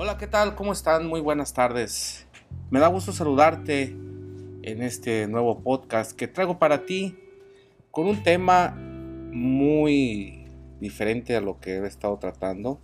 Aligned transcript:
Hola, 0.00 0.16
¿qué 0.16 0.28
tal? 0.28 0.54
¿Cómo 0.54 0.72
están? 0.72 1.08
Muy 1.08 1.20
buenas 1.20 1.54
tardes. 1.54 2.24
Me 2.70 2.78
da 2.78 2.86
gusto 2.86 3.10
saludarte 3.10 3.96
en 4.62 4.80
este 4.80 5.26
nuevo 5.26 5.58
podcast 5.58 6.12
que 6.12 6.28
traigo 6.28 6.60
para 6.60 6.86
ti 6.86 7.18
con 7.90 8.06
un 8.06 8.22
tema 8.22 8.76
muy 9.32 10.46
diferente 10.78 11.34
a 11.34 11.40
lo 11.40 11.58
que 11.58 11.78
he 11.78 11.86
estado 11.88 12.16
tratando. 12.18 12.78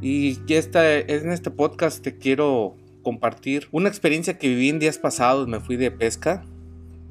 Y 0.00 0.38
en 0.48 1.32
este 1.32 1.50
podcast 1.50 2.04
te 2.04 2.16
quiero 2.18 2.76
compartir 3.02 3.66
una 3.72 3.88
experiencia 3.88 4.38
que 4.38 4.46
viví 4.46 4.68
en 4.68 4.78
días 4.78 4.98
pasados. 4.98 5.48
Me 5.48 5.58
fui 5.58 5.76
de 5.76 5.90
pesca, 5.90 6.44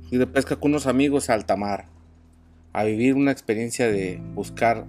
fui 0.07 0.17
de 0.17 0.25
pesca 0.25 0.55
con 0.55 0.71
unos 0.71 0.87
amigos 0.87 1.29
a 1.29 1.33
alta 1.33 1.57
mar, 1.57 1.89
a 2.71 2.85
vivir 2.85 3.15
una 3.15 3.31
experiencia 3.31 3.91
de 3.91 4.21
buscar 4.35 4.85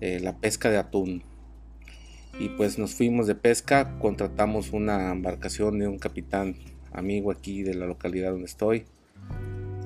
eh, 0.00 0.20
la 0.20 0.36
pesca 0.36 0.70
de 0.70 0.78
atún. 0.78 1.31
Y 2.38 2.48
pues 2.50 2.78
nos 2.78 2.94
fuimos 2.94 3.26
de 3.26 3.34
pesca, 3.34 3.98
contratamos 3.98 4.72
una 4.72 5.12
embarcación 5.12 5.78
de 5.78 5.88
un 5.88 5.98
capitán 5.98 6.56
amigo 6.92 7.30
aquí 7.30 7.62
de 7.62 7.74
la 7.74 7.86
localidad 7.86 8.32
donde 8.32 8.46
estoy. 8.46 8.84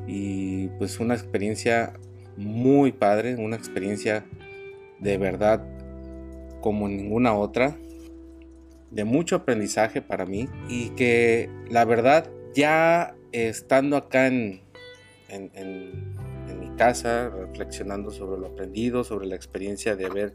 Y 0.07 0.69
pues 0.79 1.01
una 1.01 1.15
experiencia 1.15 1.95
muy 2.37 2.93
padre, 2.93 3.37
una 3.37 3.57
experiencia 3.57 4.25
de 5.01 5.19
verdad 5.19 5.65
como 6.61 6.89
ninguna 6.89 7.35
otra, 7.35 7.77
de 8.91 9.05
mucho 9.05 9.37
aprendizaje 9.37 10.01
para 10.01 10.27
mí 10.27 10.49
y 10.69 10.91
que 10.91 11.51
la 11.69 11.85
verdad 11.85 12.31
ya 12.55 13.15
estando 13.33 13.97
acá 13.97 14.27
en, 14.27 14.63
en, 15.29 16.15
mi 16.61 16.71
casa, 16.77 17.29
reflexionando 17.29 18.11
sobre 18.11 18.41
lo 18.41 18.49
aprendido, 18.49 19.05
sobre 19.05 19.27
la 19.27 19.37
experiencia 19.37 19.97
de 19.97 20.07
haber, 20.07 20.35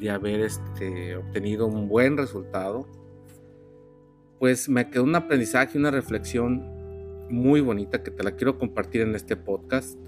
de 0.00 0.10
haber 0.10 0.40
este, 0.40 1.16
obtenido 1.16 1.66
un 1.66 1.88
buen 1.88 2.16
resultado, 2.16 2.86
pues 4.38 4.68
me 4.68 4.88
quedó 4.88 5.04
un 5.04 5.14
aprendizaje, 5.14 5.78
una 5.78 5.90
reflexión 5.90 6.62
muy 7.30 7.60
bonita 7.60 8.02
que 8.02 8.10
te 8.10 8.22
la 8.22 8.32
quiero 8.32 8.58
compartir 8.58 9.02
en 9.02 9.14
este 9.14 9.36
podcast, 9.36 9.98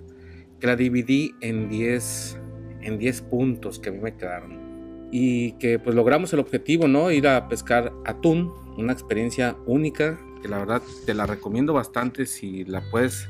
que 0.58 0.66
la 0.66 0.76
dividí 0.76 1.34
en 1.40 1.68
10 1.68 2.38
en 2.82 2.98
10 2.98 3.22
puntos 3.22 3.78
que 3.78 3.90
a 3.90 3.92
mí 3.92 3.98
me 3.98 4.16
quedaron 4.16 5.08
y 5.10 5.52
que 5.52 5.78
pues 5.78 5.94
logramos 5.94 6.32
el 6.32 6.40
objetivo, 6.40 6.88
¿no? 6.88 7.10
Ir 7.10 7.26
a 7.26 7.48
pescar 7.48 7.92
atún, 8.04 8.52
una 8.76 8.92
experiencia 8.92 9.56
única 9.66 10.18
que 10.40 10.48
la 10.48 10.58
verdad 10.58 10.82
te 11.04 11.14
la 11.14 11.26
recomiendo 11.26 11.72
bastante 11.72 12.26
si 12.26 12.64
la 12.64 12.82
puedes 12.90 13.28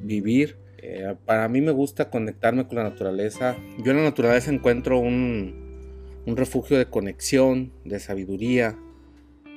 vivir. 0.00 0.56
Eh, 0.88 1.16
para 1.24 1.48
mí 1.48 1.60
me 1.60 1.72
gusta 1.72 2.10
conectarme 2.10 2.68
con 2.68 2.76
la 2.76 2.84
naturaleza. 2.84 3.56
Yo 3.82 3.90
en 3.90 3.96
la 3.96 4.04
naturaleza 4.04 4.52
encuentro 4.52 5.00
un, 5.00 6.22
un 6.24 6.36
refugio 6.36 6.78
de 6.78 6.86
conexión, 6.86 7.72
de 7.84 7.98
sabiduría. 7.98 8.78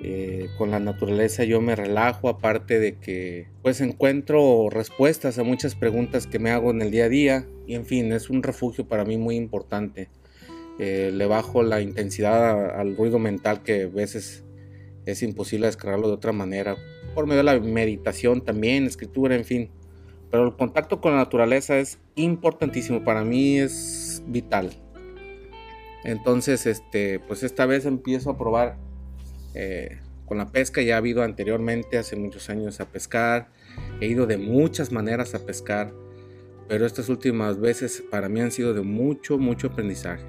Eh, 0.02 0.48
con 0.58 0.72
la 0.72 0.80
naturaleza 0.80 1.44
yo 1.44 1.62
me 1.62 1.76
relajo, 1.76 2.30
aparte 2.30 2.80
de 2.80 2.98
que 2.98 3.48
pues 3.62 3.82
encuentro 3.82 4.70
respuestas 4.72 5.38
a 5.38 5.44
muchas 5.44 5.76
preguntas 5.76 6.26
que 6.26 6.40
me 6.40 6.50
hago 6.50 6.72
en 6.72 6.82
el 6.82 6.90
día 6.90 7.06
a 7.06 7.10
día. 7.10 7.48
Y 7.68 7.76
en 7.76 7.86
fin, 7.86 8.12
es 8.12 8.32
un 8.32 8.42
refugio 8.42 8.88
para 8.88 9.06
mí 9.06 9.18
muy 9.18 9.36
importante. 9.36 10.10
Eh, 10.80 11.12
le 11.14 11.28
bajo 11.28 11.62
la 11.62 11.80
intensidad 11.80 12.80
al 12.80 12.98
ruido 12.98 13.20
mental 13.20 13.62
que 13.62 13.84
a 13.84 13.88
veces 13.88 14.46
es 15.06 15.22
imposible 15.22 15.68
descargarlo 15.68 16.08
de 16.08 16.16
otra 16.16 16.32
manera. 16.32 16.76
Por 17.14 17.28
medio 17.28 17.44
de 17.44 17.44
la 17.44 17.60
meditación 17.60 18.44
también, 18.44 18.86
escritura, 18.86 19.36
en 19.36 19.46
fin. 19.46 19.70
Pero 20.32 20.46
el 20.46 20.56
contacto 20.56 21.02
con 21.02 21.14
la 21.14 21.20
naturaleza 21.20 21.80
es 21.80 22.00
importantísimo, 22.16 23.04
para 23.04 23.24
mí 23.24 23.60
es 23.60 24.22
vital. 24.28 24.72
Entonces, 26.04 26.66
este, 26.66 27.20
pues 27.20 27.44
esta 27.44 27.66
vez 27.66 27.86
empiezo 27.86 28.30
a 28.30 28.38
probar 28.38 28.78
eh, 29.54 30.00
con 30.26 30.38
la 30.38 30.52
pesca. 30.52 30.82
Ya 30.82 30.96
ha 30.96 30.98
habido 30.98 31.24
anteriormente, 31.24 31.98
hace 31.98 32.16
muchos 32.16 32.50
años, 32.50 32.80
a 32.80 32.86
pescar. 32.86 33.50
He 34.00 34.08
ido 34.08 34.26
de 34.26 34.38
muchas 34.38 34.92
maneras 34.92 35.36
a 35.36 35.46
pescar. 35.46 35.94
Pero 36.68 36.86
estas 36.86 37.10
últimas 37.10 37.60
veces 37.60 38.04
para 38.10 38.30
mí 38.30 38.40
han 38.40 38.52
sido 38.52 38.74
de 38.74 38.82
mucho, 38.82 39.40
mucho 39.40 39.68
aprendizaje. 39.68 40.24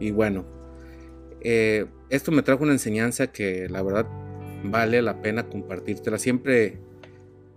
Y 0.00 0.10
bueno, 0.12 0.46
eh, 1.42 1.86
esto 2.08 2.32
me 2.32 2.42
trajo 2.42 2.64
una 2.64 2.72
enseñanza 2.72 3.26
que 3.28 3.68
la 3.68 3.82
verdad 3.82 4.06
vale 4.64 5.02
la 5.02 5.20
pena 5.20 5.48
compartírtela. 5.48 6.18
Siempre 6.18 6.78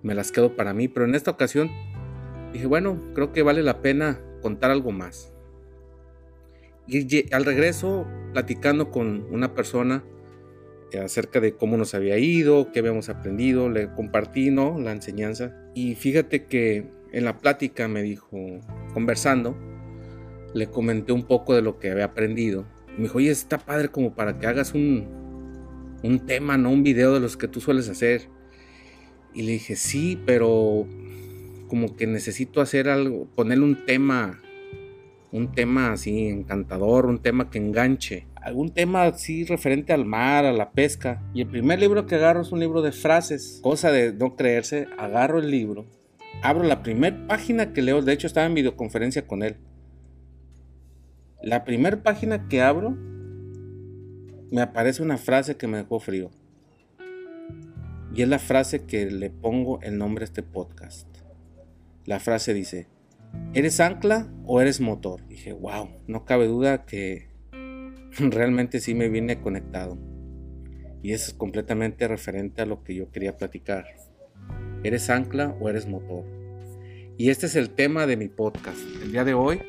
me 0.03 0.15
las 0.15 0.31
quedo 0.31 0.55
para 0.55 0.73
mí, 0.73 0.87
pero 0.87 1.05
en 1.05 1.15
esta 1.15 1.31
ocasión 1.31 1.69
dije, 2.53 2.65
bueno, 2.65 2.99
creo 3.13 3.31
que 3.31 3.43
vale 3.43 3.63
la 3.63 3.81
pena 3.81 4.19
contar 4.41 4.71
algo 4.71 4.91
más. 4.91 5.31
Y 6.87 7.33
al 7.33 7.45
regreso, 7.45 8.05
platicando 8.33 8.91
con 8.91 9.25
una 9.31 9.53
persona 9.53 10.03
eh, 10.91 10.99
acerca 10.99 11.39
de 11.39 11.55
cómo 11.55 11.77
nos 11.77 11.93
había 11.93 12.17
ido, 12.17 12.71
qué 12.71 12.79
habíamos 12.79 13.07
aprendido, 13.09 13.69
le 13.69 13.93
compartí 13.93 14.51
¿no? 14.51 14.79
la 14.79 14.91
enseñanza. 14.91 15.55
Y 15.73 15.95
fíjate 15.95 16.45
que 16.45 16.89
en 17.13 17.23
la 17.23 17.37
plática 17.37 17.87
me 17.87 18.01
dijo, 18.01 18.29
conversando, 18.93 19.55
le 20.53 20.67
comenté 20.67 21.13
un 21.13 21.23
poco 21.23 21.53
de 21.53 21.61
lo 21.61 21.79
que 21.79 21.91
había 21.91 22.05
aprendido. 22.05 22.65
me 22.97 23.03
dijo, 23.03 23.19
oye, 23.19 23.31
está 23.31 23.57
padre 23.57 23.89
como 23.89 24.15
para 24.15 24.37
que 24.37 24.47
hagas 24.47 24.73
un, 24.73 25.07
un 26.03 26.25
tema, 26.25 26.57
¿no? 26.57 26.71
Un 26.71 26.83
video 26.83 27.13
de 27.13 27.19
los 27.19 27.37
que 27.37 27.47
tú 27.47 27.61
sueles 27.61 27.87
hacer. 27.87 28.27
Y 29.33 29.43
le 29.43 29.53
dije, 29.53 29.75
sí, 29.75 30.21
pero 30.25 30.85
como 31.67 31.95
que 31.95 32.07
necesito 32.07 32.61
hacer 32.61 32.89
algo, 32.89 33.27
ponerle 33.35 33.63
un 33.63 33.85
tema, 33.85 34.41
un 35.31 35.53
tema 35.53 35.93
así 35.93 36.27
encantador, 36.27 37.05
un 37.05 37.19
tema 37.19 37.49
que 37.49 37.57
enganche. 37.57 38.27
Algún 38.35 38.73
tema 38.73 39.03
así 39.03 39.45
referente 39.45 39.93
al 39.93 40.05
mar, 40.05 40.45
a 40.45 40.51
la 40.51 40.71
pesca. 40.71 41.23
Y 41.33 41.41
el 41.41 41.47
primer 41.47 41.79
libro 41.79 42.05
que 42.05 42.15
agarro 42.15 42.41
es 42.41 42.51
un 42.51 42.59
libro 42.59 42.81
de 42.81 42.91
frases. 42.91 43.59
Cosa 43.61 43.91
de 43.91 44.13
no 44.13 44.35
creerse, 44.35 44.87
agarro 44.97 45.39
el 45.39 45.51
libro, 45.51 45.85
abro 46.41 46.63
la 46.63 46.83
primera 46.83 47.27
página 47.27 47.71
que 47.71 47.81
leo, 47.81 48.01
de 48.01 48.13
hecho 48.13 48.27
estaba 48.27 48.47
en 48.47 48.55
videoconferencia 48.55 49.27
con 49.27 49.43
él 49.43 49.57
la 51.43 51.63
primera 51.63 52.01
página 52.03 52.47
que 52.47 52.61
abro, 52.61 52.95
me 54.51 54.61
aparece 54.61 55.01
una 55.01 55.17
frase 55.17 55.57
que 55.57 55.67
me 55.67 55.77
dejó 55.77 55.99
frío. 55.99 56.29
Y 58.13 58.23
es 58.23 58.27
la 58.27 58.39
frase 58.39 58.85
que 58.85 59.05
le 59.05 59.29
pongo 59.29 59.81
el 59.81 59.97
nombre 59.97 60.23
a 60.23 60.25
este 60.25 60.43
podcast. 60.43 61.07
La 62.05 62.19
frase 62.19 62.53
dice, 62.53 62.87
¿eres 63.53 63.79
ancla 63.79 64.29
o 64.45 64.59
eres 64.59 64.81
motor? 64.81 65.25
dije, 65.27 65.53
wow, 65.53 65.89
no 66.07 66.25
cabe 66.25 66.47
duda 66.47 66.85
que 66.85 67.29
realmente 68.17 68.79
sí 68.79 68.95
me 68.95 69.07
viene 69.07 69.39
conectado. 69.39 69.97
Y 71.01 71.13
eso 71.13 71.31
es 71.31 71.33
completamente 71.33 72.07
referente 72.07 72.61
a 72.61 72.65
lo 72.65 72.83
que 72.83 72.95
yo 72.95 73.09
quería 73.11 73.37
platicar. 73.37 73.85
¿Eres 74.83 75.09
ancla 75.09 75.55
o 75.59 75.69
eres 75.69 75.87
motor? 75.87 76.25
Y 77.17 77.29
este 77.29 77.45
es 77.45 77.55
el 77.55 77.69
tema 77.69 78.07
de 78.07 78.17
mi 78.17 78.27
podcast. 78.27 78.79
El 79.01 79.11
día 79.11 79.23
de 79.23 79.33
hoy 79.33 79.61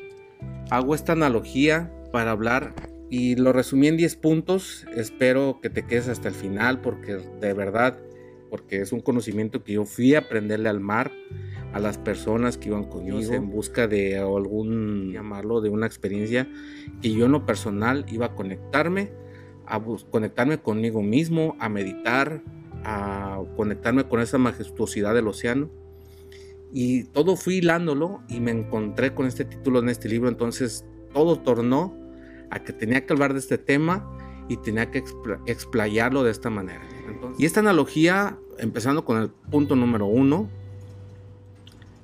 hago 0.69 0.95
esta 0.95 1.13
analogía 1.13 1.91
para 2.11 2.31
hablar 2.31 2.73
y 3.09 3.35
lo 3.35 3.53
resumí 3.53 3.87
en 3.87 3.97
10 3.97 4.15
puntos. 4.17 4.85
Espero 4.95 5.59
que 5.61 5.69
te 5.69 5.85
quedes 5.85 6.07
hasta 6.07 6.27
el 6.27 6.33
final 6.33 6.81
porque 6.81 7.17
de 7.39 7.53
verdad, 7.53 7.97
porque 8.53 8.81
es 8.81 8.91
un 8.91 8.99
conocimiento 8.99 9.63
que 9.63 9.73
yo 9.73 9.83
fui 9.83 10.13
a 10.13 10.19
aprenderle 10.19 10.69
al 10.69 10.79
mar, 10.79 11.11
a 11.73 11.79
las 11.79 11.97
personas 11.97 12.55
que 12.55 12.69
iban 12.69 12.83
conmigo 12.83 13.17
en 13.17 13.49
busca 13.49 13.87
de 13.87 14.19
algún, 14.19 15.11
llamarlo, 15.11 15.59
de 15.59 15.69
una 15.69 15.87
experiencia 15.87 16.47
que 17.01 17.11
yo 17.11 17.25
en 17.25 17.31
lo 17.31 17.47
personal 17.47 18.05
iba 18.11 18.27
a 18.27 18.35
conectarme, 18.35 19.11
a 19.65 19.81
conectarme 20.11 20.59
conmigo 20.59 21.01
mismo, 21.01 21.55
a 21.59 21.67
meditar, 21.67 22.43
a 22.83 23.41
conectarme 23.57 24.03
con 24.03 24.19
esa 24.19 24.37
majestuosidad 24.37 25.15
del 25.15 25.29
océano 25.29 25.71
y 26.71 27.05
todo 27.05 27.35
fui 27.35 27.55
hilándolo 27.55 28.21
y 28.29 28.39
me 28.39 28.51
encontré 28.51 29.15
con 29.15 29.25
este 29.25 29.45
título 29.45 29.79
en 29.79 29.89
este 29.89 30.07
libro. 30.09 30.29
Entonces 30.29 30.85
todo 31.11 31.39
tornó 31.39 31.97
a 32.51 32.63
que 32.63 32.71
tenía 32.71 33.03
que 33.03 33.13
hablar 33.13 33.33
de 33.33 33.39
este 33.39 33.57
tema 33.57 34.07
y 34.47 34.57
tenía 34.57 34.91
que 34.91 35.03
explayarlo 35.47 36.23
de 36.23 36.29
esta 36.29 36.51
manera. 36.51 36.87
y 37.39 37.45
esta 37.45 37.61
analogía, 37.61 38.37
empezando 38.59 39.05
con 39.05 39.21
el 39.21 39.29
punto 39.29 39.75
número 39.75 40.05
uno, 40.05 40.49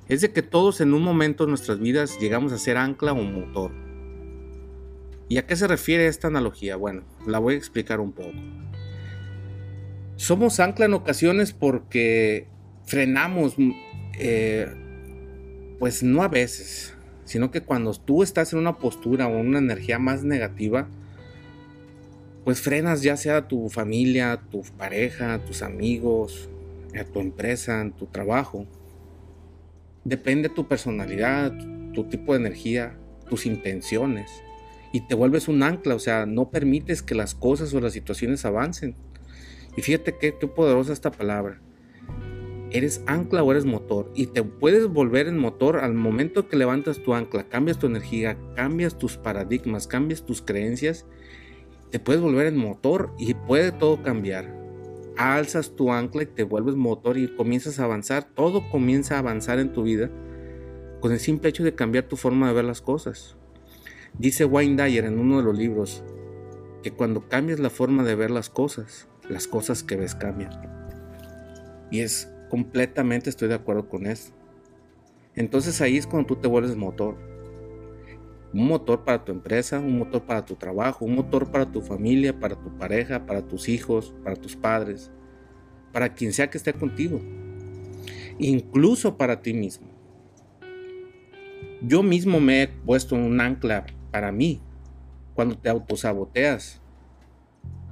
es 0.08 0.20
de 0.20 0.32
que 0.32 0.42
todos 0.42 0.80
en 0.80 0.92
un 0.92 1.02
momento 1.02 1.44
de 1.44 1.50
nuestras 1.50 1.78
vidas 1.78 2.18
llegamos 2.20 2.52
a 2.52 2.58
ser 2.58 2.76
ancla 2.76 3.12
o 3.12 3.22
motor. 3.22 3.70
¿Y 5.28 5.38
a 5.38 5.46
qué 5.46 5.54
se 5.54 5.68
refiere 5.68 6.08
esta 6.08 6.26
analogía? 6.26 6.74
Bueno, 6.74 7.02
la 7.26 7.38
voy 7.38 7.54
a 7.54 7.56
explicar 7.58 8.00
un 8.00 8.12
poco. 8.12 8.32
Somos 10.16 10.58
ancla 10.58 10.86
en 10.86 10.94
ocasiones 10.94 11.52
porque 11.52 12.48
frenamos 12.84 13.54
eh, 14.18 14.66
pues 15.78 16.02
no 16.02 16.22
a 16.22 16.28
veces, 16.28 16.94
sino 17.24 17.50
que 17.50 17.62
cuando 17.62 17.94
tú 17.94 18.22
estás 18.22 18.52
en 18.52 18.58
una 18.58 18.78
postura 18.78 19.28
o 19.28 19.38
una 19.38 19.58
energía 19.58 19.98
más 19.98 20.24
negativa, 20.24 20.88
pues 22.44 22.60
frenas 22.60 23.02
ya 23.02 23.16
sea 23.16 23.38
a 23.38 23.48
tu 23.48 23.68
familia, 23.68 24.40
tu 24.50 24.62
pareja, 24.78 25.44
tus 25.44 25.62
amigos, 25.62 26.48
a 26.98 27.04
tu 27.04 27.20
empresa, 27.20 27.80
en 27.80 27.92
tu 27.92 28.06
trabajo. 28.06 28.66
Depende 30.04 30.48
de 30.48 30.54
tu 30.54 30.66
personalidad, 30.66 31.56
tu, 31.56 31.92
tu 31.92 32.04
tipo 32.08 32.32
de 32.32 32.40
energía, 32.40 32.96
tus 33.28 33.46
intenciones. 33.46 34.30
y 34.92 35.02
te 35.02 35.14
vuelves 35.14 35.46
un 35.48 35.62
ancla, 35.62 35.94
o 35.94 36.00
sea, 36.00 36.26
no 36.26 36.50
permites 36.50 37.02
que 37.02 37.14
las 37.14 37.34
cosas 37.34 37.72
o 37.74 37.80
las 37.80 37.92
situaciones 37.92 38.44
avancen. 38.44 38.96
Y 39.76 39.82
fíjate 39.82 40.16
qué, 40.18 40.34
qué 40.38 40.46
poderosa 40.48 40.92
esta 40.92 41.12
palabra. 41.12 41.60
Eres 42.72 43.02
ancla 43.06 43.42
o 43.42 43.50
eres 43.50 43.64
motor 43.64 44.12
y 44.14 44.26
te 44.26 44.42
puedes 44.42 44.86
volver 44.86 45.26
en 45.26 45.38
motor 45.38 45.78
al 45.78 45.94
momento 45.94 46.48
que 46.48 46.56
levantas 46.56 47.02
tu 47.02 47.14
ancla, 47.14 47.48
cambias 47.48 47.78
tu 47.78 47.86
energía, 47.86 48.36
cambias 48.54 48.96
tus 48.96 49.16
paradigmas, 49.16 49.86
cambias 49.86 50.24
tus 50.24 50.40
creencias, 50.42 51.04
te 51.90 51.98
puedes 51.98 52.22
volver 52.22 52.46
en 52.46 52.56
motor 52.56 53.12
y 53.18 53.34
puede 53.34 53.72
todo 53.72 54.02
cambiar. 54.02 54.54
Alzas 55.16 55.74
tu 55.76 55.92
ancla 55.92 56.22
y 56.22 56.26
te 56.26 56.44
vuelves 56.44 56.76
motor 56.76 57.18
y 57.18 57.34
comienzas 57.34 57.78
a 57.80 57.84
avanzar, 57.84 58.24
todo 58.34 58.70
comienza 58.70 59.16
a 59.16 59.18
avanzar 59.18 59.58
en 59.58 59.72
tu 59.72 59.82
vida 59.82 60.10
con 61.00 61.12
el 61.12 61.18
simple 61.18 61.50
hecho 61.50 61.64
de 61.64 61.74
cambiar 61.74 62.04
tu 62.04 62.16
forma 62.16 62.48
de 62.48 62.54
ver 62.54 62.64
las 62.64 62.80
cosas. 62.80 63.36
Dice 64.18 64.44
Wayne 64.44 64.82
Dyer 64.82 65.04
en 65.04 65.18
uno 65.18 65.38
de 65.38 65.44
los 65.44 65.58
libros 65.58 66.02
que 66.82 66.92
cuando 66.92 67.28
cambias 67.28 67.60
la 67.60 67.70
forma 67.70 68.04
de 68.04 68.14
ver 68.14 68.30
las 68.30 68.50
cosas, 68.50 69.08
las 69.28 69.46
cosas 69.46 69.82
que 69.82 69.96
ves 69.96 70.14
cambian. 70.14 70.50
Y 71.90 72.00
es 72.00 72.30
completamente 72.48 73.30
estoy 73.30 73.48
de 73.48 73.54
acuerdo 73.54 73.88
con 73.88 74.06
eso. 74.06 74.32
Entonces 75.34 75.80
ahí 75.80 75.96
es 75.96 76.06
cuando 76.06 76.26
tú 76.26 76.36
te 76.36 76.48
vuelves 76.48 76.76
motor. 76.76 77.29
Un 78.52 78.66
motor 78.66 79.04
para 79.04 79.24
tu 79.24 79.32
empresa, 79.32 79.78
un 79.78 79.98
motor 79.98 80.22
para 80.22 80.44
tu 80.44 80.56
trabajo, 80.56 81.04
un 81.04 81.14
motor 81.14 81.50
para 81.50 81.70
tu 81.70 81.80
familia, 81.80 82.38
para 82.38 82.56
tu 82.56 82.76
pareja, 82.78 83.26
para 83.26 83.42
tus 83.42 83.68
hijos, 83.68 84.14
para 84.24 84.36
tus 84.36 84.56
padres, 84.56 85.10
para 85.92 86.14
quien 86.14 86.32
sea 86.32 86.50
que 86.50 86.58
esté 86.58 86.72
contigo. 86.72 87.20
Incluso 88.38 89.16
para 89.16 89.40
ti 89.40 89.54
mismo. 89.54 89.88
Yo 91.82 92.02
mismo 92.02 92.40
me 92.40 92.62
he 92.62 92.68
puesto 92.68 93.14
un 93.14 93.40
ancla 93.40 93.86
para 94.10 94.32
mí 94.32 94.60
cuando 95.34 95.56
te 95.56 95.68
autosaboteas, 95.68 96.80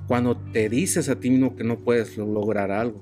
cuando 0.06 0.36
te 0.36 0.68
dices 0.68 1.08
a 1.08 1.18
ti 1.18 1.30
mismo 1.30 1.56
que 1.56 1.64
no 1.64 1.78
puedes 1.78 2.16
lograr 2.18 2.70
algo, 2.70 3.00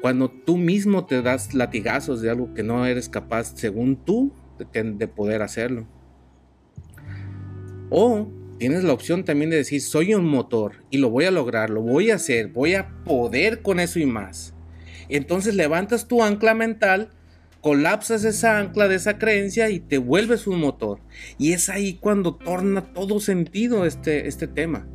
cuando 0.00 0.30
tú 0.30 0.56
mismo 0.56 1.06
te 1.06 1.22
das 1.22 1.54
latigazos 1.54 2.20
de 2.20 2.30
algo 2.30 2.54
que 2.54 2.62
no 2.62 2.86
eres 2.86 3.08
capaz, 3.08 3.52
según 3.56 3.96
tú, 3.96 4.32
de, 4.72 5.08
poder 5.08 5.42
hacerlo. 5.42 5.86
O 7.90 8.28
tienes 8.58 8.84
la 8.84 8.92
opción 8.92 9.24
también 9.24 9.50
de 9.50 9.56
decir, 9.56 9.80
soy 9.80 10.14
un 10.14 10.24
motor 10.24 10.84
y 10.90 10.98
lo 10.98 11.10
voy 11.10 11.24
a 11.24 11.30
lograr, 11.30 11.70
lo 11.70 11.82
voy 11.82 12.10
a 12.10 12.16
hacer, 12.16 12.48
voy 12.48 12.74
a 12.74 12.88
poder 13.04 13.62
con 13.62 13.80
eso 13.80 13.98
y 13.98 14.06
más. 14.06 14.54
Entonces 15.08 15.54
levantas 15.54 16.08
tu 16.08 16.22
ancla 16.22 16.54
mental, 16.54 17.10
colapsas 17.60 18.24
esa 18.24 18.58
ancla 18.58 18.88
de 18.88 18.96
esa 18.96 19.18
creencia 19.18 19.70
y 19.70 19.80
te 19.80 19.98
vuelves 19.98 20.46
un 20.46 20.60
motor. 20.60 21.00
Y 21.38 21.52
es 21.52 21.68
ahí 21.68 21.94
cuando 21.94 22.34
torna 22.34 22.92
todo 22.92 23.20
sentido 23.20 23.84
este, 23.84 24.28
este 24.28 24.46
tema 24.46 24.86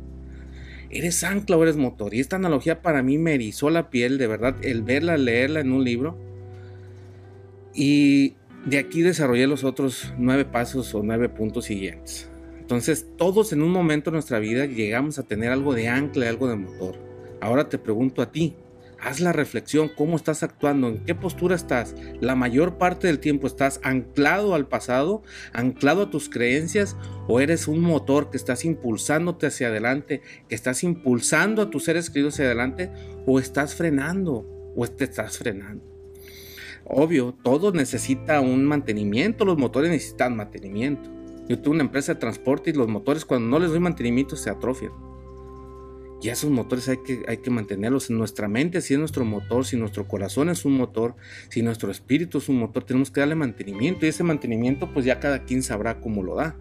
eres 0.94 1.24
ancla 1.24 1.56
o 1.56 1.62
eres 1.62 1.76
motor. 1.76 2.14
Y 2.14 2.20
esta 2.20 2.36
analogía 2.36 2.80
para 2.80 3.02
mí 3.02 3.18
me 3.18 3.34
erizó 3.34 3.68
la 3.68 3.90
piel, 3.90 4.16
de 4.16 4.26
verdad, 4.26 4.56
el 4.62 4.82
verla, 4.82 5.16
leerla 5.16 5.60
en 5.60 5.72
un 5.72 5.84
libro. 5.84 6.16
Y 7.74 8.34
de 8.64 8.78
aquí 8.78 9.02
desarrollé 9.02 9.46
los 9.46 9.64
otros 9.64 10.14
nueve 10.16 10.44
pasos 10.44 10.94
o 10.94 11.02
nueve 11.02 11.28
puntos 11.28 11.66
siguientes. 11.66 12.30
Entonces, 12.64 13.06
todos 13.18 13.52
en 13.52 13.60
un 13.60 13.70
momento 13.70 14.10
de 14.10 14.14
nuestra 14.14 14.38
vida 14.38 14.64
llegamos 14.64 15.18
a 15.18 15.24
tener 15.24 15.52
algo 15.52 15.74
de 15.74 15.88
ancla, 15.88 16.30
algo 16.30 16.48
de 16.48 16.56
motor. 16.56 16.96
Ahora 17.42 17.68
te 17.68 17.76
pregunto 17.76 18.22
a 18.22 18.32
ti, 18.32 18.56
haz 18.98 19.20
la 19.20 19.34
reflexión, 19.34 19.90
cómo 19.94 20.16
estás 20.16 20.42
actuando, 20.42 20.88
en 20.88 21.04
qué 21.04 21.14
postura 21.14 21.56
estás. 21.56 21.94
La 22.22 22.34
mayor 22.34 22.78
parte 22.78 23.06
del 23.06 23.18
tiempo 23.18 23.46
estás 23.46 23.80
anclado 23.82 24.54
al 24.54 24.66
pasado, 24.66 25.22
anclado 25.52 26.04
a 26.04 26.10
tus 26.10 26.30
creencias 26.30 26.96
o 27.28 27.38
eres 27.38 27.68
un 27.68 27.80
motor 27.80 28.30
que 28.30 28.38
estás 28.38 28.64
impulsándote 28.64 29.46
hacia 29.46 29.68
adelante, 29.68 30.22
que 30.48 30.54
estás 30.54 30.84
impulsando 30.84 31.60
a 31.60 31.68
tus 31.68 31.84
seres 31.84 32.08
queridos 32.08 32.32
hacia 32.32 32.46
adelante 32.46 32.90
o 33.26 33.38
estás 33.38 33.74
frenando 33.74 34.46
o 34.74 34.86
te 34.86 35.04
estás 35.04 35.36
frenando. 35.36 35.84
Obvio, 36.86 37.34
todo 37.42 37.72
necesita 37.72 38.40
un 38.40 38.64
mantenimiento, 38.64 39.44
los 39.44 39.58
motores 39.58 39.90
necesitan 39.90 40.34
mantenimiento. 40.34 41.23
Yo 41.48 41.58
tengo 41.58 41.72
una 41.72 41.84
empresa 41.84 42.14
de 42.14 42.20
transporte 42.20 42.70
y 42.70 42.72
los 42.72 42.88
motores 42.88 43.24
cuando 43.24 43.48
no 43.48 43.58
les 43.58 43.70
doy 43.70 43.80
mantenimiento 43.80 44.36
se 44.36 44.50
atrofian. 44.50 44.92
Y 46.22 46.30
esos 46.30 46.50
motores 46.50 46.88
hay 46.88 46.98
que, 47.04 47.22
hay 47.28 47.36
que 47.36 47.50
mantenerlos 47.50 48.08
en 48.08 48.16
nuestra 48.16 48.48
mente, 48.48 48.80
si 48.80 48.94
es 48.94 48.98
nuestro 48.98 49.26
motor, 49.26 49.66
si 49.66 49.76
nuestro 49.76 50.08
corazón 50.08 50.48
es 50.48 50.64
un 50.64 50.72
motor, 50.72 51.16
si 51.50 51.60
nuestro 51.60 51.90
espíritu 51.90 52.38
es 52.38 52.48
un 52.48 52.58
motor, 52.58 52.84
tenemos 52.84 53.10
que 53.10 53.20
darle 53.20 53.34
mantenimiento 53.34 54.06
y 54.06 54.08
ese 54.08 54.24
mantenimiento 54.24 54.90
pues 54.94 55.04
ya 55.04 55.20
cada 55.20 55.44
quien 55.44 55.62
sabrá 55.62 56.00
cómo 56.00 56.22
lo 56.22 56.36
da. 56.36 56.56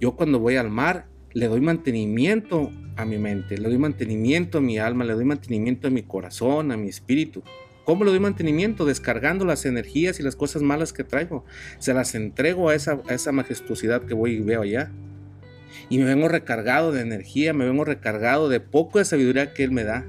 Yo 0.00 0.16
cuando 0.16 0.38
voy 0.38 0.56
al 0.56 0.68
mar 0.68 1.06
le 1.32 1.48
doy 1.48 1.62
mantenimiento 1.62 2.70
a 2.96 3.06
mi 3.06 3.16
mente, 3.16 3.56
le 3.56 3.70
doy 3.70 3.78
mantenimiento 3.78 4.58
a 4.58 4.60
mi 4.60 4.78
alma, 4.78 5.04
le 5.04 5.14
doy 5.14 5.24
mantenimiento 5.24 5.88
a 5.88 5.90
mi 5.90 6.02
corazón, 6.02 6.70
a 6.70 6.76
mi 6.76 6.88
espíritu. 6.88 7.42
¿Cómo 7.84 8.04
le 8.04 8.10
doy 8.10 8.20
mantenimiento? 8.20 8.86
Descargando 8.86 9.44
las 9.44 9.66
energías 9.66 10.18
y 10.18 10.22
las 10.22 10.36
cosas 10.36 10.62
malas 10.62 10.92
que 10.92 11.04
traigo. 11.04 11.44
Se 11.78 11.92
las 11.92 12.14
entrego 12.14 12.70
a 12.70 12.74
esa, 12.74 13.32
majestuosidad 13.32 14.02
que 14.02 14.14
voy 14.14 14.32
y 14.32 14.40
veo 14.40 14.62
allá 14.62 14.90
y 15.90 15.98
me 15.98 16.04
vengo 16.04 16.28
recargado 16.28 16.92
de 16.92 17.02
energía, 17.02 17.52
me 17.52 17.66
vengo 17.66 17.84
recargado 17.84 18.48
de 18.48 18.60
poco 18.60 18.98
de 18.98 19.04
sabiduría 19.04 19.52
que 19.52 19.64
Él 19.64 19.72
me 19.72 19.84
da. 19.84 20.06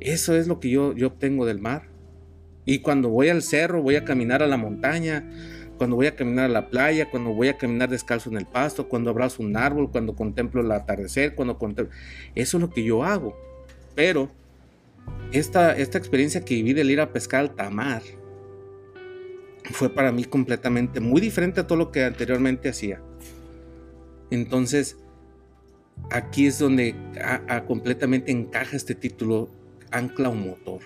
Eso 0.00 0.34
es 0.34 0.48
lo 0.48 0.58
que 0.58 0.70
yo, 0.70 0.94
yo 0.94 1.08
obtengo 1.08 1.46
del 1.46 1.60
mar. 1.60 1.88
Y 2.64 2.80
cuando 2.80 3.08
voy 3.08 3.28
al 3.28 3.42
cerro, 3.42 3.82
voy 3.82 3.96
a 3.96 4.04
caminar 4.04 4.42
a 4.42 4.46
la 4.46 4.56
montaña, 4.56 5.30
cuando 5.76 5.96
voy 5.96 6.06
a 6.06 6.16
caminar 6.16 6.46
a 6.46 6.48
la 6.48 6.70
playa, 6.70 7.08
cuando 7.08 7.32
voy 7.32 7.48
a 7.48 7.56
caminar 7.56 7.88
descalzo 7.88 8.30
en 8.30 8.36
el 8.36 8.46
pasto, 8.46 8.88
cuando 8.88 9.10
abrazo 9.10 9.42
un 9.42 9.56
árbol, 9.56 9.90
cuando 9.90 10.16
contemplo 10.16 10.60
el 10.60 10.70
atardecer, 10.72 11.34
cuando 11.34 11.56
contemplo... 11.56 11.94
Eso 12.34 12.56
es 12.56 12.60
lo 12.60 12.70
que 12.70 12.82
yo 12.82 13.04
hago. 13.04 13.36
Pero 13.94 14.30
esta, 15.32 15.76
esta 15.76 15.98
experiencia 15.98 16.44
que 16.44 16.54
viví 16.54 16.72
del 16.72 16.90
ir 16.90 17.00
a 17.00 17.12
pescar 17.12 17.40
al 17.40 17.54
tamar 17.54 18.02
fue 19.72 19.90
para 19.90 20.12
mí 20.12 20.24
completamente 20.24 21.00
muy 21.00 21.20
diferente 21.20 21.60
a 21.60 21.66
todo 21.66 21.78
lo 21.78 21.92
que 21.92 22.04
anteriormente 22.04 22.68
hacía. 22.68 23.02
Entonces, 24.30 24.96
aquí 26.10 26.46
es 26.46 26.58
donde 26.58 26.94
completamente 27.66 28.32
encaja 28.32 28.76
este 28.76 28.94
título, 28.94 29.50
ancla 29.90 30.28
un 30.28 30.46
motor. 30.46 30.80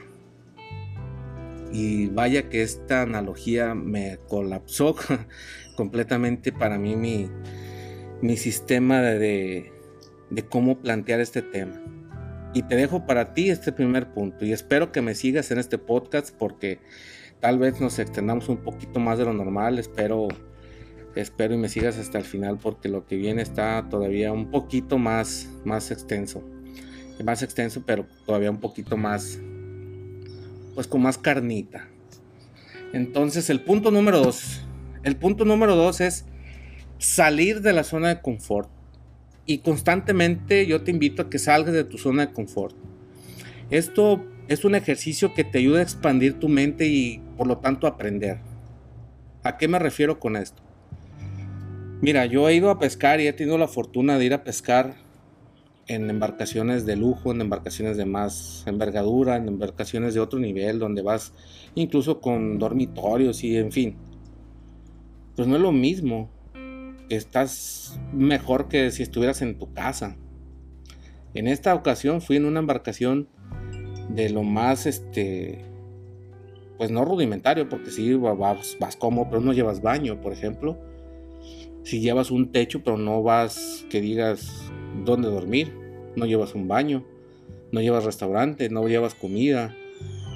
Y 1.72 2.08
vaya 2.08 2.48
que 2.48 2.62
esta 2.62 3.02
analogía 3.02 3.74
me 3.74 4.18
colapsó 4.28 4.94
completamente 5.76 6.52
para 6.52 6.78
mí 6.78 6.96
mi, 6.96 7.30
mi 8.20 8.36
sistema 8.36 9.00
de, 9.00 9.72
de 10.30 10.42
cómo 10.42 10.78
plantear 10.78 11.20
este 11.20 11.40
tema. 11.40 11.80
Y 12.54 12.62
te 12.62 12.76
dejo 12.76 13.06
para 13.06 13.32
ti 13.34 13.50
este 13.50 13.72
primer 13.72 14.12
punto 14.12 14.44
y 14.44 14.52
espero 14.52 14.92
que 14.92 15.00
me 15.00 15.14
sigas 15.14 15.50
en 15.50 15.58
este 15.58 15.78
podcast 15.78 16.34
porque 16.36 16.80
tal 17.40 17.58
vez 17.58 17.80
nos 17.80 17.98
extendamos 17.98 18.48
un 18.48 18.58
poquito 18.58 19.00
más 19.00 19.18
de 19.18 19.24
lo 19.24 19.32
normal, 19.32 19.78
espero 19.78 20.28
espero 21.14 21.54
y 21.54 21.58
me 21.58 21.68
sigas 21.68 21.98
hasta 21.98 22.18
el 22.18 22.24
final 22.24 22.58
porque 22.58 22.88
lo 22.88 23.06
que 23.06 23.16
viene 23.16 23.42
está 23.42 23.86
todavía 23.90 24.32
un 24.32 24.50
poquito 24.50 24.98
más, 24.98 25.48
más 25.64 25.90
extenso. 25.90 26.42
Más 27.24 27.42
extenso, 27.42 27.84
pero 27.86 28.06
todavía 28.26 28.50
un 28.50 28.58
poquito 28.58 28.96
más, 28.96 29.38
pues 30.74 30.88
con 30.88 31.02
más 31.02 31.18
carnita. 31.18 31.88
Entonces, 32.92 33.48
el 33.48 33.60
punto 33.60 33.92
número 33.92 34.18
dos. 34.18 34.62
El 35.04 35.16
punto 35.16 35.44
número 35.44 35.76
dos 35.76 36.00
es 36.00 36.24
salir 36.98 37.60
de 37.60 37.72
la 37.74 37.84
zona 37.84 38.08
de 38.08 38.20
confort. 38.20 38.68
Y 39.46 39.58
constantemente 39.58 40.66
yo 40.66 40.82
te 40.82 40.90
invito 40.90 41.22
a 41.22 41.30
que 41.30 41.38
salgas 41.38 41.74
de 41.74 41.84
tu 41.84 41.98
zona 41.98 42.26
de 42.26 42.32
confort. 42.32 42.76
Esto 43.70 44.24
es 44.48 44.64
un 44.64 44.74
ejercicio 44.74 45.34
que 45.34 45.44
te 45.44 45.58
ayuda 45.58 45.80
a 45.80 45.82
expandir 45.82 46.38
tu 46.38 46.48
mente 46.48 46.86
y 46.86 47.20
por 47.36 47.46
lo 47.46 47.58
tanto 47.58 47.86
aprender. 47.86 48.38
¿A 49.42 49.56
qué 49.56 49.66
me 49.66 49.78
refiero 49.78 50.20
con 50.20 50.36
esto? 50.36 50.62
Mira, 52.00 52.26
yo 52.26 52.48
he 52.48 52.54
ido 52.54 52.70
a 52.70 52.78
pescar 52.78 53.20
y 53.20 53.26
he 53.26 53.32
tenido 53.32 53.58
la 53.58 53.68
fortuna 53.68 54.18
de 54.18 54.24
ir 54.24 54.34
a 54.34 54.44
pescar 54.44 54.96
en 55.86 56.10
embarcaciones 56.10 56.86
de 56.86 56.96
lujo, 56.96 57.32
en 57.32 57.40
embarcaciones 57.40 57.96
de 57.96 58.04
más 58.04 58.64
envergadura, 58.66 59.36
en 59.36 59.48
embarcaciones 59.48 60.14
de 60.14 60.20
otro 60.20 60.38
nivel, 60.38 60.78
donde 60.78 61.02
vas 61.02 61.32
incluso 61.74 62.20
con 62.20 62.58
dormitorios 62.58 63.42
y 63.44 63.56
en 63.56 63.72
fin. 63.72 63.96
Pues 65.36 65.48
no 65.48 65.56
es 65.56 65.62
lo 65.62 65.72
mismo. 65.72 66.28
Estás 67.08 68.00
mejor 68.12 68.68
que 68.68 68.90
si 68.90 69.02
estuvieras 69.02 69.42
en 69.42 69.58
tu 69.58 69.72
casa. 69.72 70.16
En 71.34 71.48
esta 71.48 71.74
ocasión 71.74 72.20
fui 72.20 72.36
en 72.36 72.44
una 72.44 72.60
embarcación 72.60 73.28
de 74.08 74.30
lo 74.30 74.42
más, 74.42 74.86
este, 74.86 75.64
pues 76.78 76.90
no 76.90 77.04
rudimentario, 77.04 77.68
porque 77.68 77.90
sí 77.90 78.14
vas, 78.14 78.76
vas 78.78 78.96
cómodo, 78.96 79.28
pero 79.30 79.40
no 79.40 79.52
llevas 79.52 79.80
baño, 79.80 80.20
por 80.20 80.32
ejemplo 80.32 80.78
si 81.84 82.00
llevas 82.00 82.30
un 82.30 82.52
techo, 82.52 82.82
pero 82.84 82.96
no 82.96 83.22
vas 83.22 83.84
que 83.90 84.00
digas 84.00 84.70
dónde 85.04 85.28
dormir, 85.28 85.72
no 86.16 86.26
llevas 86.26 86.54
un 86.54 86.68
baño, 86.68 87.04
no 87.72 87.80
llevas 87.80 88.04
restaurante, 88.04 88.68
no 88.68 88.86
llevas 88.86 89.14
comida, 89.14 89.74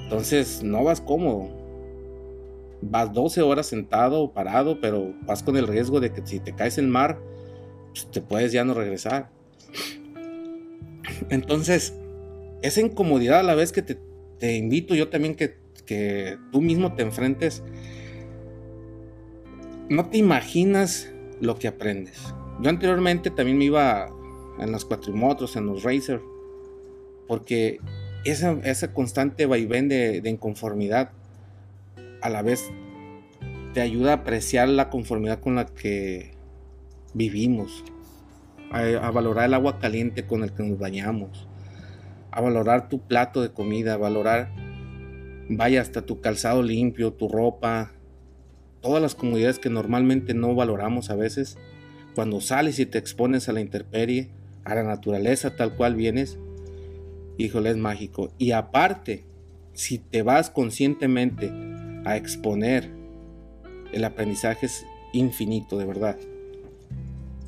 entonces 0.03 0.63
no 0.63 0.83
vas 0.83 1.01
cómodo. 1.01 1.49
Vas 2.81 3.11
12 3.13 3.41
horas 3.41 3.65
sentado 3.65 4.21
o 4.21 4.33
parado, 4.33 4.79
pero 4.79 5.13
vas 5.25 5.43
con 5.43 5.57
el 5.57 5.67
riesgo 5.67 5.99
de 5.99 6.11
que 6.11 6.25
si 6.25 6.39
te 6.39 6.53
caes 6.53 6.77
en 6.77 6.89
mar, 6.89 7.19
pues, 7.89 8.09
te 8.11 8.21
puedes 8.21 8.51
ya 8.51 8.63
no 8.63 8.73
regresar. 8.73 9.29
Entonces, 11.29 11.95
esa 12.61 12.81
incomodidad 12.81 13.39
a 13.39 13.43
la 13.43 13.55
vez 13.55 13.71
que 13.71 13.81
te, 13.81 14.55
invito 14.55 14.93
yo 14.95 15.09
también 15.09 15.35
que, 15.35 15.57
que 15.85 16.37
tú 16.51 16.61
mismo 16.61 16.93
te 16.93 17.01
enfrentes, 17.03 17.63
no 19.89 20.09
te 20.09 20.17
imaginas 20.17 21.11
lo 21.39 21.57
que 21.57 21.67
aprendes. 21.67 22.33
Yo 22.61 22.69
anteriormente 22.69 23.29
también 23.29 23.57
me 23.57 23.65
iba 23.65 24.09
en 24.59 24.71
los 24.71 24.85
cuatrimotros, 24.85 25.55
en 25.55 25.67
los 25.67 25.83
racer, 25.83 26.21
porque 27.27 27.79
esa, 28.25 28.53
esa 28.63 28.93
constante 28.93 29.45
vaivén 29.45 29.87
de, 29.87 30.21
de 30.21 30.29
inconformidad 30.29 31.11
a 32.21 32.29
la 32.29 32.41
vez 32.41 32.71
te 33.73 33.81
ayuda 33.81 34.11
a 34.11 34.15
apreciar 34.15 34.69
la 34.69 34.89
conformidad 34.89 35.39
con 35.39 35.55
la 35.55 35.65
que 35.65 36.31
vivimos, 37.13 37.83
a, 38.71 39.11
valorar 39.11 39.45
el 39.45 39.53
agua 39.53 39.79
caliente 39.79 40.25
con 40.25 40.43
el 40.43 40.51
que 40.51 40.63
nos 40.63 40.79
bañamos, 40.79 41.47
a 42.31 42.41
valorar 42.41 42.89
tu 42.89 42.99
plato 43.01 43.41
de 43.41 43.51
comida, 43.51 43.93
a 43.93 43.97
valorar, 43.97 44.51
vaya, 45.49 45.81
hasta 45.81 46.01
tu 46.01 46.21
calzado 46.21 46.63
limpio, 46.63 47.13
tu 47.13 47.27
ropa, 47.27 47.91
todas 48.81 49.01
las 49.01 49.15
comodidades 49.15 49.59
que 49.59 49.69
normalmente 49.69 50.33
no 50.33 50.55
valoramos 50.55 51.09
a 51.09 51.15
veces. 51.15 51.57
Cuando 52.15 52.41
sales 52.41 52.79
y 52.79 52.85
te 52.85 52.97
expones 52.97 53.47
a 53.47 53.53
la 53.53 53.61
intemperie, 53.61 54.29
a 54.63 54.75
la 54.75 54.83
naturaleza 54.83 55.55
tal 55.55 55.75
cual 55.75 55.95
vienes, 55.95 56.37
híjole, 57.37 57.69
es 57.69 57.77
mágico. 57.77 58.31
Y 58.37 58.51
aparte, 58.51 59.23
si 59.73 59.99
te 59.99 60.23
vas 60.23 60.49
conscientemente 60.49 61.51
a 62.11 62.17
exponer, 62.17 62.91
el 63.91 64.03
aprendizaje 64.03 64.65
es 64.65 64.85
infinito, 65.13 65.77
de 65.77 65.85
verdad. 65.85 66.17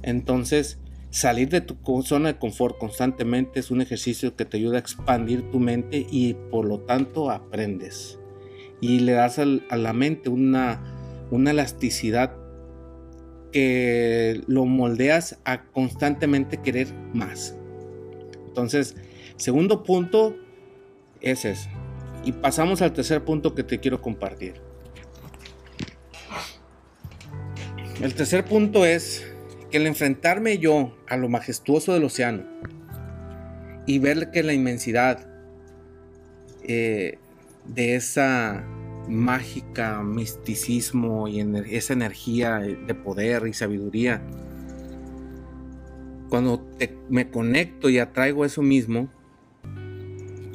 Entonces, 0.01 0.79
salir 1.09 1.49
de 1.49 1.61
tu 1.61 1.77
zona 2.03 2.33
de 2.33 2.39
confort 2.39 2.77
constantemente 2.77 3.59
es 3.59 3.71
un 3.71 3.81
ejercicio 3.81 4.35
que 4.35 4.45
te 4.45 4.57
ayuda 4.57 4.77
a 4.77 4.79
expandir 4.79 5.49
tu 5.51 5.59
mente 5.59 6.05
y 6.09 6.35
por 6.51 6.65
lo 6.65 6.79
tanto 6.79 7.31
aprendes. 7.31 8.19
Y 8.81 8.99
le 8.99 9.13
das 9.13 9.39
a 9.39 9.45
la 9.45 9.93
mente 9.93 10.29
una, 10.29 10.81
una 11.31 11.51
elasticidad 11.51 12.35
que 13.51 14.41
lo 14.47 14.65
moldeas 14.65 15.39
a 15.43 15.63
constantemente 15.65 16.57
querer 16.57 16.87
más. 17.13 17.55
Entonces, 18.47 18.95
segundo 19.35 19.83
punto 19.83 20.35
es 21.21 21.45
eso. 21.45 21.69
Y 22.23 22.31
pasamos 22.33 22.81
al 22.81 22.93
tercer 22.93 23.23
punto 23.23 23.55
que 23.55 23.63
te 23.63 23.79
quiero 23.79 24.01
compartir. 24.01 24.55
El 28.01 28.13
tercer 28.13 28.45
punto 28.45 28.85
es 28.85 29.25
que 29.69 29.77
el 29.77 29.87
enfrentarme 29.87 30.57
yo 30.57 30.95
a 31.07 31.17
lo 31.17 31.27
majestuoso 31.27 31.93
del 31.93 32.05
océano 32.05 32.43
y 33.85 33.99
ver 33.99 34.31
que 34.31 34.43
la 34.43 34.53
inmensidad 34.53 35.27
eh, 36.63 37.17
de 37.65 37.95
esa 37.95 38.63
mágica 39.09 40.03
misticismo 40.03 41.27
y 41.27 41.39
esa 41.71 41.93
energía 41.93 42.59
de 42.59 42.93
poder 42.93 43.47
y 43.47 43.53
sabiduría, 43.53 44.21
cuando 46.29 46.65
me 47.09 47.29
conecto 47.29 47.89
y 47.89 47.97
atraigo 47.97 48.45
eso 48.45 48.61
mismo, 48.61 49.09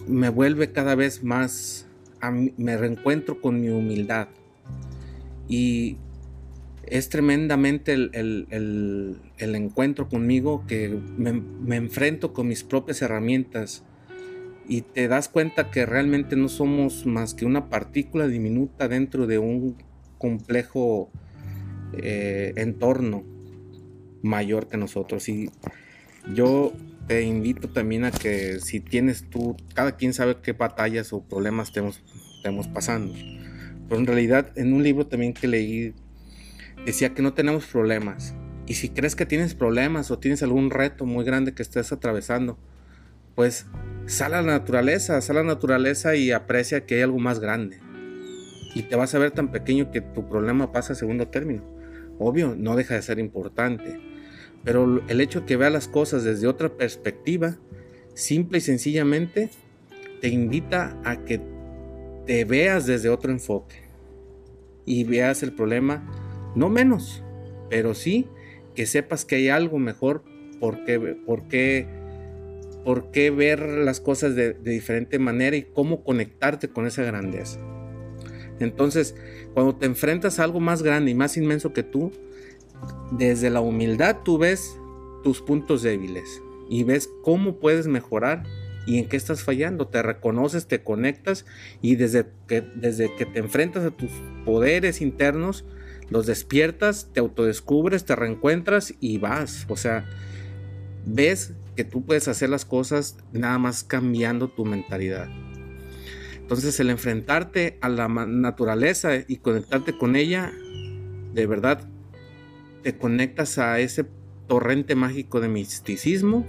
me 0.07 0.29
vuelve 0.29 0.73
cada 0.73 0.95
vez 0.95 1.23
más, 1.23 1.87
me 2.57 2.77
reencuentro 2.77 3.41
con 3.41 3.61
mi 3.61 3.69
humildad 3.69 4.29
y 5.49 5.97
es 6.87 7.09
tremendamente 7.09 7.93
el, 7.93 9.19
encuentro 9.39 10.09
conmigo 10.09 10.65
que 10.67 10.99
me, 11.17 11.77
enfrento 11.77 12.33
con 12.33 12.49
mis 12.49 12.65
propias 12.65 13.03
herramientas 13.03 13.85
y 14.69 14.83
te 14.83 15.09
das 15.09 15.29
cuenta 15.29 15.71
que 15.71 15.87
realmente 15.87 16.37
no 16.37 16.49
somos 16.49 17.07
más 17.07 17.35
que 17.35 17.45
una 17.45 17.69
partícula 17.69 18.27
diminuta 18.27 18.89
dentro 18.89 19.27
de 19.27 19.39
un 19.39 19.77
complejo 20.19 21.11
eh, 21.93 22.55
entorno 22.57 23.25
mayor 24.23 24.69
que 24.69 24.79
nosotros. 24.79 25.29
Y 25.29 25.51
yo 26.35 26.73
te 27.07 27.23
invito 27.23 27.69
también 27.69 28.05
a 28.05 28.11
que 28.11 28.61
si 28.61 28.81
tienes 28.81 29.29
tú, 29.29 29.57
cada 29.75 29.97
quien 29.97 30.15
sabe 30.15 30.37
qué 30.43 30.53
batallas 30.53 31.13
o 31.13 31.23
problemas 31.23 31.69
estemos, 31.69 32.03
estemos 32.37 32.69
pasando. 32.69 33.15
Pero 33.89 34.01
en 34.01 34.07
realidad 34.07 34.53
en 34.57 34.73
un 34.73 34.83
libro 34.83 35.07
también 35.07 35.35
que 35.35 35.47
leí 35.47 35.95
decía 36.87 37.15
que 37.15 37.23
no 37.23 37.35
tenemos 37.35 37.67
problemas. 37.67 38.35
Y 38.67 38.75
si 38.75 38.89
crees 38.89 39.15
que 39.15 39.27
tienes 39.27 39.55
problemas 39.55 40.11
o 40.11 40.19
tienes 40.19 40.43
algún 40.43 40.71
reto 40.71 41.05
muy 41.05 41.25
grande 41.25 41.53
que 41.53 41.63
estés 41.63 41.93
atravesando, 41.93 42.59
pues 43.35 43.67
sal 44.07 44.33
a 44.33 44.41
la 44.41 44.53
naturaleza, 44.53 45.21
sal 45.21 45.39
a 45.39 45.43
la 45.43 45.55
naturaleza 45.55 46.17
y 46.17 46.33
aprecia 46.33 46.87
que 46.87 46.97
hay 46.97 47.03
algo 47.03 47.19
más 47.19 47.41
grande. 47.41 47.81
Y 48.75 48.85
te 48.85 48.97
vas 48.97 49.15
a 49.15 49.19
ver 49.19 49.31
tan 49.31 49.53
pequeño 49.53 49.91
que 49.91 50.01
tu 50.01 50.29
problema 50.29 50.73
pasa 50.73 50.95
a 50.95 50.97
segundo 50.97 51.29
término. 51.29 51.63
Obvio, 52.19 52.55
no 52.57 52.75
deja 52.77 52.95
de 52.95 53.03
ser 53.03 53.19
importante. 53.19 54.14
Pero 54.65 55.03
el 55.09 55.21
hecho 55.21 55.41
de 55.41 55.47
que 55.47 55.57
veas 55.57 55.73
las 55.73 55.89
cosas 55.89 56.25
desde 56.25 56.47
otra 56.47 56.71
perspectiva, 56.71 57.59
simple 58.15 58.59
y 58.59 58.61
sencillamente, 58.63 59.51
te 60.21 60.29
invita 60.29 60.99
a 61.05 61.25
que 61.25 61.41
te 62.27 62.45
veas 62.45 62.87
desde 62.87 63.11
otro 63.11 63.31
enfoque. 63.31 63.77
Y 64.87 65.05
veas 65.05 65.43
el 65.43 65.53
problema 65.53 66.53
no 66.55 66.71
menos, 66.71 67.23
pero 67.69 67.95
sí 67.95 68.29
que 68.75 68.87
sepas 68.87 69.25
que 69.25 69.37
hay 69.37 69.49
algo 69.49 69.79
mejor 69.79 70.25
por 70.61 70.85
qué, 70.85 71.17
por 72.85 73.11
qué, 73.11 73.31
ver 73.31 73.61
las 73.61 74.01
cosas 74.01 74.35
de, 74.35 74.55
diferente 74.55 75.19
manera 75.19 75.57
y 75.57 75.63
cómo 75.63 76.03
conectarte 76.03 76.69
con 76.69 76.87
esa 76.87 77.03
grandeza. 77.03 77.61
Entonces, 78.61 79.17
cuando 79.53 79.77
te 79.77 79.87
enfrentas 79.87 80.39
a 80.39 80.45
algo 80.45 80.61
más 80.61 80.83
grande 80.83 81.11
y 81.11 81.15
más 81.15 81.37
inmenso 81.37 81.73
que 81.73 81.83
tú, 81.83 82.13
desde 83.19 83.51
la 83.51 83.61
humildad 83.61 84.19
tú 84.25 84.39
ves 84.39 84.79
tus 85.23 85.41
puntos 85.41 85.83
débiles 85.83 86.43
y 86.69 86.85
ves 86.85 87.09
cómo 87.23 87.59
puedes 87.59 87.87
mejorar 87.87 88.45
y 88.87 88.99
en 88.99 89.09
qué 89.09 89.17
estás 89.17 89.43
fallando. 89.43 89.89
Te 89.89 90.03
reconoces, 90.03 90.67
te 90.67 90.83
conectas 90.83 91.47
y 91.81 91.97
desde 91.97 92.27
que, 92.47 92.63
desde 92.75 93.15
que 93.15 93.27
te 93.27 93.39
enfrentas 93.39 93.85
a 93.85 93.91
tus 93.91 94.11
poderes 94.45 95.01
internos, 95.01 95.65
los 96.11 96.27
despiertas, 96.27 97.09
te 97.13 97.21
autodescubres, 97.21 98.05
te 98.05 98.17
reencuentras 98.17 98.95
y 99.01 99.19
vas. 99.19 99.67
O 99.69 99.77
sea, 99.77 100.07
ves 101.07 101.53
que 101.77 101.85
tú 101.85 102.05
puedes 102.05 102.29
hacer 102.29 102.51
las 102.51 102.65
cosas 102.65 103.17
nada 103.33 103.59
más 103.59 103.85
cambiando 103.85 104.49
tu 104.49 104.65
mentalidad. 104.65 105.29
Entonces 106.37 106.79
el 106.79 106.91
enfrentarte 106.91 107.79
a 107.81 107.89
la 107.89 108.07
naturaleza 108.09 109.17
y 109.27 109.39
conectarte 109.39 109.97
con 109.97 110.15
ella, 110.15 110.53
de 111.33 111.47
verdad, 111.47 111.89
te 112.85 112.97
conectas 112.97 113.59
a 113.59 113.81
ese 113.81 114.07
torrente 114.47 114.95
mágico 114.95 115.41
de 115.41 115.49
misticismo 115.49 116.47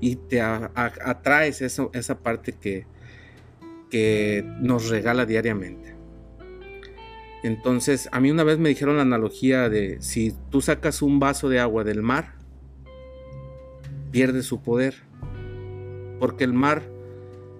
y 0.00 0.14
te 0.16 0.40
atraes 0.40 1.60
esa 1.60 2.18
parte 2.20 2.52
que, 2.52 2.86
que 3.90 4.44
nos 4.60 4.88
regala 4.88 5.26
diariamente. 5.26 5.96
Entonces, 7.42 8.08
a 8.12 8.20
mí 8.20 8.30
una 8.30 8.44
vez 8.44 8.58
me 8.58 8.68
dijeron 8.68 8.96
la 8.96 9.02
analogía 9.02 9.68
de 9.68 10.00
si 10.00 10.34
tú 10.50 10.60
sacas 10.60 11.02
un 11.02 11.18
vaso 11.18 11.48
de 11.48 11.58
agua 11.58 11.82
del 11.82 12.00
mar, 12.00 12.34
pierde 14.12 14.44
su 14.44 14.62
poder. 14.62 14.94
Porque 16.20 16.44
el 16.44 16.52
mar 16.52 16.82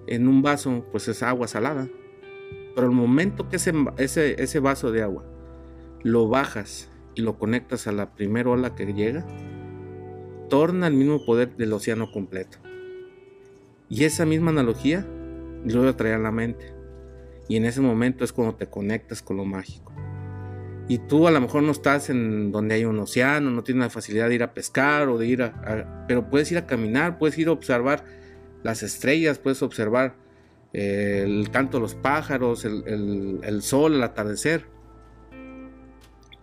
en 0.07 0.29
un 0.29 0.41
vaso 0.41 0.85
pues 0.91 1.09
es 1.09 1.21
agua 1.21 1.49
salada. 1.49 1.89
Pero 2.73 2.87
el 2.87 2.93
momento 2.93 3.49
que 3.49 3.57
ese, 3.57 3.73
ese, 3.97 4.41
ese 4.41 4.59
vaso 4.59 4.93
de 4.93 5.01
agua 5.01 5.25
lo 6.03 6.29
bajas 6.29 6.89
y 7.15 7.21
lo 7.21 7.37
conectas 7.37 7.87
a 7.87 7.91
la 7.91 8.13
primera 8.13 8.49
ola 8.49 8.75
que 8.75 8.93
llega, 8.93 9.25
torna 10.49 10.87
el 10.87 10.93
mismo 10.93 11.25
poder 11.25 11.55
del 11.55 11.73
océano 11.73 12.11
completo. 12.11 12.57
Y 13.89 14.05
esa 14.05 14.25
misma 14.25 14.51
analogía 14.51 15.05
lo 15.65 15.95
traía 15.95 16.15
a 16.15 16.19
la 16.19 16.31
mente. 16.31 16.73
Y 17.47 17.57
en 17.57 17.65
ese 17.65 17.81
momento 17.81 18.23
es 18.23 18.33
cuando 18.33 18.55
te 18.55 18.67
conectas 18.67 19.21
con 19.21 19.37
lo 19.37 19.45
mágico. 19.45 19.91
Y 20.87 20.97
tú 20.97 21.27
a 21.27 21.31
lo 21.31 21.39
mejor 21.39 21.63
no 21.63 21.71
estás 21.71 22.09
en 22.09 22.51
donde 22.51 22.75
hay 22.75 22.85
un 22.85 22.99
océano, 22.99 23.49
no 23.49 23.63
tienes 23.63 23.83
la 23.83 23.89
facilidad 23.89 24.27
de 24.27 24.35
ir 24.35 24.43
a 24.43 24.53
pescar 24.53 25.07
o 25.07 25.17
de 25.17 25.27
ir 25.27 25.41
a, 25.41 26.05
pero 26.07 26.29
puedes 26.29 26.51
ir 26.51 26.57
a 26.57 26.65
caminar, 26.65 27.17
puedes 27.17 27.37
ir 27.37 27.47
a 27.47 27.51
observar 27.51 28.03
las 28.63 28.83
estrellas, 28.83 29.39
puedes 29.39 29.61
observar 29.61 30.15
eh, 30.73 31.23
el 31.25 31.49
canto 31.51 31.77
de 31.77 31.81
los 31.81 31.95
pájaros, 31.95 32.65
el, 32.65 33.39
el 33.43 33.61
sol, 33.61 33.95
el 33.95 34.03
atardecer. 34.03 34.72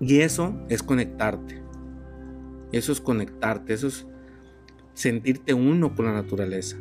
Y 0.00 0.20
eso 0.20 0.58
es 0.68 0.82
conectarte. 0.82 1.60
Eso 2.72 2.92
es 2.92 3.00
conectarte, 3.00 3.74
eso 3.74 3.88
es 3.88 4.06
sentirte 4.94 5.54
uno 5.54 5.94
con 5.94 6.06
la 6.06 6.12
naturaleza. 6.12 6.76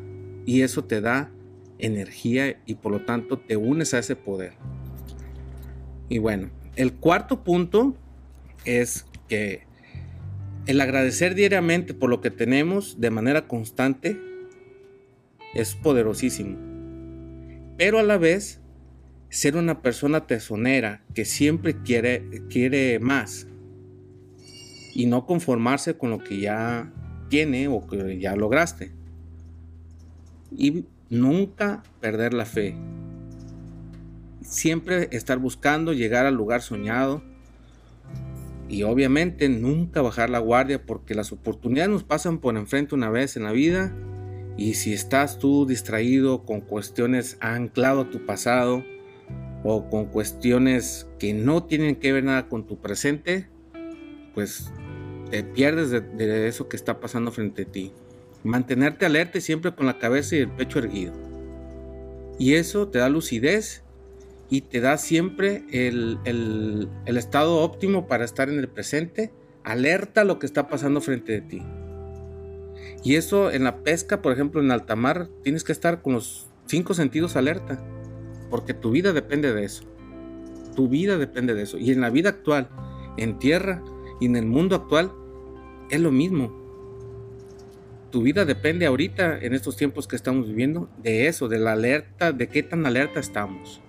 Y 0.46 0.62
eso 0.62 0.86
te 0.86 1.02
da 1.02 1.32
energía 1.78 2.62
y 2.66 2.76
por 2.76 2.92
lo 2.92 3.06
tanto 3.06 3.40
te 3.40 3.58
unes 3.58 3.94
a 3.94 4.00
ese 4.00 4.16
poder. 4.16 4.54
Y 6.08 6.18
bueno, 6.20 6.50
el 6.76 6.94
cuarto 6.94 7.44
punto 7.44 7.96
es 8.66 9.06
que 9.28 9.68
El 10.66 10.82
agradecer 10.82 11.34
diariamente 11.34 11.96
por 11.96 12.12
lo 12.12 12.22
que 12.22 12.30
tenemos 12.30 13.02
de 13.02 13.10
manera 13.10 13.48
constante 13.48 14.20
es 15.56 15.74
poderosísimo. 15.74 16.58
Pero 17.76 17.98
a 17.98 18.04
la 18.04 18.20
vez, 18.20 18.59
ser 19.29 19.55
una 19.55 19.81
persona 19.81 20.25
tesonera 20.25 21.03
que 21.13 21.24
siempre 21.24 21.81
quiere, 21.83 22.43
quiere 22.50 23.00
más 23.00 23.48
y 24.93 25.05
no 25.05 25.25
conformarse 25.25 25.98
con 25.98 26.09
lo 26.09 26.19
que 26.24 26.39
ya 26.39 26.91
tiene 27.29 27.67
o 27.67 27.86
que 27.86 28.19
ya 28.19 28.36
lograste. 28.36 28.91
Y 30.51 30.86
nunca 31.09 31.83
perder 32.01 32.33
la 32.33 32.45
fe. 32.45 32.75
Siempre 34.41 35.09
estar 35.12 35.38
buscando 35.38 35.93
llegar 35.93 36.25
al 36.25 36.33
lugar 36.33 36.63
soñado. 36.63 37.24
Y 38.67 38.83
obviamente 38.83 39.48
nunca 39.50 40.01
bajar 40.01 40.29
la 40.29 40.39
guardia 40.39 40.83
porque 40.83 41.15
las 41.15 41.31
oportunidades 41.31 41.89
nos 41.89 42.03
pasan 42.03 42.39
por 42.39 42.55
enfrente 42.57 42.95
una 42.95 43.09
vez 43.09 43.38
en 43.38 43.43
la 43.43 43.51
vida. 43.51 43.95
Y 44.57 44.74
si 44.74 44.91
estás 44.93 45.38
tú 45.38 45.67
distraído 45.67 46.45
con 46.45 46.62
cuestiones 46.62 47.38
anclado 47.39 48.01
a 48.01 48.09
tu 48.09 48.25
pasado 48.25 48.83
o 49.63 49.89
con 49.89 50.06
cuestiones 50.06 51.08
que 51.20 51.34
no 51.34 51.63
tienen 51.63 51.96
que 51.96 52.12
ver 52.12 52.24
nada 52.24 52.48
con 52.48 52.66
tu 52.66 52.78
presente, 52.78 53.48
pues 54.34 54.72
te 55.30 55.44
pierdes 55.44 55.92
de, 55.92 56.48
eso 56.48 56.68
que 56.68 56.75
está 56.75 57.00
pasando 57.00 57.32
frente 57.32 57.63
a 57.63 57.66
ti. 57.66 57.92
Mantenerte 58.44 59.06
alerta 59.06 59.39
siempre 59.42 59.74
con 59.74 59.86
la 59.86 60.00
cabeza 60.00 60.36
y 60.36 60.39
el 60.39 60.50
pecho 60.50 60.80
erguido. 60.80 61.13
Y 62.38 62.54
eso 62.54 62.88
te 62.88 63.00
da 63.00 63.10
lucidez 63.10 63.84
y 64.50 64.62
te 64.62 64.80
da 64.80 64.98
siempre 64.98 65.63
el, 65.72 66.89
estado 67.06 67.58
óptimo 67.58 68.08
para 68.08 68.25
estar 68.25 68.50
en 68.50 68.60
el 68.60 68.70
presente, 68.70 69.32
alerta 69.63 70.22
a 70.22 70.24
lo 70.24 70.39
que 70.39 70.46
está 70.46 70.70
pasando 70.70 71.01
frente 71.01 71.38
a 71.38 71.48
ti. 71.48 71.62
Y 73.04 73.16
eso 73.16 73.51
en 73.51 73.63
la 73.66 73.84
pesca, 73.84 74.22
por 74.22 74.32
ejemplo, 74.34 74.62
en 74.62 74.72
alta 74.72 74.96
mar, 74.96 75.30
tienes 75.44 75.63
que 75.63 75.72
estar 75.72 76.01
con 76.01 76.13
los 76.13 76.48
cinco 76.66 76.94
sentidos 76.94 77.36
alerta, 77.36 77.84
porque 78.50 78.74
tu 78.74 78.91
vida 78.91 79.13
depende 79.13 79.53
de 79.53 79.63
eso. 79.63 79.84
Tu 80.75 80.88
vida 80.88 81.18
depende 81.18 81.53
de 81.53 81.63
eso. 81.63 81.77
Y 81.77 81.91
en 81.91 82.01
la 82.01 82.10
vida 82.10 82.29
actual, 82.29 82.70
en 83.18 83.39
tierra 83.39 83.84
y 84.20 84.25
en 84.25 84.36
el 84.36 84.46
mundo 84.46 84.75
actual, 84.75 85.12
es 85.89 86.00
lo 86.00 86.12
mismo. 86.12 86.58
Tu 88.12 88.24
vida 88.24 88.46
depende 88.46 88.86
ahorita, 88.86 89.38
en 89.39 89.53
estos 89.53 89.77
tiempos 89.77 90.08
que 90.08 90.15
estamos 90.15 90.48
viviendo, 90.48 90.89
de 91.01 91.27
eso, 91.27 91.48
de 91.48 91.60
la 91.60 91.74
alerta, 91.74 92.32
de 92.32 92.48
qué 92.48 92.63
tan 92.63 92.86
alerta 92.86 93.20
estamos. 93.20 93.82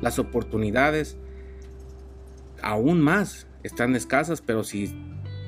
Las 0.00 0.18
oportunidades, 0.18 1.16
aún 2.62 3.00
más, 3.00 3.46
están 3.62 3.94
escasas, 3.94 4.40
pero 4.40 4.64
si 4.64 4.92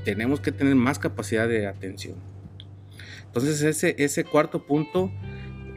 tenemos 0.04 0.40
que 0.40 0.52
tener 0.52 0.74
más 0.74 0.98
capacidad 0.98 1.48
de 1.48 1.66
atención. 1.66 2.16
Entonces 3.26 3.62
ese, 3.62 3.94
ese 3.98 4.24
cuarto 4.24 4.66
punto 4.66 5.10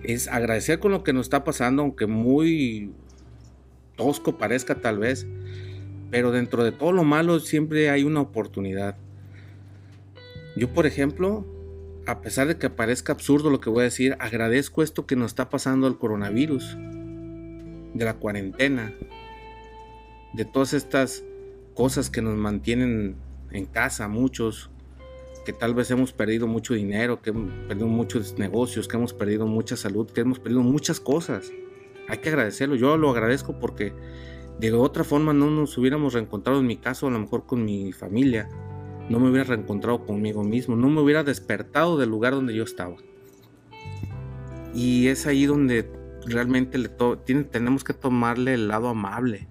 es 0.08 0.28
agradecer 0.28 0.80
con 0.80 0.92
lo 0.92 1.04
que 1.04 1.14
nos 1.14 1.26
está 1.26 1.44
pasando, 1.44 1.82
aunque 1.82 2.08
muy 2.08 2.92
tosco 3.96 4.38
parezca 4.38 4.76
tal 4.76 5.00
vez, 5.00 5.28
pero 6.12 6.32
dentro 6.32 6.64
de 6.64 6.72
todo 6.72 6.92
lo 6.92 7.04
malo 7.04 7.40
siempre 7.40 7.90
hay 7.90 8.04
una 8.04 8.22
oportunidad. 8.22 8.98
Yo, 10.56 10.74
por 10.74 10.86
ejemplo, 10.86 11.46
a 12.06 12.22
pesar 12.22 12.48
de 12.48 12.58
que 12.58 12.70
parezca 12.70 13.14
absurdo 13.14 13.50
lo 13.50 13.60
que 13.60 13.70
voy 13.70 13.82
a 13.82 13.84
decir, 13.86 14.16
agradezco 14.20 14.84
esto 14.84 15.06
que 15.06 15.16
nos 15.16 15.32
está 15.32 15.50
pasando 15.50 15.88
el 15.88 15.98
coronavirus, 15.98 16.78
de 17.94 18.06
la 18.06 18.16
cuarentena, 18.16 18.94
de 20.34 20.46
todas 20.46 20.74
estas 20.74 21.24
cosas 21.74 22.10
que 22.10 22.22
nos 22.22 22.36
mantienen 22.36 23.16
en 23.52 23.66
casa, 23.66 24.08
muchos, 24.08 24.70
que 25.46 25.54
tal 25.54 25.74
vez 25.74 25.90
hemos 25.92 26.12
perdido 26.12 26.48
mucho 26.48 26.74
dinero, 26.74 27.22
que 27.22 27.30
hemos 27.30 27.54
perdido 27.68 27.88
muchos 27.88 28.38
negocios, 28.38 28.88
que 28.88 28.98
hemos 28.98 29.14
perdido 29.14 29.48
mucha 29.48 29.78
salud, 29.78 30.10
que 30.12 30.22
hemos 30.22 30.40
perdido 30.40 30.62
muchas 30.62 31.00
cosas. 31.00 31.52
Hay 32.10 32.18
que 32.18 32.30
agradecerlo. 32.30 32.76
Yo 32.76 32.98
lo 32.98 33.10
agradezco 33.10 33.60
porque 33.60 33.94
de 34.60 34.74
otra 34.74 35.04
forma 35.04 35.34
no 35.34 35.50
nos 35.50 35.78
hubiéramos 35.78 36.14
reencontrado 36.14 36.60
en 36.60 36.68
mi 36.68 36.78
caso, 36.78 37.08
a 37.08 37.12
lo 37.12 37.20
mejor 37.20 37.46
con 37.46 37.64
mi 37.64 37.94
familia 37.94 38.50
no 39.10 39.20
me 39.20 39.30
hubiera 39.30 39.44
reencontrado 39.44 40.06
conmigo 40.06 40.44
mismo, 40.44 40.76
no 40.76 40.90
me 40.90 41.02
hubiera 41.02 41.24
despertado 41.24 41.98
del 41.98 42.10
lugar 42.10 42.34
donde 42.34 42.56
yo 42.56 42.64
estaba. 42.64 42.96
Y 44.74 45.08
es 45.08 45.28
ahí 45.28 45.46
donde 45.46 45.90
realmente 46.26 46.78
le 46.78 46.90
tenemos 46.90 47.84
que 47.84 47.94
tomarle 47.94 48.56
el 48.56 48.68
lado 48.68 48.90
amable 48.90 49.48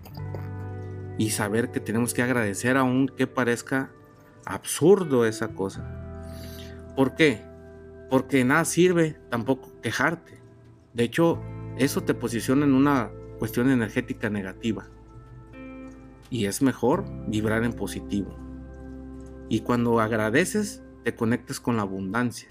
y 1.18 1.30
saber 1.30 1.70
que 1.70 1.80
tenemos 1.80 2.14
que 2.14 2.22
agradecer 2.22 2.76
aunque 2.76 3.26
parezca 3.26 3.92
absurdo 4.46 5.24
esa 5.26 5.48
cosa. 5.48 5.84
¿Por 6.96 7.14
qué? 7.14 7.42
Porque 8.10 8.44
nada 8.44 8.64
sirve 8.64 9.16
tampoco 9.30 9.80
quejarte. 9.80 10.40
De 10.92 11.04
hecho, 11.04 11.40
eso 11.78 12.02
te 12.02 12.14
posiciona 12.14 12.64
en 12.64 12.74
una 12.74 13.10
cuestión 13.38 13.70
energética 13.70 14.30
negativa. 14.30 14.86
Y 16.30 16.46
es 16.46 16.62
mejor 16.62 17.04
vibrar 17.28 17.64
en 17.64 17.72
positivo. 17.72 18.36
Y 19.48 19.60
cuando 19.60 20.00
agradeces, 20.00 20.82
te 21.02 21.14
conectas 21.14 21.60
con 21.60 21.76
la 21.76 21.82
abundancia. 21.82 22.48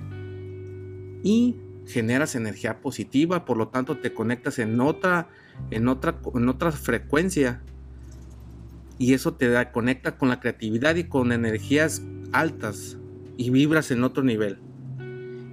Y 1.24 1.58
generas 1.86 2.36
energía 2.36 2.82
positiva, 2.82 3.46
por 3.46 3.58
lo 3.58 3.70
tanto 3.70 3.98
te 3.98 4.14
conectas 4.14 4.60
en 4.60 4.80
otra, 4.80 5.30
en 5.72 5.88
otra, 5.88 6.20
en 6.34 6.50
otra 6.50 6.72
frecuencia. 6.72 7.64
Y 8.98 9.14
eso 9.14 9.34
te 9.34 9.50
da, 9.50 9.72
conecta 9.72 10.18
con 10.18 10.30
la 10.30 10.40
creatividad 10.40 10.96
y 10.96 11.06
con 11.06 11.32
energías 11.32 12.02
altas 12.32 12.98
y 13.38 13.50
vibras 13.50 13.92
en 13.92 14.04
otro 14.04 14.24
nivel. 14.24 14.60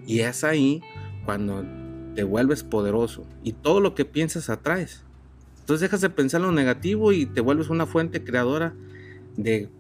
Y 0.07 0.21
es 0.21 0.45
ahí 0.45 0.83
cuando 1.25 1.65
te 2.15 2.25
vuelves 2.25 2.65
poderoso 2.65 3.27
y 3.43 3.53
todo 3.53 3.81
lo 3.81 3.95
que 3.95 4.05
piensas 4.05 4.51
atraes. 4.51 5.05
Entonces 5.61 5.83
dejas 5.83 6.01
de 6.01 6.11
pensar 6.11 6.41
lo 6.41 6.53
negativo 6.53 7.13
y 7.13 7.27
te 7.27 7.41
vuelves 7.41 7.71
una 7.71 7.87
fuente 7.87 8.25
creadora 8.25 8.75
de 9.37 9.71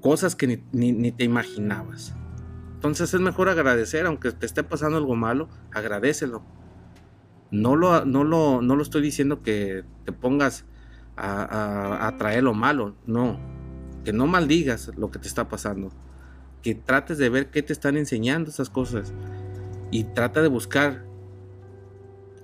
cosas 0.00 0.36
que 0.36 0.62
ni, 0.72 1.12
te 1.12 1.24
imaginabas. 1.24 2.14
Entonces 2.74 3.12
es 3.12 3.20
mejor 3.20 3.48
agradecer, 3.48 4.06
aunque 4.06 4.32
te 4.32 4.46
esté 4.46 4.62
pasando 4.62 4.98
algo 4.98 5.16
malo, 5.16 5.48
agradecelo. 5.72 6.42
No 7.50 7.76
lo, 7.76 8.04
no 8.04 8.24
lo, 8.24 8.62
no 8.62 8.76
lo 8.76 8.82
estoy 8.82 9.02
diciendo 9.02 9.42
que 9.42 9.84
te 10.04 10.12
pongas 10.12 10.64
a, 11.16 12.14
traer 12.18 12.44
lo 12.44 12.54
malo, 12.54 12.94
no. 13.06 13.38
Que 14.04 14.12
no 14.12 14.26
maldigas 14.26 14.90
lo 14.96 15.10
que 15.10 15.18
te 15.18 15.28
está 15.28 15.48
pasando. 15.48 15.90
Que 16.62 16.74
trates 16.74 17.18
de 17.18 17.28
ver 17.28 17.50
qué 17.50 17.62
te 17.62 17.72
están 17.72 17.96
enseñando 17.96 18.50
esas 18.50 18.70
cosas. 18.70 19.12
Y 19.90 20.04
trata 20.04 20.42
de 20.42 20.48
buscar 20.48 21.04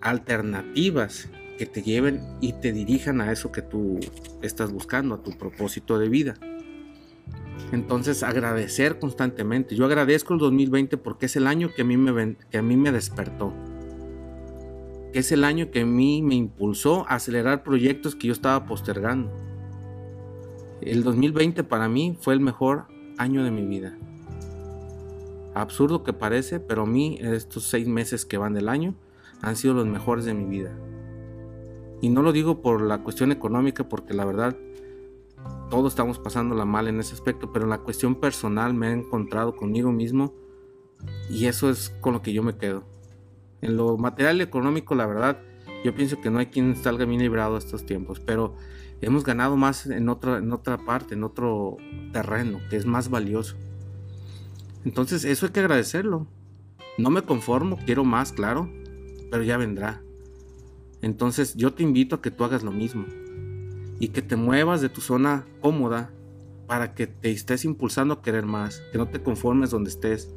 alternativas 0.00 1.28
que 1.58 1.66
te 1.66 1.82
lleven 1.82 2.20
y 2.40 2.52
te 2.52 2.72
dirijan 2.72 3.20
a 3.20 3.32
eso 3.32 3.50
que 3.50 3.62
tú 3.62 3.98
estás 4.42 4.72
buscando, 4.72 5.14
a 5.14 5.22
tu 5.22 5.36
propósito 5.38 5.98
de 5.98 6.08
vida. 6.08 6.34
Entonces 7.72 8.22
agradecer 8.22 8.98
constantemente. 8.98 9.74
Yo 9.74 9.86
agradezco 9.86 10.34
el 10.34 10.38
2020 10.38 10.98
porque 10.98 11.26
es 11.26 11.36
el 11.36 11.46
año 11.46 11.70
que 11.74 11.82
a 11.82 11.84
mí 11.84 11.96
me, 11.96 12.36
que 12.50 12.58
a 12.58 12.62
mí 12.62 12.76
me 12.76 12.92
despertó. 12.92 13.52
Es 15.16 15.32
el 15.32 15.44
año 15.44 15.70
que 15.70 15.80
a 15.80 15.86
mí 15.86 16.20
me 16.20 16.34
impulsó 16.34 17.06
a 17.08 17.14
acelerar 17.14 17.62
proyectos 17.62 18.14
que 18.14 18.26
yo 18.26 18.34
estaba 18.34 18.66
postergando. 18.66 19.32
El 20.82 21.04
2020 21.04 21.64
para 21.64 21.88
mí 21.88 22.18
fue 22.20 22.34
el 22.34 22.40
mejor 22.40 22.84
año 23.16 23.42
de 23.42 23.50
mi 23.50 23.64
vida. 23.64 23.96
Absurdo 25.54 26.04
que 26.04 26.12
parece, 26.12 26.60
pero 26.60 26.82
a 26.82 26.86
mí 26.86 27.16
estos 27.22 27.64
seis 27.64 27.88
meses 27.88 28.26
que 28.26 28.36
van 28.36 28.52
del 28.52 28.68
año 28.68 28.94
han 29.40 29.56
sido 29.56 29.72
los 29.72 29.86
mejores 29.86 30.26
de 30.26 30.34
mi 30.34 30.44
vida. 30.44 30.76
Y 32.02 32.10
no 32.10 32.20
lo 32.20 32.30
digo 32.32 32.60
por 32.60 32.82
la 32.82 32.98
cuestión 32.98 33.32
económica, 33.32 33.88
porque 33.88 34.12
la 34.12 34.26
verdad 34.26 34.54
todos 35.70 35.94
estamos 35.94 36.18
pasándola 36.18 36.66
mal 36.66 36.88
en 36.88 37.00
ese 37.00 37.14
aspecto, 37.14 37.52
pero 37.54 37.64
en 37.64 37.70
la 37.70 37.78
cuestión 37.78 38.16
personal 38.16 38.74
me 38.74 38.88
he 38.88 38.92
encontrado 38.92 39.56
conmigo 39.56 39.90
mismo 39.92 40.34
y 41.30 41.46
eso 41.46 41.70
es 41.70 41.88
con 42.02 42.12
lo 42.12 42.20
que 42.20 42.34
yo 42.34 42.42
me 42.42 42.58
quedo. 42.58 42.95
En 43.66 43.76
lo 43.76 43.98
material 43.98 44.38
y 44.38 44.42
económico, 44.42 44.94
la 44.94 45.06
verdad, 45.06 45.40
yo 45.84 45.92
pienso 45.92 46.20
que 46.20 46.30
no 46.30 46.38
hay 46.38 46.46
quien 46.46 46.76
salga 46.76 47.04
bien 47.04 47.20
librado 47.20 47.56
estos 47.56 47.84
tiempos, 47.84 48.20
pero 48.20 48.54
hemos 49.00 49.24
ganado 49.24 49.56
más 49.56 49.86
en 49.86 50.08
otra, 50.08 50.38
en 50.38 50.52
otra 50.52 50.78
parte, 50.78 51.14
en 51.14 51.24
otro 51.24 51.76
terreno, 52.12 52.60
que 52.70 52.76
es 52.76 52.86
más 52.86 53.10
valioso. 53.10 53.56
Entonces, 54.84 55.24
eso 55.24 55.46
hay 55.46 55.52
que 55.52 55.58
agradecerlo. 55.58 56.28
No 56.96 57.10
me 57.10 57.22
conformo, 57.22 57.76
quiero 57.84 58.04
más, 58.04 58.30
claro, 58.30 58.70
pero 59.32 59.42
ya 59.42 59.56
vendrá. 59.56 60.00
Entonces, 61.02 61.56
yo 61.56 61.74
te 61.74 61.82
invito 61.82 62.14
a 62.14 62.22
que 62.22 62.30
tú 62.30 62.44
hagas 62.44 62.62
lo 62.62 62.70
mismo 62.70 63.04
y 63.98 64.08
que 64.08 64.22
te 64.22 64.36
muevas 64.36 64.80
de 64.80 64.90
tu 64.90 65.00
zona 65.00 65.44
cómoda 65.60 66.12
para 66.68 66.94
que 66.94 67.08
te 67.08 67.32
estés 67.32 67.64
impulsando 67.64 68.14
a 68.14 68.22
querer 68.22 68.46
más, 68.46 68.80
que 68.92 68.98
no 68.98 69.08
te 69.08 69.20
conformes 69.20 69.70
donde 69.70 69.90
estés. 69.90 70.32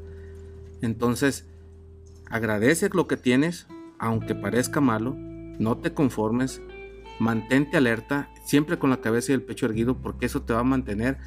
Entonces, 0.81 1.45
agradece 2.29 2.89
lo 2.93 3.07
que 3.07 3.17
tienes, 3.17 3.67
aunque 3.97 4.35
parezca 4.35 4.81
malo, 4.81 5.15
no 5.17 5.77
te 5.77 5.93
conformes, 5.93 6.61
mantente 7.19 7.77
alerta, 7.77 8.29
siempre 8.45 8.79
con 8.79 8.89
la 8.89 9.01
cabeza 9.01 9.31
y 9.31 9.35
el 9.35 9.43
pecho 9.43 9.65
erguido, 9.65 9.97
porque 9.97 10.25
eso 10.25 10.41
te 10.41 10.53
va 10.53 10.61
a 10.61 10.63
mantener 10.63 11.17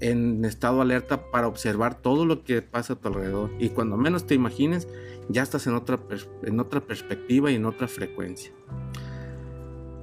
en 0.00 0.44
estado 0.44 0.80
alerta 0.80 1.30
para 1.30 1.46
observar 1.46 2.00
todo 2.00 2.24
lo 2.24 2.42
que 2.44 2.62
pasa 2.62 2.94
a 2.94 2.96
tu 2.96 3.08
alrededor. 3.08 3.50
Y 3.58 3.70
cuando 3.70 3.96
menos 3.96 4.26
te 4.26 4.34
imagines, 4.34 4.88
ya 5.28 5.42
estás 5.42 5.66
en 5.66 5.74
otra, 5.74 6.00
en 6.42 6.60
otra 6.60 6.80
perspectiva 6.80 7.50
y 7.50 7.56
en 7.56 7.66
otra 7.66 7.86
frecuencia. 7.86 8.52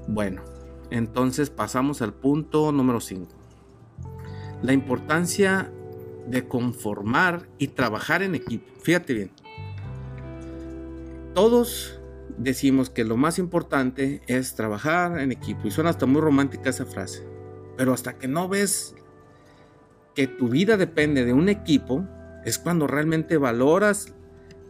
Bueno, 0.07 0.41
entonces 0.89 1.49
pasamos 1.49 2.01
al 2.01 2.13
punto 2.13 2.71
número 2.71 3.01
5. 3.01 3.27
La 4.61 4.73
importancia 4.73 5.71
de 6.27 6.47
conformar 6.47 7.47
y 7.57 7.67
trabajar 7.69 8.21
en 8.21 8.35
equipo. 8.35 8.65
Fíjate 8.81 9.13
bien. 9.13 9.31
Todos 11.37 11.99
decimos 12.39 12.89
que 12.89 13.03
lo 13.03 13.15
más 13.15 13.37
importante 13.37 14.23
es 14.25 14.55
trabajar 14.55 15.19
en 15.19 15.31
equipo. 15.31 15.67
Y 15.67 15.69
suena 15.69 15.91
hasta 15.91 16.07
muy 16.07 16.19
romántica 16.19 16.71
esa 16.71 16.87
frase. 16.87 17.27
Pero 17.77 17.93
hasta 17.93 18.17
que 18.17 18.27
no 18.27 18.49
ves 18.49 18.95
que 20.15 20.25
tu 20.25 20.49
vida 20.49 20.77
depende 20.77 21.25
de 21.25 21.33
un 21.33 21.47
equipo, 21.47 22.03
es 22.43 22.57
cuando 22.57 22.87
realmente 22.87 23.37
valoras 23.37 24.15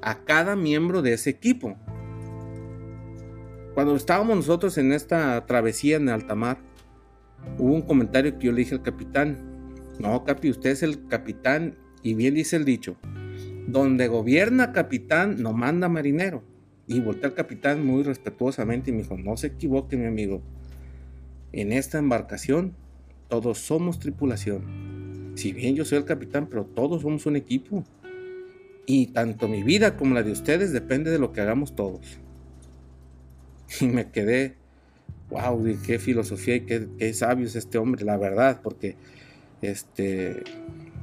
a 0.01 0.25
cada 0.25 0.57
miembro 0.57 1.01
de 1.01 1.13
ese 1.13 1.29
equipo. 1.29 1.77
Cuando 3.73 3.95
estábamos 3.95 4.35
nosotros 4.35 4.77
en 4.77 4.91
esta 4.91 5.45
travesía 5.45 5.95
en 5.95 6.09
alta 6.09 6.35
mar, 6.35 6.57
hubo 7.57 7.75
un 7.75 7.83
comentario 7.83 8.37
que 8.37 8.47
yo 8.47 8.51
le 8.51 8.57
dije 8.57 8.75
al 8.75 8.83
capitán, 8.83 9.71
no, 9.99 10.25
Capi, 10.25 10.49
usted 10.49 10.71
es 10.71 10.83
el 10.83 11.07
capitán 11.07 11.77
y 12.03 12.13
bien 12.13 12.35
dice 12.35 12.57
el 12.57 12.65
dicho, 12.65 12.97
donde 13.67 14.09
gobierna 14.09 14.73
capitán 14.73 15.41
no 15.41 15.53
manda 15.53 15.87
marinero. 15.87 16.56
Y 16.87 17.01
volteé 17.01 17.25
al 17.25 17.33
capitán 17.33 17.85
muy 17.85 18.03
respetuosamente 18.03 18.89
y 18.89 18.93
me 18.93 19.03
dijo, 19.03 19.17
no 19.17 19.35
se 19.35 19.47
equivoque 19.47 19.97
mi 19.97 20.05
amigo, 20.05 20.41
en 21.51 21.71
esta 21.71 21.97
embarcación 21.97 22.73
todos 23.27 23.59
somos 23.59 23.99
tripulación. 23.99 25.33
Si 25.35 25.53
bien 25.53 25.75
yo 25.75 25.85
soy 25.85 25.99
el 25.99 26.05
capitán, 26.05 26.47
pero 26.47 26.65
todos 26.65 27.01
somos 27.01 27.25
un 27.25 27.35
equipo. 27.35 27.83
Y 28.85 29.07
tanto 29.07 29.47
mi 29.47 29.63
vida 29.63 29.97
como 29.97 30.15
la 30.15 30.23
de 30.23 30.31
ustedes 30.31 30.71
depende 30.71 31.11
de 31.11 31.19
lo 31.19 31.33
que 31.33 31.41
hagamos 31.41 31.75
todos. 31.75 32.19
Y 33.81 33.87
me 33.87 34.09
quedé, 34.11 34.55
wow, 35.29 35.61
qué 35.85 35.99
filosofía 35.99 36.55
y 36.55 36.61
qué, 36.61 36.87
qué 36.97 37.13
sabio 37.13 37.45
es 37.45 37.57
este 37.57 37.77
hombre, 37.77 38.05
la 38.05 38.15
verdad, 38.15 38.61
porque 38.63 38.95
este, 39.61 40.43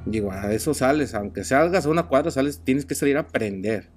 digo, 0.05 0.31
a 0.31 0.51
eso 0.51 0.73
sales, 0.73 1.13
aunque 1.13 1.43
salgas 1.43 1.85
a 1.85 1.89
una 1.89 2.07
cuadra, 2.07 2.31
sales, 2.31 2.59
tienes 2.63 2.85
que 2.85 2.95
salir 2.95 3.17
a 3.17 3.21
aprender. 3.21 3.89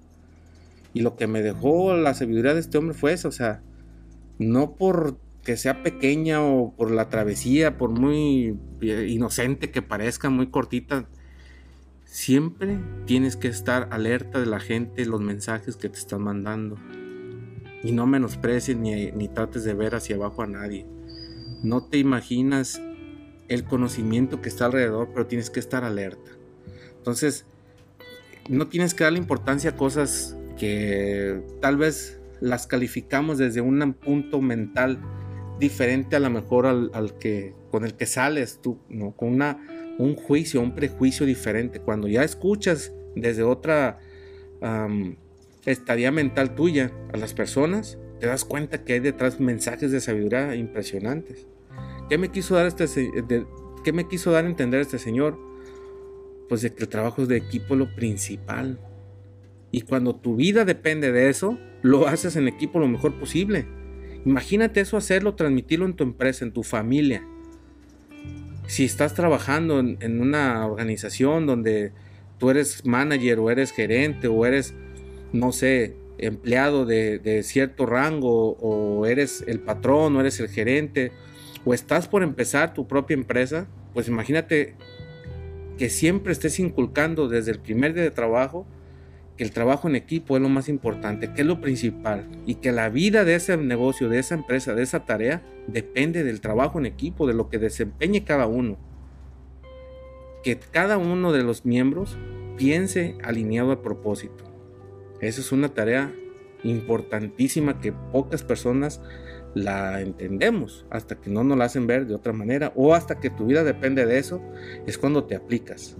Y 0.94 1.00
lo 1.00 1.16
que 1.16 1.26
me 1.26 1.42
dejó 1.42 1.94
la 1.94 2.14
sabiduría 2.14 2.54
de 2.54 2.60
este 2.60 2.78
hombre 2.78 2.94
fue 2.94 3.12
eso, 3.12 3.28
o 3.28 3.32
sea, 3.32 3.62
no 4.38 4.74
por 4.74 5.18
que 5.44 5.56
sea 5.56 5.82
pequeña 5.82 6.42
o 6.42 6.74
por 6.76 6.90
la 6.90 7.08
travesía, 7.08 7.78
por 7.78 7.90
muy 7.90 8.58
eh, 8.80 9.06
inocente 9.08 9.70
que 9.70 9.80
parezca, 9.80 10.28
muy 10.28 10.48
cortita, 10.48 11.08
siempre 12.04 12.78
tienes 13.06 13.36
que 13.36 13.48
estar 13.48 13.88
alerta 13.90 14.40
de 14.40 14.46
la 14.46 14.60
gente, 14.60 15.06
los 15.06 15.20
mensajes 15.20 15.76
que 15.76 15.88
te 15.88 15.98
están 15.98 16.22
mandando. 16.22 16.76
Y 17.82 17.92
no 17.92 18.06
menosprecies 18.06 18.76
ni, 18.76 19.12
ni 19.12 19.28
trates 19.28 19.64
de 19.64 19.72
ver 19.72 19.94
hacia 19.94 20.16
abajo 20.16 20.42
a 20.42 20.46
nadie. 20.46 20.86
No 21.62 21.82
te 21.84 21.98
imaginas 21.98 22.82
el 23.48 23.64
conocimiento 23.64 24.42
que 24.42 24.48
está 24.48 24.66
alrededor, 24.66 25.08
pero 25.14 25.26
tienes 25.26 25.48
que 25.48 25.60
estar 25.60 25.84
alerta. 25.84 26.30
Entonces, 26.96 27.46
no 28.48 28.66
tienes 28.68 28.94
que 28.94 29.04
darle 29.04 29.18
importancia 29.18 29.70
a 29.70 29.76
cosas 29.76 30.36
que 30.58 31.40
tal 31.60 31.76
vez 31.76 32.20
las 32.40 32.66
calificamos 32.66 33.38
desde 33.38 33.60
un 33.60 33.94
punto 33.94 34.40
mental 34.40 35.00
diferente 35.58 36.16
a 36.16 36.20
lo 36.20 36.30
mejor 36.30 36.66
al, 36.66 37.18
que 37.18 37.54
con 37.70 37.84
el 37.84 37.94
que 37.94 38.06
sales 38.06 38.60
tú, 38.62 38.78
¿no? 38.88 39.12
Con 39.12 39.30
una, 39.32 39.96
un 39.98 40.14
juicio, 40.14 40.60
un 40.60 40.74
prejuicio 40.74 41.26
diferente. 41.26 41.80
Cuando 41.80 42.08
ya 42.08 42.22
escuchas 42.22 42.92
desde 43.14 43.42
otra 43.42 43.98
estadía 45.64 46.10
mental 46.10 46.54
tuya 46.54 46.92
a 47.12 47.16
las 47.16 47.34
personas, 47.34 47.98
te 48.20 48.26
das 48.26 48.44
cuenta 48.44 48.84
que 48.84 48.94
hay 48.94 49.00
detrás 49.00 49.40
mensajes 49.40 49.90
de 49.90 50.00
sabiduría 50.00 50.54
impresionantes. 50.54 51.46
¿Qué 52.08 52.18
me 52.18 52.30
quiso 52.30 52.54
dar 52.54 52.66
este 52.66 52.86
qué 53.84 53.92
me 53.92 54.08
quiso 54.08 54.32
dar 54.32 54.44
a 54.44 54.48
entender 54.48 54.80
este 54.80 54.98
señor? 54.98 55.38
Pues 56.48 56.62
de 56.62 56.72
que 56.72 56.84
el 56.84 56.88
trabajo 56.88 57.26
de 57.26 57.36
equipo 57.36 57.74
es 57.74 57.80
lo 57.80 57.94
principal. 57.94 58.80
Y 59.70 59.82
cuando 59.82 60.16
tu 60.16 60.36
vida 60.36 60.64
depende 60.64 61.12
de 61.12 61.28
eso, 61.28 61.58
lo 61.82 62.08
haces 62.08 62.36
en 62.36 62.48
equipo 62.48 62.78
lo 62.78 62.88
mejor 62.88 63.18
posible. 63.18 63.66
Imagínate 64.24 64.80
eso 64.80 64.96
hacerlo, 64.96 65.34
transmitirlo 65.34 65.86
en 65.86 65.94
tu 65.94 66.04
empresa, 66.04 66.44
en 66.44 66.52
tu 66.52 66.62
familia. 66.62 67.26
Si 68.66 68.84
estás 68.84 69.14
trabajando 69.14 69.78
en, 69.78 70.20
una 70.20 70.66
organización 70.66 71.46
donde 71.46 71.92
tú 72.38 72.50
eres 72.50 72.84
manager 72.84 73.38
o 73.38 73.50
eres 73.50 73.72
gerente 73.72 74.28
o 74.28 74.44
eres, 74.44 74.74
no 75.32 75.52
sé, 75.52 75.96
empleado 76.18 76.84
de, 76.84 77.18
de 77.18 77.42
cierto 77.42 77.86
rango 77.86 78.52
o 78.52 79.06
eres 79.06 79.44
el 79.46 79.60
patrón 79.60 80.16
o 80.16 80.20
eres 80.20 80.40
el 80.40 80.48
gerente 80.48 81.12
o 81.64 81.72
estás 81.72 82.08
por 82.08 82.22
empezar 82.22 82.74
tu 82.74 82.86
propia 82.86 83.14
empresa, 83.14 83.68
pues 83.94 84.08
imagínate 84.08 84.74
que 85.78 85.88
siempre 85.88 86.32
estés 86.32 86.58
inculcando 86.58 87.28
desde 87.28 87.52
el 87.52 87.60
primer 87.60 87.94
día 87.94 88.02
de 88.02 88.10
trabajo 88.10 88.66
que 89.38 89.44
el 89.44 89.52
trabajo 89.52 89.88
en 89.88 89.94
equipo 89.94 90.36
es 90.36 90.42
lo 90.42 90.48
más 90.48 90.68
importante, 90.68 91.32
que 91.32 91.42
es 91.42 91.46
lo 91.46 91.60
principal 91.60 92.28
y 92.44 92.56
que 92.56 92.72
la 92.72 92.88
vida 92.90 93.24
de 93.24 93.36
ese 93.36 93.56
negocio, 93.56 94.08
de 94.08 94.18
esa 94.18 94.34
empresa, 94.34 94.74
de 94.74 94.82
esa 94.82 95.04
tarea 95.06 95.42
depende 95.68 96.24
del 96.24 96.40
trabajo 96.40 96.80
en 96.80 96.86
equipo, 96.86 97.26
de 97.26 97.34
lo 97.34 97.48
que 97.48 97.58
desempeñe 97.58 98.24
cada 98.24 98.48
uno. 98.48 98.76
Que 100.42 100.58
cada 100.58 100.98
uno 100.98 101.32
de 101.32 101.44
los 101.44 101.64
miembros 101.64 102.18
piense 102.56 103.16
alineado 103.22 103.70
al 103.70 103.80
propósito. 103.80 104.44
Esa 105.20 105.40
es 105.40 105.52
una 105.52 105.68
tarea 105.68 106.12
importantísima 106.64 107.80
que 107.80 107.92
pocas 107.92 108.42
personas 108.42 109.00
la 109.54 110.00
entendemos 110.00 110.84
hasta 110.90 111.14
que 111.14 111.30
no 111.30 111.44
nos 111.44 111.56
la 111.56 111.66
hacen 111.66 111.86
ver 111.86 112.06
de 112.06 112.14
otra 112.14 112.32
manera 112.32 112.72
o 112.74 112.92
hasta 112.92 113.20
que 113.20 113.30
tu 113.30 113.46
vida 113.46 113.62
depende 113.62 114.04
de 114.04 114.18
eso, 114.18 114.42
es 114.84 114.98
cuando 114.98 115.24
te 115.24 115.36
aplicas. 115.36 115.96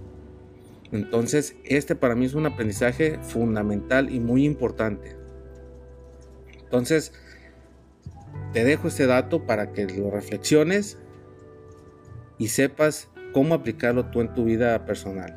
Entonces, 0.91 1.55
este 1.65 1.95
para 1.95 2.15
mí 2.15 2.25
es 2.25 2.33
un 2.33 2.45
aprendizaje 2.45 3.19
fundamental 3.21 4.13
y 4.13 4.19
muy 4.19 4.45
importante. 4.45 5.15
Entonces, 6.63 7.13
te 8.53 8.63
dejo 8.63 8.87
este 8.87 9.05
dato 9.05 9.45
para 9.45 9.71
que 9.71 9.85
lo 9.85 10.09
reflexiones 10.09 10.97
y 12.37 12.47
sepas 12.47 13.09
cómo 13.33 13.53
aplicarlo 13.53 14.05
tú 14.07 14.21
en 14.21 14.33
tu 14.33 14.45
vida 14.45 14.85
personal. 14.85 15.35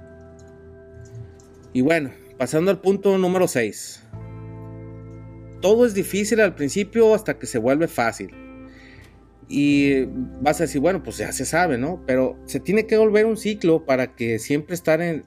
Y 1.72 1.80
bueno, 1.80 2.10
pasando 2.38 2.70
al 2.70 2.80
punto 2.80 3.16
número 3.18 3.48
6 3.48 4.02
todo 5.62 5.86
es 5.86 5.94
difícil 5.94 6.40
al 6.40 6.54
principio 6.54 7.14
hasta 7.14 7.38
que 7.38 7.46
se 7.46 7.56
vuelve 7.56 7.88
fácil. 7.88 8.30
Y 9.48 10.04
vas 10.42 10.60
a 10.60 10.64
decir, 10.64 10.80
bueno, 10.80 11.02
pues 11.02 11.18
ya 11.18 11.32
se 11.32 11.46
sabe, 11.46 11.78
¿no? 11.78 12.02
Pero 12.06 12.36
se 12.46 12.60
tiene 12.60 12.86
que 12.86 12.98
volver 12.98 13.24
un 13.24 13.36
ciclo 13.36 13.86
para 13.86 14.14
que 14.14 14.38
siempre 14.38 14.74
estar 14.74 15.00
en, 15.00 15.24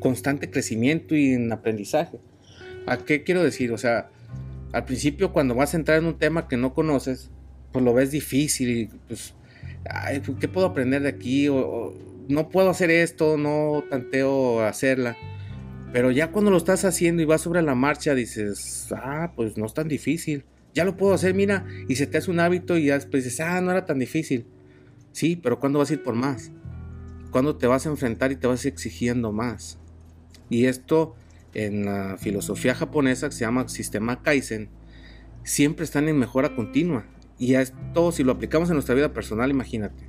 constante 0.00 0.50
crecimiento 0.50 1.14
y 1.14 1.32
en 1.32 1.52
aprendizaje. 1.52 2.18
¿A 2.86 2.98
qué 2.98 3.24
quiero 3.24 3.42
decir? 3.42 3.72
O 3.72 3.78
sea, 3.78 4.10
al 4.72 4.84
principio 4.84 5.32
cuando 5.32 5.54
vas 5.54 5.74
a 5.74 5.76
entrar 5.76 5.98
en 5.98 6.06
un 6.06 6.18
tema 6.18 6.48
que 6.48 6.56
no 6.56 6.74
conoces, 6.74 7.30
pues 7.72 7.84
lo 7.84 7.94
ves 7.94 8.10
difícil 8.10 8.90
pues, 9.08 9.34
pues 10.24 10.38
¿qué 10.38 10.48
puedo 10.48 10.66
aprender 10.66 11.02
de 11.02 11.08
aquí? 11.08 11.48
o, 11.48 11.94
no 12.28 12.48
puedo 12.48 12.70
hacer 12.70 12.90
esto, 12.90 13.36
no 13.36 13.84
tanteo 13.88 14.60
hacerla. 14.62 15.16
Pero 15.92 16.10
ya 16.10 16.30
cuando 16.32 16.50
lo 16.50 16.56
estás 16.56 16.84
haciendo 16.84 17.22
y 17.22 17.24
vas 17.24 17.40
sobre 17.40 17.62
la 17.62 17.74
marcha, 17.74 18.14
dices, 18.14 18.88
ah, 18.92 19.32
pues 19.36 19.56
no 19.56 19.66
es 19.66 19.74
tan 19.74 19.88
difícil. 19.88 20.44
Ya 20.74 20.84
lo 20.84 20.96
puedo 20.96 21.14
hacer, 21.14 21.34
mira, 21.34 21.64
y 21.88 21.96
se 21.96 22.06
te 22.06 22.18
hace 22.18 22.30
un 22.30 22.40
hábito 22.40 22.76
y 22.76 22.86
ya 22.86 22.94
después 22.94 23.24
dices, 23.24 23.40
ah, 23.40 23.60
no 23.60 23.70
era 23.70 23.86
tan 23.86 23.98
difícil. 23.98 24.44
Sí, 25.12 25.36
pero 25.36 25.58
¿cuándo 25.58 25.78
vas 25.78 25.90
a 25.90 25.94
ir 25.94 26.02
por 26.02 26.14
más? 26.14 26.50
¿Cuándo 27.30 27.56
te 27.56 27.66
vas 27.66 27.86
a 27.86 27.90
enfrentar 27.90 28.32
y 28.32 28.36
te 28.36 28.46
vas 28.46 28.64
exigiendo 28.64 29.32
más? 29.32 29.78
Y 30.48 30.66
esto 30.66 31.14
en 31.54 31.86
la 31.86 32.16
filosofía 32.18 32.74
japonesa 32.74 33.28
que 33.28 33.34
se 33.34 33.44
llama 33.44 33.68
sistema 33.68 34.22
Kaizen, 34.22 34.68
siempre 35.44 35.84
están 35.84 36.08
en 36.08 36.18
mejora 36.18 36.54
continua. 36.54 37.06
Y 37.38 37.54
esto, 37.54 38.12
si 38.12 38.24
lo 38.24 38.32
aplicamos 38.32 38.68
en 38.68 38.74
nuestra 38.74 38.94
vida 38.94 39.12
personal, 39.12 39.50
imagínate. 39.50 40.08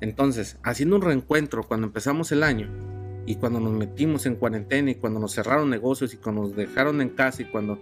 Entonces, 0.00 0.58
haciendo 0.62 0.96
un 0.96 1.02
reencuentro 1.02 1.62
cuando 1.64 1.86
empezamos 1.86 2.32
el 2.32 2.42
año, 2.42 2.68
y 3.26 3.36
cuando 3.36 3.60
nos 3.60 3.72
metimos 3.72 4.26
en 4.26 4.36
cuarentena 4.36 4.90
y 4.90 4.94
cuando 4.96 5.20
nos 5.20 5.34
cerraron 5.34 5.70
negocios 5.70 6.12
y 6.14 6.16
cuando 6.16 6.42
nos 6.42 6.56
dejaron 6.56 7.00
en 7.00 7.10
casa 7.10 7.42
y 7.42 7.46
cuando 7.46 7.80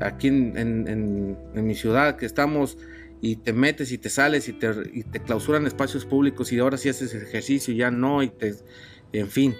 aquí 0.00 0.28
en, 0.28 1.36
mi 1.54 1.74
ciudad 1.74 2.16
que 2.16 2.26
estamos 2.26 2.78
y 3.24 3.36
te 3.36 3.52
metes 3.52 3.90
y 3.90 3.98
te 3.98 4.10
sales 4.10 4.48
y 4.48 4.52
te, 4.52 5.20
clausuran 5.24 5.66
espacios 5.66 6.04
públicos 6.04 6.52
y 6.52 6.58
ahora 6.58 6.76
sí 6.76 6.90
haces 6.90 7.14
ejercicio 7.14 7.72
y 7.72 7.78
ya 7.78 7.90
no 7.90 8.22
y 8.22 8.28
te 8.28 8.54
en 9.12 9.30
fin 9.30 9.54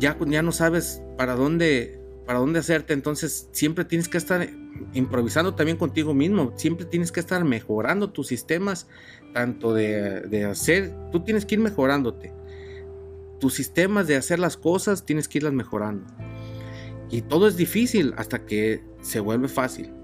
ya, 0.00 0.18
ya 0.26 0.42
no 0.42 0.50
sabes 0.50 1.02
para 1.16 1.36
dónde 1.36 2.00
para 2.26 2.40
dónde 2.40 2.58
hacerte 2.58 2.94
entonces 2.94 3.48
siempre 3.52 3.84
tienes 3.84 4.08
que 4.08 4.18
estar 4.18 4.48
improvisando 4.92 5.54
también 5.54 5.76
contigo 5.76 6.14
mismo. 6.14 6.52
Siempre 6.54 6.86
tienes 6.86 7.10
que 7.10 7.18
estar 7.18 7.42
mejorando 7.44 8.10
tus 8.10 8.28
sistemas, 8.28 8.86
tanto 9.32 9.74
de, 9.74 10.20
de, 10.20 10.44
hacer, 10.44 10.94
tú 11.10 11.24
tienes 11.24 11.44
que 11.44 11.56
ir 11.56 11.60
mejorándote. 11.60 12.32
Tus 13.40 13.54
sistemas 13.54 14.06
de 14.06 14.16
hacer 14.16 14.38
las 14.38 14.56
cosas 14.56 15.04
tienes 15.04 15.26
que 15.26 15.38
irlas 15.38 15.52
mejorando. 15.52 16.06
Y 17.10 17.22
todo 17.22 17.48
es 17.48 17.56
difícil 17.56 18.14
hasta 18.16 18.44
que 18.44 18.84
se 19.00 19.18
vuelve 19.18 19.48
fácil. 19.48 19.97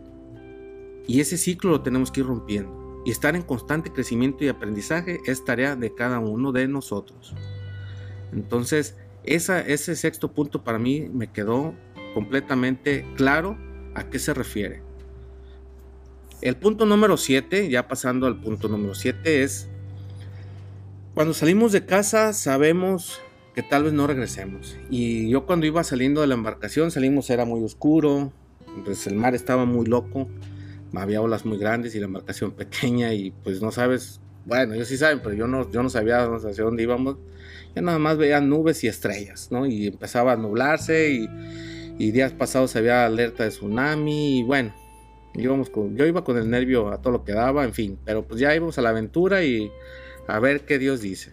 Y 1.06 1.20
ese 1.20 1.36
ciclo 1.36 1.70
lo 1.70 1.82
tenemos 1.82 2.10
que 2.10 2.20
ir 2.20 2.26
rompiendo. 2.26 3.02
Y 3.04 3.10
estar 3.10 3.36
en 3.36 3.42
constante 3.42 3.92
crecimiento 3.92 4.44
y 4.44 4.48
aprendizaje 4.48 5.20
es 5.26 5.44
tarea 5.44 5.76
de 5.76 5.94
cada 5.94 6.18
uno 6.20 6.52
de 6.52 6.66
nosotros. 6.68 7.34
Entonces, 8.32 8.96
ese 9.24 9.96
sexto 9.96 10.32
punto 10.32 10.64
para 10.64 10.78
mí 10.78 11.08
me 11.12 11.30
quedó 11.30 11.74
completamente 12.14 13.06
claro 13.16 13.58
a 13.94 14.08
qué 14.08 14.18
se 14.18 14.34
refiere. 14.34 14.82
El 16.40 16.56
punto 16.56 16.84
número 16.84 17.16
7, 17.16 17.68
ya 17.70 17.88
pasando 17.88 18.26
al 18.26 18.40
punto 18.40 18.68
número 18.68 18.94
7, 18.94 19.42
es 19.42 19.68
cuando 21.14 21.32
salimos 21.32 21.72
de 21.72 21.86
casa 21.86 22.32
sabemos 22.32 23.20
que 23.54 23.62
tal 23.62 23.84
vez 23.84 23.92
no 23.92 24.06
regresemos. 24.06 24.76
Y 24.90 25.28
yo 25.30 25.46
cuando 25.46 25.64
iba 25.64 25.84
saliendo 25.84 26.20
de 26.20 26.26
la 26.26 26.34
embarcación, 26.34 26.90
salimos, 26.90 27.30
era 27.30 27.44
muy 27.44 27.62
oscuro, 27.62 28.32
pues 28.84 29.06
el 29.06 29.14
mar 29.14 29.34
estaba 29.34 29.64
muy 29.64 29.86
loco, 29.86 30.28
había 31.00 31.20
olas 31.20 31.44
muy 31.44 31.58
grandes 31.58 31.94
y 31.94 31.98
la 31.98 32.06
embarcación 32.06 32.52
pequeña 32.56 33.12
y 33.14 33.30
pues 33.30 33.60
no 33.62 33.70
sabes, 33.70 34.20
bueno, 34.46 34.74
ellos 34.74 34.88
sí 34.88 34.96
saben, 34.96 35.20
pero 35.22 35.34
yo 35.34 35.46
no, 35.46 35.70
yo 35.70 35.82
no 35.82 35.90
sabía 35.90 36.24
hacia 36.24 36.64
dónde 36.64 36.82
íbamos. 36.82 37.16
Ya 37.74 37.82
nada 37.82 37.98
más 37.98 38.18
veía 38.18 38.40
nubes 38.40 38.84
y 38.84 38.88
estrellas, 38.88 39.48
¿no? 39.50 39.66
Y 39.66 39.88
empezaba 39.88 40.32
a 40.32 40.36
nublarse 40.36 41.10
y, 41.10 41.28
y 41.98 42.10
días 42.12 42.32
pasados 42.32 42.76
había 42.76 43.04
alerta 43.04 43.44
de 43.44 43.50
tsunami 43.50 44.38
y 44.38 44.42
bueno, 44.42 44.74
íbamos 45.34 45.70
yo 45.94 46.06
iba 46.06 46.24
con 46.24 46.36
el 46.38 46.48
nervio 46.48 46.88
a 46.88 47.00
todo 47.00 47.12
lo 47.12 47.24
que 47.24 47.32
daba, 47.32 47.64
en 47.64 47.72
fin, 47.72 47.98
pero 48.04 48.26
pues 48.26 48.40
ya 48.40 48.54
íbamos 48.54 48.78
a 48.78 48.82
la 48.82 48.90
aventura 48.90 49.42
y 49.42 49.70
a 50.26 50.38
ver 50.38 50.64
qué 50.64 50.78
Dios 50.78 51.00
dice. 51.00 51.32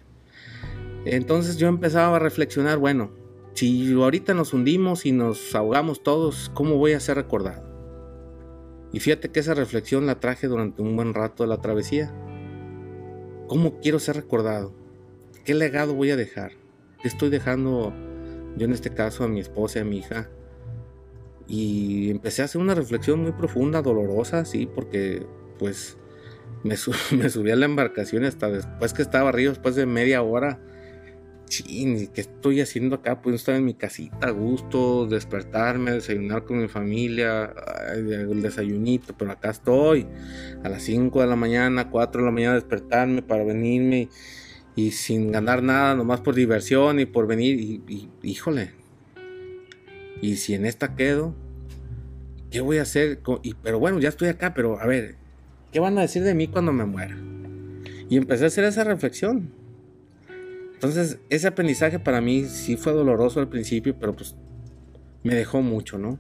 Entonces 1.06 1.58
yo 1.58 1.67
empezaba 1.67 2.17
a 2.17 2.19
reflexionar, 2.19 2.78
bueno, 2.78 3.12
si 3.54 3.91
ahorita 3.93 4.34
nos 4.34 4.54
hundimos 4.54 5.06
y 5.06 5.12
nos 5.12 5.54
ahogamos 5.56 6.04
todos, 6.04 6.52
¿cómo 6.54 6.78
voy 6.78 6.93
a 6.93 7.00
ser 7.00 7.17
recordado? 7.17 7.71
Y 8.93 8.99
fíjate 8.99 9.30
que 9.30 9.39
esa 9.39 9.54
reflexión 9.54 10.06
la 10.06 10.19
traje 10.19 10.47
durante 10.47 10.82
un 10.82 10.95
buen 10.95 11.13
rato 11.13 11.43
de 11.43 11.49
la 11.49 11.62
travesía. 11.62 12.12
¿Cómo 13.47 13.80
quiero 13.80 13.99
ser 13.99 14.15
recordado? 14.17 14.73
¿Qué 15.45 15.54
legado 15.54 15.93
voy 15.93 16.12
a 16.12 16.15
dejar? 16.15 16.54
¿Qué 17.01 17.08
estoy 17.08 17.30
dejando 17.30 17.93
yo 18.58 18.65
en 18.65 18.73
este 18.73 18.89
caso 18.89 19.23
a 19.23 19.27
mi 19.27 19.39
esposa 19.39 19.80
y 19.80 19.82
a 19.82 19.86
mi 19.86 19.97
hija? 19.97 20.30
Y 21.47 22.10
empecé 22.12 22.41
a 22.41 22.45
hacer 22.45 22.62
una 22.62 22.75
reflexión 22.75 23.21
muy 23.21 23.32
profunda, 23.32 23.82
dolorosa, 23.82 24.45
sí, 24.45 24.69
porque 24.73 25.25
pues 25.58 25.97
me, 26.63 26.75
me 27.17 27.30
subí 27.30 27.51
a 27.51 27.56
la 27.56 27.65
embarcación 27.65 28.25
hasta 28.25 28.49
después 28.49 28.93
que 28.93 29.01
estaba 29.01 29.30
arriba, 29.30 29.51
después 29.51 29.75
de 29.75 29.86
media 29.86 30.21
hora 30.21 30.60
chin, 31.52 32.08
¿qué 32.08 32.22
estoy 32.22 32.62
haciendo 32.62 32.96
acá? 32.96 33.22
Pues 33.22 33.36
estar 33.36 33.56
en 33.56 33.66
mi 33.66 33.74
casita 33.74 34.28
a 34.28 34.32
gusto, 34.32 35.06
despertarme, 35.06 35.92
desayunar 35.92 36.46
con 36.46 36.62
mi 36.62 36.70
familia, 36.70 37.54
el 37.94 38.42
desayunito, 38.42 39.14
pero 39.18 39.32
acá 39.32 39.50
estoy 39.50 40.08
a 40.64 40.70
las 40.70 40.82
5 40.84 41.22
de 41.22 41.28
la 41.28 41.36
mañana, 41.36 41.90
4 41.90 42.22
de 42.22 42.26
la 42.26 42.32
mañana 42.32 42.56
despertarme 42.56 43.22
para 43.22 43.44
venirme 43.44 44.08
y, 44.76 44.92
sin 44.92 45.32
ganar 45.32 45.62
nada, 45.62 45.94
nomás 45.94 46.22
por 46.22 46.36
diversión 46.36 47.02
y 47.02 47.06
por 47.06 47.28
venir, 47.28 47.60
y, 47.60 48.10
híjole, 48.24 48.72
y 50.22 50.38
si 50.38 50.54
en 50.54 50.66
esta 50.66 50.96
quedo, 50.96 51.36
¿qué 52.50 52.62
voy 52.62 52.78
a 52.78 52.84
hacer? 52.84 53.20
Y, 53.44 53.56
pero 53.56 53.78
bueno, 53.78 54.00
ya 54.00 54.08
estoy 54.08 54.30
acá, 54.30 54.54
pero 54.54 54.80
a 54.80 54.88
ver, 54.88 55.16
¿qué 55.74 55.82
van 55.82 55.98
a 55.98 56.02
decir 56.02 56.24
de 56.24 56.34
mí 56.34 56.48
cuando 56.48 56.72
me 56.72 56.86
muera? 56.86 57.18
Y 58.10 58.16
empecé 58.16 58.46
a 58.46 58.48
hacer 58.48 58.64
esa 58.64 58.86
reflexión 58.86 59.61
entonces, 60.82 61.20
ese 61.30 61.46
aprendizaje 61.46 62.00
para 62.00 62.22
mí 62.22 62.46
sí 62.46 62.76
fue 62.76 62.91
doloroso 62.91 63.39
al 63.39 63.48
principio, 63.48 63.96
pero 64.00 64.15
pues 64.15 64.36
me 65.22 65.36
dejó 65.36 65.62
mucho, 65.62 66.00
¿no? 66.00 66.17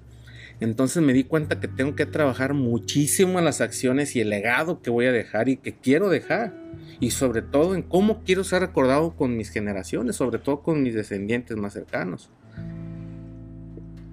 Entonces 0.59 1.01
me 1.01 1.13
di 1.13 1.23
cuenta 1.23 1.59
que 1.59 1.67
tengo 1.67 1.95
que 1.95 2.05
trabajar 2.05 2.53
muchísimo 2.53 3.39
en 3.39 3.45
las 3.45 3.59
acciones 3.59 4.15
y 4.15 4.19
el 4.19 4.29
legado 4.29 4.83
que 4.83 4.91
voy 4.91 5.07
a 5.07 5.11
dejar 5.11 5.49
y 5.49 5.57
que 5.57 5.73
quiero 5.73 6.09
dejar. 6.09 6.53
Y 6.99 7.09
sobre 7.09 7.41
todo 7.41 7.73
en 7.73 7.81
cómo 7.81 8.21
quiero 8.23 8.43
ser 8.43 8.61
recordado 8.61 9.15
con 9.15 9.35
mis 9.35 9.49
generaciones, 9.49 10.15
sobre 10.15 10.37
todo 10.37 10.61
con 10.61 10.83
mis 10.83 10.93
descendientes 10.93 11.57
más 11.57 11.73
cercanos. 11.73 12.29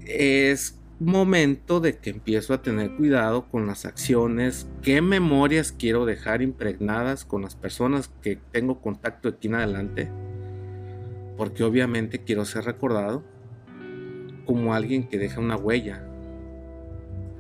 Es 0.06 0.78
momento 0.98 1.80
de 1.80 1.98
que 1.98 2.08
empiezo 2.08 2.54
a 2.54 2.62
tener 2.62 2.96
cuidado 2.96 3.50
con 3.50 3.66
las 3.66 3.84
acciones, 3.84 4.66
qué 4.80 5.02
memorias 5.02 5.72
quiero 5.72 6.06
dejar 6.06 6.40
impregnadas 6.40 7.26
con 7.26 7.42
las 7.42 7.54
personas 7.54 8.10
que 8.22 8.38
tengo 8.50 8.80
contacto 8.80 9.30
de 9.30 9.36
aquí 9.36 9.48
en 9.48 9.54
adelante 9.56 10.10
porque 11.38 11.62
obviamente 11.62 12.18
quiero 12.18 12.44
ser 12.44 12.64
recordado 12.64 13.22
como 14.44 14.74
alguien 14.74 15.08
que 15.08 15.18
deja 15.18 15.40
una 15.40 15.56
huella, 15.56 16.04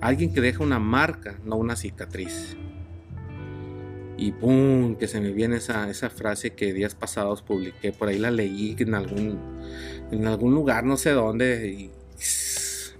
alguien 0.00 0.32
que 0.32 0.40
deja 0.40 0.62
una 0.62 0.78
marca, 0.78 1.40
no 1.44 1.56
una 1.56 1.74
cicatriz. 1.74 2.56
Y 4.16 4.32
¡pum! 4.32 4.94
que 4.96 5.08
se 5.08 5.20
me 5.20 5.32
viene 5.32 5.56
esa, 5.56 5.90
esa 5.90 6.10
frase 6.10 6.50
que 6.50 6.72
días 6.72 6.94
pasados 6.94 7.42
publiqué, 7.42 7.92
por 7.92 8.08
ahí 8.08 8.18
la 8.18 8.30
leí 8.30 8.76
en 8.78 8.94
algún, 8.94 9.38
en 10.12 10.26
algún 10.26 10.54
lugar, 10.54 10.84
no 10.84 10.96
sé 10.96 11.10
dónde, 11.10 11.68
y 11.68 11.90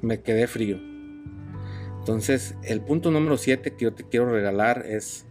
me 0.03 0.21
quedé 0.21 0.49
frío. 0.49 0.81
Entonces, 2.01 2.57
el 2.65 2.81
punto 2.81 3.11
número 3.13 3.37
7 3.37 3.75
que 3.77 3.85
yo 3.85 3.95
te 3.95 4.05
quiero 4.05 4.31
regalar 4.31 4.85
es, 4.87 5.27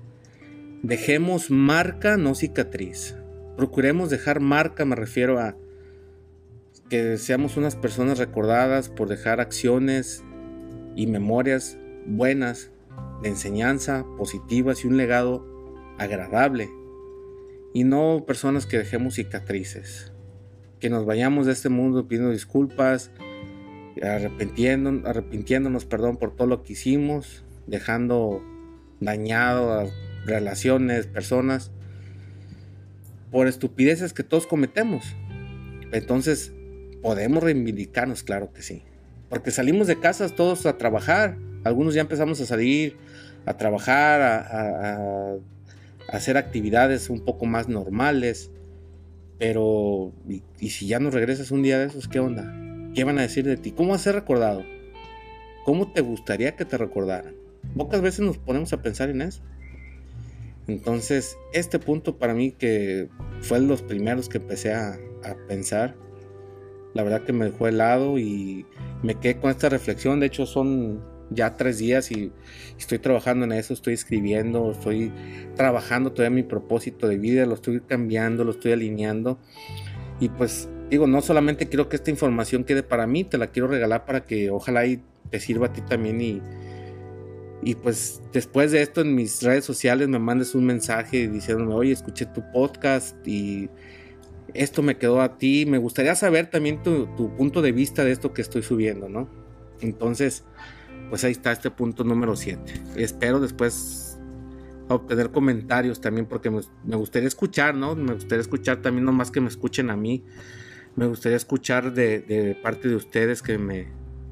dejemos 0.82 1.52
marca, 1.52 2.16
no 2.16 2.36
cicatriz 2.36 3.16
procuremos 3.58 4.10
dejar 4.10 4.40
marca, 4.40 4.86
me 4.86 4.96
refiero 4.96 5.40
a 5.40 5.58
que 6.90 7.18
seamos 7.18 7.58
unas 7.58 7.76
personas 7.76 8.20
recordadas 8.20 8.88
por 8.88 9.10
dejar 9.10 9.42
acciones 9.42 10.24
y 10.96 11.08
memorias 11.08 11.78
buenas, 12.06 12.72
de 13.22 13.30
enseñanza, 13.30 14.06
positivas 14.18 14.84
y 14.84 14.88
un 14.88 14.96
legado 14.96 15.46
agradable. 15.98 16.70
Y 17.74 17.84
no 17.84 18.24
personas 18.26 18.66
que 18.66 18.78
dejemos 18.78 19.16
cicatrices. 19.16 20.14
Que 20.80 20.90
nos 20.90 21.06
vayamos 21.06 21.48
de 21.48 21.54
este 21.54 21.70
mundo 21.70 22.08
pidiendo 22.08 22.32
disculpas, 22.32 23.12
arrepintiendo, 24.02 25.08
arrepintiéndonos 25.08 25.86
perdón, 25.86 26.18
por 26.18 26.36
todo 26.36 26.48
lo 26.48 26.64
que 26.64 26.74
hicimos, 26.74 27.44
dejando 27.66 28.42
dañado 29.00 29.74
a 29.74 29.86
relaciones, 30.26 31.08
personas 31.08 31.72
por 33.32 33.48
estupideces 33.48 34.14
que 34.14 34.24
todos 34.24 34.48
cometemos. 34.48 35.16
Entonces, 35.92 36.54
podemos 37.02 37.44
reivindicarnos, 37.44 38.24
claro 38.24 38.52
que 38.54 38.62
sí. 38.62 38.84
Porque 39.30 39.52
salimos 39.52 39.88
de 39.88 40.00
casas 40.00 40.36
todos 40.36 40.66
a 40.66 40.78
trabajar. 40.78 41.38
Algunos 41.64 41.94
ya 41.94 42.02
empezamos 42.02 42.40
a 42.42 42.46
salir 42.46 42.98
a 43.48 43.56
trabajar, 43.56 44.22
a, 44.22 45.38
hacer 46.10 46.38
actividades 46.38 47.10
un 47.10 47.24
poco 47.24 47.46
más 47.46 47.68
normales. 47.70 48.52
Pero, 49.40 50.14
y, 50.60 50.70
si 50.70 50.88
ya 50.88 51.00
no 51.00 51.12
regresas 51.12 51.52
un 51.52 51.64
día 51.64 51.80
de 51.80 51.86
esos, 51.86 52.08
¿qué 52.08 52.20
onda? 52.20 52.54
¿Qué 52.94 53.04
van 53.04 53.20
a 53.20 53.22
decir 53.22 53.46
de 53.46 53.58
ti? 53.58 53.72
¿Cómo 53.72 53.92
vas 53.92 54.06
a 54.08 54.12
recordado? 54.12 54.64
¿Cómo 55.64 55.92
te 55.92 56.02
gustaría 56.02 56.56
que 56.56 56.66
te 56.66 56.78
recordaran? 56.78 57.36
Pocas 57.76 58.02
veces 58.02 58.22
nos 58.22 58.38
ponemos 58.38 58.74
a 58.74 58.82
pensar 58.82 59.10
en 59.10 59.22
eso. 59.22 59.42
Entonces, 60.68 61.38
este 61.54 61.80
punto 61.80 62.18
para 62.18 62.34
mí 62.34 62.52
que 62.52 63.10
fue 63.42 63.60
los 63.62 63.82
primeros 63.82 64.30
que 64.30 64.38
empecé 64.38 64.74
a, 64.74 65.00
pensar, 65.50 65.98
la 66.94 67.04
verdad 67.04 67.26
que 67.26 67.34
me 67.34 67.46
dejó 67.46 67.68
helado 67.68 68.18
y 68.18 68.66
me 69.04 69.16
quedé 69.16 69.38
con 69.38 69.52
esta 69.52 69.68
reflexión. 69.68 70.22
De 70.22 70.28
hecho, 70.28 70.46
son 70.46 71.04
ya 71.30 71.58
tres 71.58 71.80
días 71.80 72.12
y 72.12 72.32
estoy 72.80 73.00
trabajando 73.00 73.44
en 73.44 73.52
eso, 73.52 73.74
estoy 73.74 73.94
escribiendo, 73.94 74.72
estoy 74.72 75.12
trabajando 75.56 76.14
todavía 76.14 76.36
mi 76.36 76.44
propósito 76.44 77.10
de 77.10 77.18
vida, 77.18 77.46
lo 77.46 77.56
estoy 77.56 77.82
cambiando, 77.82 78.46
lo 78.46 78.52
estoy 78.52 78.72
alineando. 78.72 79.38
Y 80.22 80.30
pues 80.30 80.70
digo, 80.90 81.08
no 81.08 81.22
solamente 81.22 81.68
quiero 81.68 81.90
que 81.90 81.98
esta 81.98 82.10
información 82.10 82.64
quede 82.64 82.84
para 82.84 83.06
mí, 83.06 83.24
te 83.24 83.38
la 83.38 83.48
quiero 83.48 83.68
regalar 83.68 84.06
para 84.06 84.24
que 84.26 84.50
ojalá 84.50 84.86
y 84.86 85.02
te 85.30 85.40
sirva 85.40 85.68
a 85.68 85.74
ti 85.74 85.82
también 85.82 86.22
y 86.22 86.42
y 87.68 87.76
pues 87.76 88.22
después 88.32 88.72
de 88.72 88.82
esto 88.82 89.02
en 89.02 89.14
mis 89.14 89.44
redes 89.44 89.66
sociales 89.66 90.08
me 90.08 90.20
mandes 90.20 90.56
un 90.56 90.66
mensaje 90.66 91.28
diciéndome, 91.28 91.74
oye, 91.74 91.92
escuché 91.92 92.26
tu 92.26 92.42
podcast 92.54 93.28
y 93.28 93.70
esto 94.54 94.82
me 94.82 94.98
quedó 94.98 95.20
a 95.20 95.38
ti. 95.38 95.66
Me 95.68 95.78
gustaría 95.78 96.16
saber 96.16 96.50
también 96.50 96.82
tu, 96.82 97.14
punto 97.36 97.62
de 97.62 97.74
vista 97.74 98.06
de 98.06 98.14
esto 98.14 98.34
que 98.34 98.42
estoy 98.42 98.64
subiendo, 98.64 99.10
¿no? 99.10 99.28
Entonces, 99.82 100.46
pues 101.10 101.26
ahí 101.26 101.34
está 101.34 101.52
este 101.52 101.70
punto 101.70 102.06
número 102.06 102.38
7. 102.38 102.74
Espero 102.96 103.42
después 103.42 104.18
obtener 104.88 105.32
comentarios 105.32 106.00
también 106.00 106.26
porque 106.26 106.50
me, 106.50 106.96
gustaría 106.96 107.28
escuchar, 107.28 107.76
¿no? 107.76 107.98
Me 107.98 108.14
gustaría 108.14 108.44
escuchar 108.44 108.82
también, 108.82 109.04
no 109.04 109.12
más 109.12 109.30
que 109.30 109.42
me 109.42 109.50
escuchen 109.50 109.90
a 109.90 109.98
mí. 109.98 110.24
Me 110.96 111.06
gustaría 111.06 111.36
escuchar 111.36 111.94
de, 111.94 112.58
parte 112.64 112.88
de 112.88 112.96
ustedes 112.96 113.42
que 113.42 113.58
me, 113.58 113.88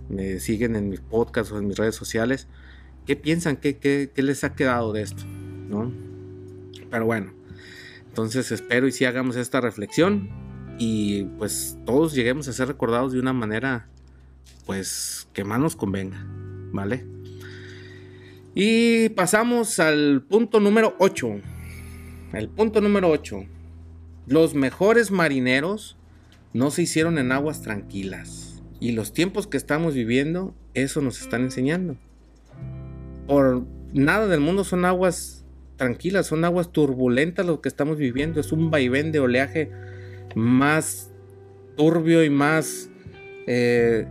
me 0.08 0.40
siguen 0.40 0.78
en 0.78 0.88
mis 0.88 1.02
podcasts 1.02 1.52
o 1.52 1.58
en 1.58 1.68
mis 1.68 1.78
redes 1.78 1.96
sociales 1.96 2.48
¿Qué 3.06 3.16
piensan? 3.16 3.58
¿Qué, 3.58 3.78
qué, 3.78 4.12
qué 4.14 4.24
les 4.24 4.44
ha 4.44 4.54
quedado 4.54 4.94
de 4.94 5.02
esto? 5.02 5.24
¿No? 5.70 5.92
Pero 6.90 7.06
bueno, 7.06 7.34
entonces 8.08 8.52
espero 8.52 8.88
y 8.88 8.92
si 8.92 9.06
hagamos 9.06 9.36
esta 9.36 9.62
reflexión 9.62 10.30
y 10.78 11.24
pues 11.38 11.78
todos 11.86 12.14
lleguemos 12.14 12.48
a 12.48 12.54
ser 12.54 12.68
recordados 12.68 13.14
de 13.14 13.20
una 13.20 13.34
manera 13.34 13.88
pues 14.66 15.28
que 15.34 15.44
más 15.44 15.60
nos 15.60 15.76
convenga, 15.76 16.26
¿vale? 16.72 17.06
Y 18.56 19.10
pasamos 19.10 19.80
al 19.80 20.24
punto 20.24 20.60
número 20.60 20.96
8. 21.00 21.28
El 22.34 22.50
punto 22.50 22.82
número 22.82 23.10
8. 23.10 23.46
Los 24.28 24.56
mejores 24.56 25.12
marineros 25.12 25.98
no 26.54 26.72
se 26.72 26.84
hicieron 26.84 27.18
en 27.18 27.34
aguas 27.34 27.62
tranquilas. 27.62 28.64
Y 28.80 28.94
los 28.94 29.14
tiempos 29.14 29.48
que 29.48 29.58
estamos 29.58 29.94
viviendo, 29.94 30.56
eso 30.74 31.02
nos 31.02 31.22
están 31.22 31.44
enseñando. 31.44 31.98
Por 33.28 33.64
nada 33.94 34.28
del 34.28 34.40
mundo 34.40 34.64
son 34.64 34.86
aguas 34.86 35.46
tranquilas, 35.78 36.28
son 36.28 36.46
aguas 36.46 36.72
turbulentas 36.72 37.46
lo 37.46 37.62
que 37.62 37.70
estamos 37.70 37.98
viviendo. 37.98 38.40
Es 38.40 38.52
un 38.52 38.72
vaivén 38.72 39.12
de 39.12 39.20
oleaje 39.20 39.72
más 40.36 41.12
turbio 41.76 42.24
y 42.24 42.30
más 42.30 42.90
eh, 43.48 44.08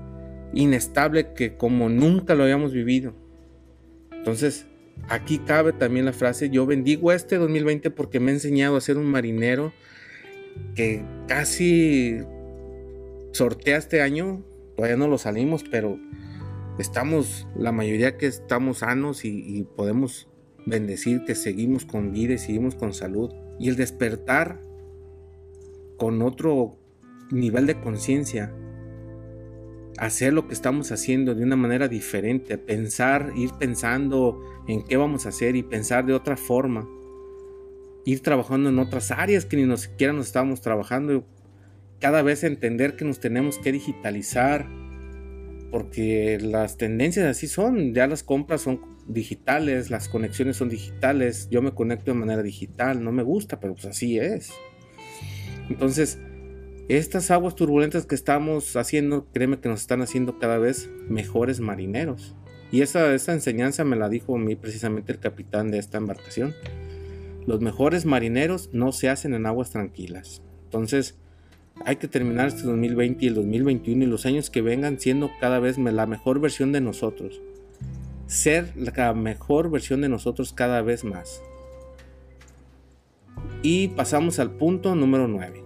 inestable 0.53 1.33
que 1.35 1.57
como 1.57 1.88
nunca 1.88 2.35
lo 2.35 2.44
habíamos 2.44 2.72
vivido. 2.72 3.14
Entonces, 4.12 4.66
aquí 5.09 5.38
cabe 5.38 5.72
también 5.72 6.07
la 6.07 6.12
frase, 6.12 6.50
yo 6.50 6.66
bendigo 6.66 7.12
este 7.12 7.37
2020 7.37 7.90
porque 7.90 8.20
me 8.20 8.31
ha 8.31 8.35
enseñado 8.35 8.77
a 8.77 8.81
ser 8.81 8.96
un 8.96 9.07
marinero 9.07 9.72
que 10.74 11.05
casi 11.27 12.20
sortea 13.33 13.77
este 13.77 14.00
año, 14.00 14.44
todavía 14.77 14.96
no 14.96 15.09
lo 15.09 15.18
salimos, 15.18 15.64
pero 15.68 15.98
estamos, 16.79 17.47
la 17.57 17.73
mayoría 17.73 18.17
que 18.17 18.27
estamos 18.27 18.79
sanos 18.79 19.25
y, 19.25 19.67
podemos 19.77 20.29
bendecir 20.67 21.25
que 21.25 21.35
seguimos 21.35 21.85
con 21.85 22.13
vida 22.13 22.35
y 22.35 22.39
seguimos 22.39 22.75
con 22.75 22.95
salud. 22.95 23.33
Y 23.59 23.69
el 23.69 23.77
despertar 23.77 24.61
con 25.99 26.23
otro 26.23 26.77
nivel 27.31 27.67
de 27.67 27.81
conciencia 27.81 28.53
hacer 29.99 30.33
lo 30.33 30.49
que 30.49 30.55
estamos 30.55 30.91
haciendo 30.91 31.35
de 31.35 31.45
una 31.45 31.57
manera 31.57 31.87
diferente, 31.87 32.59
pensar, 32.59 33.33
ir 33.37 33.53
pensando 33.59 34.41
en 34.67 34.83
qué 34.83 34.97
vamos 34.97 35.27
a 35.27 35.29
hacer 35.29 35.55
y 35.55 35.63
pensar 35.63 36.05
de 36.05 36.15
otra 36.15 36.37
forma, 36.37 36.89
ir 38.05 38.21
trabajando 38.21 38.71
en 38.71 38.79
otras 38.81 39.13
áreas 39.13 39.45
que 39.45 39.57
ni 39.57 39.65
nos 39.65 39.83
siquiera 39.83 40.13
nos 40.13 40.27
estábamos 40.27 40.61
trabajando, 40.61 41.25
cada 42.01 42.23
vez 42.23 42.43
entender 42.43 42.97
que 42.97 43.05
nos 43.05 43.21
tenemos 43.21 43.59
que 43.59 43.71
digitalizar, 43.71 44.69
porque 45.75 46.39
las 46.41 46.77
tendencias 46.77 47.27
así 47.27 47.49
son, 47.49 47.95
ya 47.95 48.07
las 48.07 48.23
compras 48.23 48.61
son 48.61 48.81
digitales, 49.09 49.91
las 49.91 50.09
conexiones 50.09 50.57
son 50.57 50.69
digitales, 50.69 51.49
yo 51.51 51.63
me 51.63 51.73
conecto 51.73 52.13
de 52.13 52.17
manera 52.17 52.45
digital, 52.45 53.03
no 53.03 53.11
me 53.11 53.25
gusta, 53.25 53.59
pero 53.59 53.75
pues 53.75 53.87
así 53.87 54.17
es. 54.17 54.53
Entonces, 55.69 56.21
estas 56.89 57.33
aguas 57.33 57.57
turbulentas 57.57 58.07
que 58.07 58.15
estamos 58.15 58.77
haciendo, 58.77 59.27
créeme 59.33 59.59
que 59.59 59.69
nos 59.69 59.81
están 59.81 60.01
haciendo 60.01 60.39
cada 60.39 60.59
vez 60.59 60.91
mejores 61.09 61.59
marineros. 61.59 62.37
Y 62.71 62.83
esa, 62.83 63.13
esa 63.13 63.33
enseñanza 63.33 63.83
me 63.83 63.97
la 63.97 64.09
dijo 64.09 64.37
a 64.37 64.39
mí 64.39 64.55
precisamente 64.55 65.11
el 65.11 65.19
capitán 65.19 65.73
de 65.73 65.79
esta 65.79 65.99
embarcación. 65.99 66.55
Los 67.49 67.61
mejores 67.63 68.07
marineros 68.07 68.71
no 68.73 68.93
se 68.93 69.09
hacen 69.09 69.35
en 69.35 69.45
aguas 69.45 69.71
tranquilas. 69.71 70.41
Entonces, 70.67 71.19
hay 71.85 71.97
que 71.97 72.09
terminar 72.09 72.49
este 72.49 72.62
2020 72.62 73.25
y 73.25 73.29
el 73.29 73.35
2021 73.35 74.05
y 74.05 74.07
los 74.07 74.27
años 74.27 74.51
que 74.51 74.62
vengan 74.62 74.99
siendo 74.99 75.31
cada 75.40 75.59
vez 75.59 75.79
la 75.79 76.07
mejor 76.07 76.40
versión 76.40 76.73
de 76.73 76.81
nosotros. 76.81 77.40
Ser 78.27 78.73
la 78.77 79.12
mejor 79.14 79.70
versión 79.70 80.01
de 80.01 80.09
nosotros 80.09 80.53
cada 80.53 80.83
vez 80.83 81.05
más. 81.05 81.42
Y 83.62 83.88
pasamos 83.88 84.38
al 84.38 84.53
punto 84.53 84.94
número 84.94 85.29
9 85.29 85.64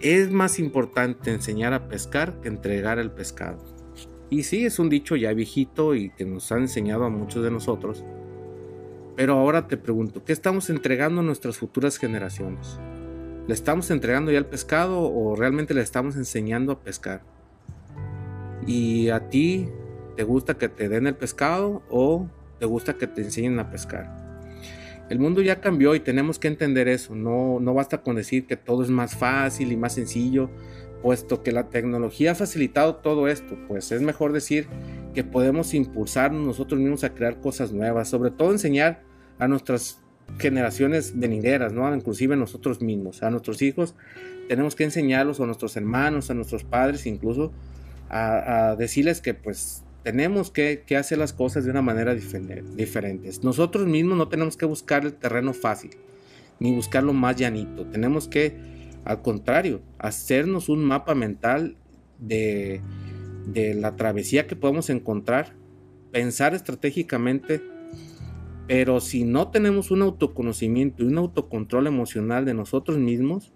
es 0.00 0.30
más 0.30 0.58
importante 0.58 1.30
enseñar 1.30 1.74
a 1.74 1.88
pescar 1.88 2.40
que 2.40 2.48
entregar 2.48 2.98
el 2.98 3.10
pescado. 3.10 3.58
Y 4.30 4.44
sí, 4.44 4.64
es 4.64 4.78
un 4.78 4.88
dicho 4.88 5.16
ya 5.16 5.32
viejito 5.34 5.94
y 5.94 6.10
que 6.10 6.24
nos 6.24 6.50
ha 6.52 6.56
enseñado 6.56 7.04
a 7.04 7.10
muchos 7.10 7.42
de 7.42 7.50
nosotros. 7.50 8.04
Pero 9.16 9.34
ahora 9.34 9.66
te 9.66 9.76
pregunto, 9.76 10.24
¿qué 10.24 10.32
estamos 10.32 10.70
entregando 10.70 11.20
a 11.20 11.24
nuestras 11.24 11.58
futuras 11.58 11.98
generaciones? 11.98 12.78
¿Le 13.50 13.54
estamos 13.54 13.90
entregando 13.90 14.30
ya 14.30 14.38
el 14.38 14.46
pescado 14.46 15.12
o 15.12 15.34
realmente 15.34 15.74
le 15.74 15.80
estamos 15.80 16.14
enseñando 16.14 16.70
a 16.70 16.78
pescar? 16.84 17.22
¿Y 18.64 19.08
a 19.08 19.28
ti 19.28 19.68
te 20.16 20.22
gusta 20.22 20.56
que 20.56 20.68
te 20.68 20.88
den 20.88 21.08
el 21.08 21.16
pescado 21.16 21.82
o 21.90 22.28
te 22.60 22.66
gusta 22.66 22.94
que 22.94 23.08
te 23.08 23.22
enseñen 23.22 23.58
a 23.58 23.68
pescar? 23.68 24.46
El 25.08 25.18
mundo 25.18 25.42
ya 25.42 25.60
cambió 25.60 25.96
y 25.96 25.98
tenemos 25.98 26.38
que 26.38 26.46
entender 26.46 26.86
eso. 26.86 27.16
No, 27.16 27.58
no 27.58 27.74
basta 27.74 28.02
con 28.02 28.14
decir 28.14 28.46
que 28.46 28.56
todo 28.56 28.84
es 28.84 28.90
más 28.90 29.16
fácil 29.16 29.72
y 29.72 29.76
más 29.76 29.94
sencillo, 29.94 30.48
puesto 31.02 31.42
que 31.42 31.50
la 31.50 31.70
tecnología 31.70 32.30
ha 32.30 32.34
facilitado 32.36 32.98
todo 32.98 33.26
esto. 33.26 33.58
Pues 33.66 33.90
es 33.90 34.00
mejor 34.00 34.32
decir 34.32 34.68
que 35.12 35.24
podemos 35.24 35.74
impulsarnos 35.74 36.46
nosotros 36.46 36.78
mismos 36.78 37.02
a 37.02 37.14
crear 37.14 37.40
cosas 37.40 37.72
nuevas, 37.72 38.08
sobre 38.08 38.30
todo 38.30 38.52
enseñar 38.52 39.02
a 39.40 39.48
nuestras 39.48 39.99
generaciones 40.38 41.18
venideras, 41.18 41.72
¿no? 41.72 41.94
inclusive 41.94 42.36
nosotros 42.36 42.80
mismos, 42.80 43.22
a 43.22 43.30
nuestros 43.30 43.62
hijos, 43.62 43.94
tenemos 44.48 44.74
que 44.74 44.84
enseñarlos, 44.84 45.38
a 45.40 45.46
nuestros 45.46 45.76
hermanos, 45.76 46.30
a 46.30 46.34
nuestros 46.34 46.64
padres 46.64 47.06
incluso, 47.06 47.52
a, 48.08 48.74
decirles 48.76 49.20
que 49.20 49.34
pues 49.34 49.84
tenemos 50.02 50.50
que, 50.50 50.82
hacer 50.98 51.18
las 51.18 51.32
cosas 51.32 51.64
de 51.64 51.70
una 51.70 51.82
manera 51.82 52.14
diferente. 52.14 53.30
Nosotros 53.42 53.86
mismos 53.86 54.18
no 54.18 54.28
tenemos 54.28 54.56
que 54.56 54.66
buscar 54.66 55.04
el 55.04 55.12
terreno 55.12 55.52
fácil, 55.52 55.90
ni 56.58 56.74
buscarlo 56.74 57.12
más 57.12 57.36
llanito. 57.36 57.86
Tenemos 57.86 58.26
que, 58.26 58.56
al 59.04 59.22
contrario, 59.22 59.82
hacernos 59.98 60.68
un 60.68 60.84
mapa 60.84 61.14
mental 61.14 61.76
de 62.18 62.80
la 63.54 63.94
travesía 63.94 64.46
que 64.48 64.56
podemos 64.56 64.90
encontrar, 64.90 65.52
pensar 66.10 66.54
estratégicamente, 66.54 67.62
pero 68.70 69.00
si 69.00 69.24
no 69.24 69.48
tenemos 69.48 69.90
un 69.90 70.00
autoconocimiento 70.02 71.02
y 71.02 71.08
un 71.08 71.18
autocontrol 71.18 71.88
emocional 71.88 72.44
de 72.44 72.54
nosotros 72.54 72.98
mismos, 72.98 73.52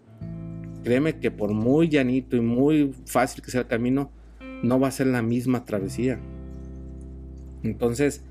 créeme 0.82 1.20
que 1.20 1.30
por 1.30 1.52
muy 1.52 1.88
llanito 1.88 2.34
y 2.34 2.40
muy 2.40 2.92
fácil 3.06 3.40
que 3.40 3.52
sea 3.52 3.60
el 3.60 3.68
camino, 3.68 4.10
no 4.64 4.80
va 4.80 4.88
a 4.88 4.90
ser 4.90 5.06
la 5.06 5.22
misma 5.22 5.64
travesía. 5.64 6.18
Entonces, 7.62 8.24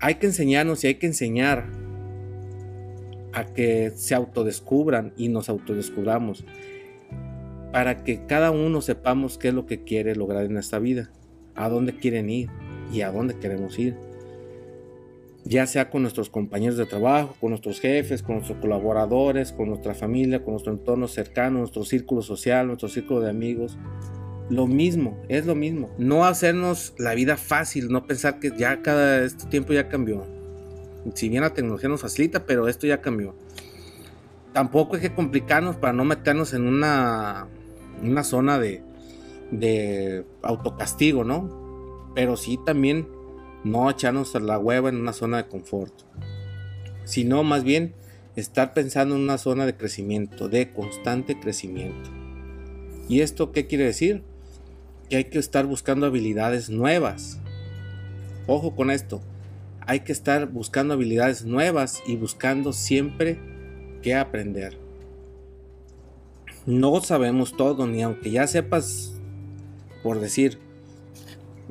hay 0.00 0.14
que 0.14 0.28
enseñarnos 0.28 0.82
y 0.82 0.86
hay 0.86 0.94
que 0.94 1.08
enseñar 1.08 1.66
a 3.34 3.44
que 3.44 3.92
se 3.96 4.14
autodescubran 4.14 5.12
y 5.18 5.28
nos 5.28 5.50
autodescubramos 5.50 6.46
para 7.70 8.02
que 8.02 8.24
cada 8.24 8.50
uno 8.50 8.80
sepamos 8.80 9.36
qué 9.36 9.48
es 9.48 9.54
lo 9.54 9.66
que 9.66 9.84
quiere 9.84 10.16
lograr 10.16 10.46
en 10.46 10.56
esta 10.56 10.78
vida, 10.78 11.10
a 11.54 11.68
dónde 11.68 11.98
quieren 11.98 12.30
ir 12.30 12.48
y 12.90 13.02
a 13.02 13.12
dónde 13.12 13.38
queremos 13.38 13.78
ir. 13.78 14.07
Ya 15.48 15.66
sea 15.66 15.88
con 15.88 16.02
nuestros 16.02 16.28
compañeros 16.28 16.76
de 16.76 16.86
trabajo, 16.86 17.34
con 17.40 17.50
nuestros 17.50 17.80
jefes, 17.80 18.22
con 18.22 18.36
nuestros 18.36 18.58
colaboradores, 18.58 19.50
con 19.52 19.68
nuestra 19.68 19.94
familia, 19.94 20.44
con 20.44 20.52
nuestro 20.52 20.72
entorno 20.72 21.08
cercano, 21.08 21.60
nuestro 21.60 21.84
círculo 21.84 22.20
social, 22.22 22.66
nuestro 22.66 22.88
círculo 22.88 23.20
de 23.20 23.30
amigos 23.30 23.78
lo 24.50 24.66
mismo, 24.66 25.18
es 25.28 25.46
lo 25.46 25.54
mismo. 25.54 25.90
No 25.98 26.24
hacernos 26.24 26.94
la 26.98 27.14
vida 27.14 27.36
fácil, 27.36 27.88
no 27.88 28.06
pensar 28.06 28.38
que 28.40 28.52
ya 28.56 28.82
cada 28.82 29.24
este 29.24 29.46
tiempo 29.46 29.72
ya 29.72 29.88
cambió. 29.88 30.24
Si 31.14 31.28
bien 31.28 31.42
la 31.42 31.54
tecnología 31.54 31.88
nos 31.88 32.00
facilita, 32.00 32.46
pero 32.46 32.68
esto 32.68 32.86
ya 32.86 33.00
cambió. 33.00 33.34
Tampoco 34.52 34.96
hay 34.96 35.02
que 35.02 35.14
complicarnos 35.14 35.76
para 35.76 35.92
no 35.92 36.04
meternos 36.04 36.54
en 36.54 36.66
una, 36.66 37.46
una 38.02 38.24
zona 38.24 38.58
de, 38.58 38.82
de 39.50 40.24
autocastigo, 40.42 41.24
¿no? 41.24 42.10
Pero 42.14 42.36
sí 42.36 42.58
también 42.64 43.06
no 43.70 43.90
echarnos 43.90 44.34
a 44.34 44.40
la 44.40 44.58
hueva 44.58 44.88
en 44.88 44.96
una 44.96 45.12
zona 45.12 45.38
de 45.38 45.48
confort. 45.48 45.94
Sino 47.04 47.42
más 47.42 47.64
bien 47.64 47.94
estar 48.36 48.74
pensando 48.74 49.16
en 49.16 49.22
una 49.22 49.38
zona 49.38 49.66
de 49.66 49.76
crecimiento, 49.76 50.48
de 50.48 50.70
constante 50.70 51.38
crecimiento. 51.38 52.10
¿Y 53.08 53.20
esto 53.20 53.52
qué 53.52 53.66
quiere 53.66 53.84
decir? 53.84 54.22
que 55.08 55.16
hay 55.16 55.24
que 55.24 55.38
estar 55.38 55.66
buscando 55.66 56.06
habilidades 56.06 56.70
nuevas. 56.70 57.38
Ojo 58.46 58.74
con 58.74 58.90
esto, 58.90 59.20
hay 59.80 60.00
que 60.00 60.12
estar 60.12 60.48
buscando 60.48 60.94
habilidades 60.94 61.44
nuevas 61.44 62.02
y 62.06 62.16
buscando 62.16 62.72
siempre 62.72 63.38
qué 64.02 64.14
aprender. 64.14 64.78
No 66.66 67.00
sabemos 67.00 67.56
todo, 67.56 67.86
ni 67.86 68.02
aunque 68.02 68.30
ya 68.30 68.46
sepas, 68.46 69.14
por 70.02 70.20
decir, 70.20 70.58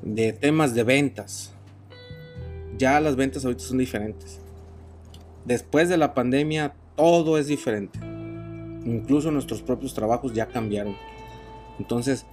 de 0.01 0.33
temas 0.33 0.73
de 0.73 0.83
ventas. 0.83 1.53
Ya 2.77 2.99
las 2.99 3.15
ventas 3.15 3.43
ahorita 3.43 3.63
son 3.63 3.77
diferentes. 3.77 4.39
Después 5.45 5.89
de 5.89 5.97
la 5.97 6.13
pandemia, 6.13 6.75
todo 6.95 7.37
es 7.37 7.47
diferente. 7.47 7.99
Incluso 8.85 9.31
nuestros 9.31 9.61
propios 9.61 9.93
trabajos 9.93 10.33
ya 10.33 10.47
cambiaron. 10.47 10.95
Entonces, 11.79 12.25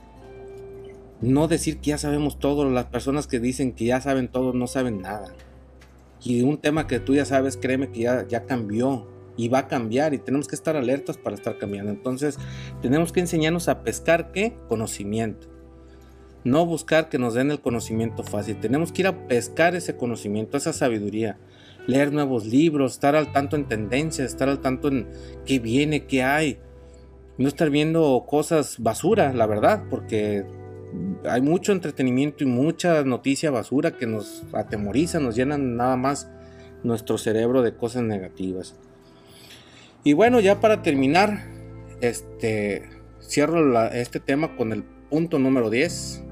No 1.20 1.48
decir 1.48 1.78
que 1.78 1.90
ya 1.90 1.98
sabemos 1.98 2.38
todo, 2.38 2.68
las 2.68 2.86
personas 2.86 3.26
que 3.26 3.40
dicen 3.40 3.72
que 3.72 3.86
ya 3.86 4.00
saben 4.00 4.28
todo 4.28 4.52
no 4.52 4.66
saben 4.66 5.00
nada. 5.00 5.32
Y 6.22 6.42
un 6.42 6.58
tema 6.58 6.86
que 6.86 7.00
tú 7.00 7.14
ya 7.14 7.24
sabes, 7.24 7.56
créeme 7.56 7.90
que 7.90 8.00
ya, 8.00 8.26
ya 8.26 8.44
cambió 8.44 9.06
y 9.36 9.48
va 9.48 9.60
a 9.60 9.68
cambiar 9.68 10.12
y 10.12 10.18
tenemos 10.18 10.48
que 10.48 10.54
estar 10.54 10.76
alertas 10.76 11.16
para 11.16 11.36
estar 11.36 11.56
cambiando. 11.56 11.90
Entonces 11.92 12.38
tenemos 12.82 13.12
que 13.12 13.20
enseñarnos 13.20 13.68
a 13.68 13.82
pescar 13.82 14.32
qué? 14.32 14.54
Conocimiento. 14.68 15.53
No 16.44 16.66
buscar 16.66 17.08
que 17.08 17.18
nos 17.18 17.34
den 17.34 17.50
el 17.50 17.60
conocimiento 17.60 18.22
fácil. 18.22 18.60
Tenemos 18.60 18.92
que 18.92 19.02
ir 19.02 19.08
a 19.08 19.26
pescar 19.26 19.74
ese 19.74 19.96
conocimiento, 19.96 20.56
esa 20.56 20.72
sabiduría. 20.72 21.38
Leer 21.86 22.12
nuevos 22.12 22.46
libros, 22.46 22.92
estar 22.92 23.16
al 23.16 23.32
tanto 23.32 23.56
en 23.56 23.66
tendencias, 23.66 24.28
estar 24.28 24.48
al 24.48 24.60
tanto 24.60 24.88
en 24.88 25.08
qué 25.46 25.58
viene, 25.58 26.06
qué 26.06 26.22
hay. 26.22 26.58
No 27.38 27.48
estar 27.48 27.70
viendo 27.70 28.24
cosas 28.28 28.76
basura, 28.78 29.32
la 29.32 29.46
verdad, 29.46 29.84
porque 29.90 30.44
hay 31.28 31.40
mucho 31.40 31.72
entretenimiento 31.72 32.44
y 32.44 32.46
mucha 32.46 33.02
noticia 33.04 33.50
basura 33.50 33.96
que 33.96 34.06
nos 34.06 34.44
atemoriza, 34.52 35.20
nos 35.20 35.34
llenan 35.34 35.76
nada 35.76 35.96
más 35.96 36.30
nuestro 36.82 37.18
cerebro 37.18 37.62
de 37.62 37.74
cosas 37.74 38.02
negativas. 38.02 38.76
Y 40.04 40.12
bueno, 40.12 40.40
ya 40.40 40.60
para 40.60 40.82
terminar, 40.82 41.44
este 42.00 42.82
cierro 43.20 43.88
este 43.88 44.20
tema 44.20 44.56
con 44.56 44.72
el 44.72 44.84
punto 44.84 45.38
número 45.38 45.70
10. 45.70 46.23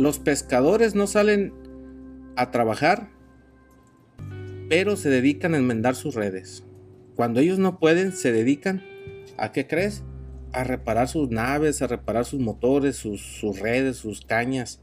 Los 0.00 0.18
pescadores 0.18 0.94
no 0.94 1.06
salen 1.06 1.52
a 2.34 2.50
trabajar, 2.50 3.10
pero 4.70 4.96
se 4.96 5.10
dedican 5.10 5.52
a 5.52 5.58
enmendar 5.58 5.94
sus 5.94 6.14
redes. 6.14 6.64
Cuando 7.16 7.40
ellos 7.40 7.58
no 7.58 7.78
pueden, 7.78 8.12
se 8.12 8.32
dedican 8.32 8.82
a 9.36 9.52
qué 9.52 9.66
crees? 9.66 10.02
A 10.54 10.64
reparar 10.64 11.06
sus 11.06 11.28
naves, 11.28 11.82
a 11.82 11.86
reparar 11.86 12.24
sus 12.24 12.40
motores, 12.40 12.96
sus, 12.96 13.20
sus 13.20 13.60
redes, 13.60 13.98
sus 13.98 14.22
cañas. 14.22 14.80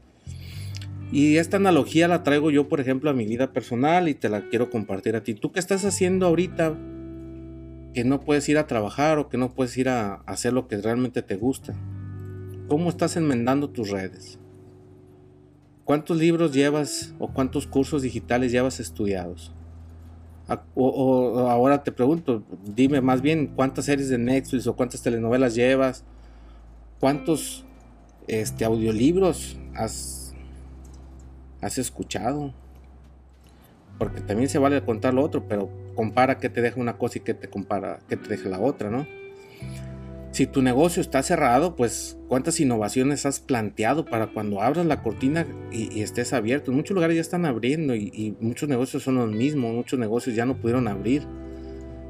Y 1.10 1.38
esta 1.38 1.56
analogía 1.56 2.06
la 2.06 2.22
traigo 2.22 2.52
yo, 2.52 2.68
por 2.68 2.78
ejemplo, 2.78 3.10
a 3.10 3.14
mi 3.14 3.26
vida 3.26 3.52
personal 3.52 4.08
y 4.08 4.14
te 4.14 4.28
la 4.28 4.48
quiero 4.48 4.70
compartir 4.70 5.16
a 5.16 5.24
ti. 5.24 5.34
¿Tú 5.34 5.50
qué 5.50 5.58
estás 5.58 5.84
haciendo 5.84 6.26
ahorita 6.26 6.76
que 7.92 8.04
no 8.04 8.20
puedes 8.20 8.48
ir 8.48 8.58
a 8.58 8.68
trabajar 8.68 9.18
o 9.18 9.28
que 9.28 9.38
no 9.38 9.52
puedes 9.52 9.76
ir 9.78 9.88
a 9.88 10.22
hacer 10.26 10.52
lo 10.52 10.68
que 10.68 10.76
realmente 10.76 11.22
te 11.22 11.34
gusta. 11.34 11.74
¿Cómo 12.68 12.90
estás 12.90 13.16
enmendando 13.16 13.70
tus 13.70 13.90
redes? 13.90 14.38
¿Cuántos 15.88 16.18
libros 16.18 16.52
llevas 16.52 17.14
o 17.18 17.28
cuántos 17.28 17.66
cursos 17.66 18.02
digitales 18.02 18.52
llevas 18.52 18.78
estudiados? 18.78 19.54
O, 20.74 21.48
ahora 21.48 21.82
te 21.82 21.92
pregunto, 21.92 22.42
dime 22.62 23.00
más 23.00 23.22
bien 23.22 23.46
cuántas 23.56 23.86
series 23.86 24.10
de 24.10 24.18
Netflix 24.18 24.66
o 24.66 24.76
cuántas 24.76 25.00
telenovelas 25.00 25.54
llevas, 25.54 26.04
cuántos 27.00 27.64
este, 28.26 28.66
audiolibros 28.66 29.58
has, 29.74 30.34
escuchado. 31.62 32.52
Porque 33.98 34.20
también 34.20 34.50
se 34.50 34.58
vale 34.58 34.84
contar 34.84 35.14
lo 35.14 35.24
otro, 35.24 35.48
pero 35.48 35.70
compara 35.94 36.36
qué 36.36 36.50
te 36.50 36.60
deja 36.60 36.78
una 36.78 36.98
cosa 36.98 37.16
y 37.16 37.22
qué 37.22 37.32
te 37.32 37.48
compara, 37.48 38.00
qué 38.10 38.18
te 38.18 38.28
deja 38.28 38.50
la 38.50 38.60
otra, 38.60 38.90
¿no? 38.90 39.06
Si 40.30 40.46
tu 40.46 40.62
negocio 40.62 41.00
está 41.00 41.22
cerrado, 41.22 41.74
pues 41.74 42.18
cuántas 42.28 42.60
innovaciones 42.60 43.24
has 43.26 43.40
planteado 43.40 44.04
para 44.04 44.28
cuando 44.28 44.60
abras 44.60 44.86
la 44.86 45.02
cortina 45.02 45.46
y, 45.72 46.02
estés 46.02 46.32
abierto. 46.32 46.70
Muchos 46.70 46.94
lugares 46.94 47.16
ya 47.16 47.22
están 47.22 47.46
abriendo 47.46 47.94
y, 47.94 48.36
muchos 48.40 48.68
negocios 48.68 49.02
son 49.02 49.16
los 49.16 49.30
mismos, 49.32 49.72
muchos 49.72 49.98
negocios 49.98 50.36
ya 50.36 50.44
no 50.44 50.60
pudieron 50.60 50.86
abrir. 50.86 51.26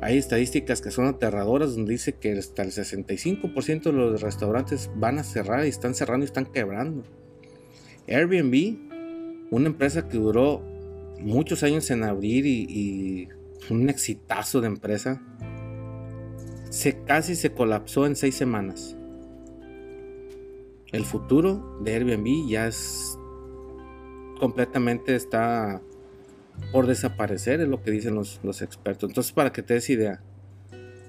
Hay 0.01 0.17
estadísticas 0.17 0.81
que 0.81 0.91
son 0.91 1.07
aterradoras 1.07 1.75
donde 1.75 1.93
dice 1.93 2.15
que 2.15 2.33
hasta 2.33 2.63
el 2.63 2.71
65% 2.71 3.83
de 3.83 3.93
los 3.93 4.21
restaurantes 4.21 4.91
van 4.95 5.19
a 5.19 5.25
cerrar 5.25 5.65
y 5.65 5.69
están 5.69 5.95
cerrando 5.95 6.25
y 6.25 6.29
están 6.29 6.47
quebrando. 6.47 7.05
Airbnb, 8.07 8.77
una 9.51 9.67
empresa 9.67 10.09
que 10.09 10.19
duró 10.19 10.63
muchos 11.21 11.63
años 11.63 11.91
en 11.91 12.05
abrir 12.05 12.47
y 12.47 13.29
un 13.71 13.89
exitazo 13.91 14.61
de 14.61 14.69
empresa, 14.69 15.21
se 16.79 17.03
casi 17.03 17.35
se 17.35 17.51
colapsó 17.51 18.07
en 18.07 18.15
seis 18.15 18.37
semanas. 18.37 18.97
El 20.93 21.05
futuro 21.05 21.77
de 21.83 21.93
Airbnb 21.93 22.49
ya 22.49 22.69
es 22.69 23.19
completamente 24.39 25.17
está 25.17 25.83
por 26.71 26.87
desaparecer, 26.87 27.61
es 27.61 27.67
lo 27.67 27.83
que 27.83 27.91
dicen 27.91 28.15
los, 28.15 28.39
los 28.45 28.63
expertos. 28.63 29.11
Entonces, 29.11 29.33
para 29.33 29.53
que 29.53 29.65
te 29.65 29.75
des 29.75 29.91
idea, 29.91 30.23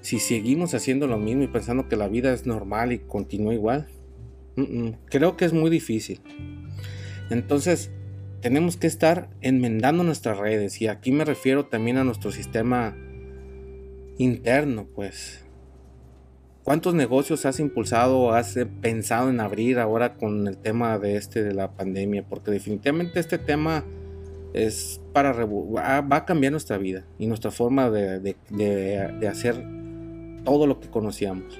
si 0.00 0.18
seguimos 0.18 0.74
haciendo 0.74 1.06
lo 1.06 1.18
mismo 1.18 1.44
y 1.44 1.46
pensando 1.46 1.88
que 1.88 1.94
la 1.94 2.08
vida 2.08 2.32
es 2.32 2.46
normal 2.46 2.90
y 2.90 2.98
continúa 2.98 3.54
igual, 3.54 3.86
creo 5.04 5.36
que 5.36 5.44
es 5.44 5.52
muy 5.52 5.70
difícil. 5.70 6.20
Entonces, 7.30 7.92
tenemos 8.40 8.76
que 8.76 8.88
estar 8.88 9.30
enmendando 9.40 10.02
nuestras 10.02 10.36
redes 10.36 10.82
y 10.82 10.88
aquí 10.88 11.12
me 11.12 11.24
refiero 11.24 11.66
también 11.66 11.96
a 11.96 12.02
nuestro 12.02 12.32
sistema 12.32 12.96
interno, 14.18 14.88
pues. 14.92 15.44
¿Cuántos 16.64 16.94
negocios 16.94 17.46
has 17.46 17.58
impulsado 17.58 18.32
has 18.32 18.58
pensado 18.80 19.30
en 19.30 19.40
abrir 19.40 19.78
ahora 19.78 20.14
con 20.14 20.46
el 20.46 20.58
tema 20.58 20.98
de 20.98 21.16
este 21.16 21.42
de 21.42 21.54
la 21.54 21.72
pandemia? 21.72 22.24
Porque 22.28 22.50
definitivamente 22.50 23.18
este 23.18 23.38
tema 23.38 23.84
es 24.52 25.00
para 25.12 25.32
va 25.32 26.16
a 26.16 26.24
cambiar 26.24 26.52
nuestra 26.52 26.76
vida 26.76 27.04
y 27.18 27.26
nuestra 27.26 27.50
forma 27.50 27.88
de, 27.90 28.18
de, 28.20 29.28
hacer 29.28 29.64
todo 30.44 30.66
lo 30.66 30.80
que 30.80 30.88
conocíamos. 30.88 31.58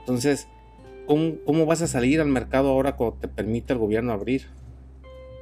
Entonces, 0.00 0.48
¿cómo, 1.06 1.36
¿cómo 1.44 1.66
vas 1.66 1.82
a 1.82 1.86
salir 1.86 2.20
al 2.20 2.28
mercado 2.28 2.70
ahora 2.70 2.96
cuando 2.96 3.16
te 3.18 3.28
permite 3.28 3.72
el 3.72 3.78
gobierno 3.78 4.12
abrir? 4.12 4.46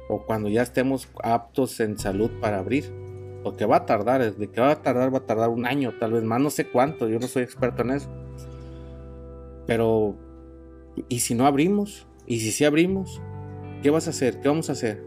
o 0.07 0.21
cuando 0.25 0.49
ya 0.49 0.61
estemos 0.61 1.09
aptos 1.23 1.79
en 1.79 1.97
salud 1.97 2.29
para 2.39 2.59
abrir. 2.59 2.91
Porque 3.43 3.65
va 3.65 3.77
a 3.77 3.85
tardar, 3.85 4.35
de 4.35 4.47
que 4.49 4.59
va 4.59 4.71
a 4.71 4.81
tardar, 4.81 5.13
va 5.13 5.19
a 5.19 5.25
tardar 5.25 5.49
un 5.49 5.67
año, 5.67 5.93
tal 5.99 6.13
vez 6.13 6.23
más, 6.23 6.41
no 6.41 6.49
sé 6.49 6.65
cuánto, 6.67 7.07
yo 7.07 7.19
no 7.19 7.27
soy 7.27 7.43
experto 7.43 7.83
en 7.83 7.91
eso. 7.91 8.09
Pero, 9.67 10.15
¿y 11.09 11.19
si 11.19 11.35
no 11.35 11.45
abrimos? 11.45 12.07
¿Y 12.27 12.39
si 12.39 12.51
sí 12.51 12.65
abrimos? 12.65 13.21
¿Qué 13.81 13.89
vas 13.89 14.07
a 14.07 14.11
hacer? 14.11 14.39
¿Qué 14.41 14.47
vamos 14.47 14.69
a 14.69 14.73
hacer? 14.73 15.03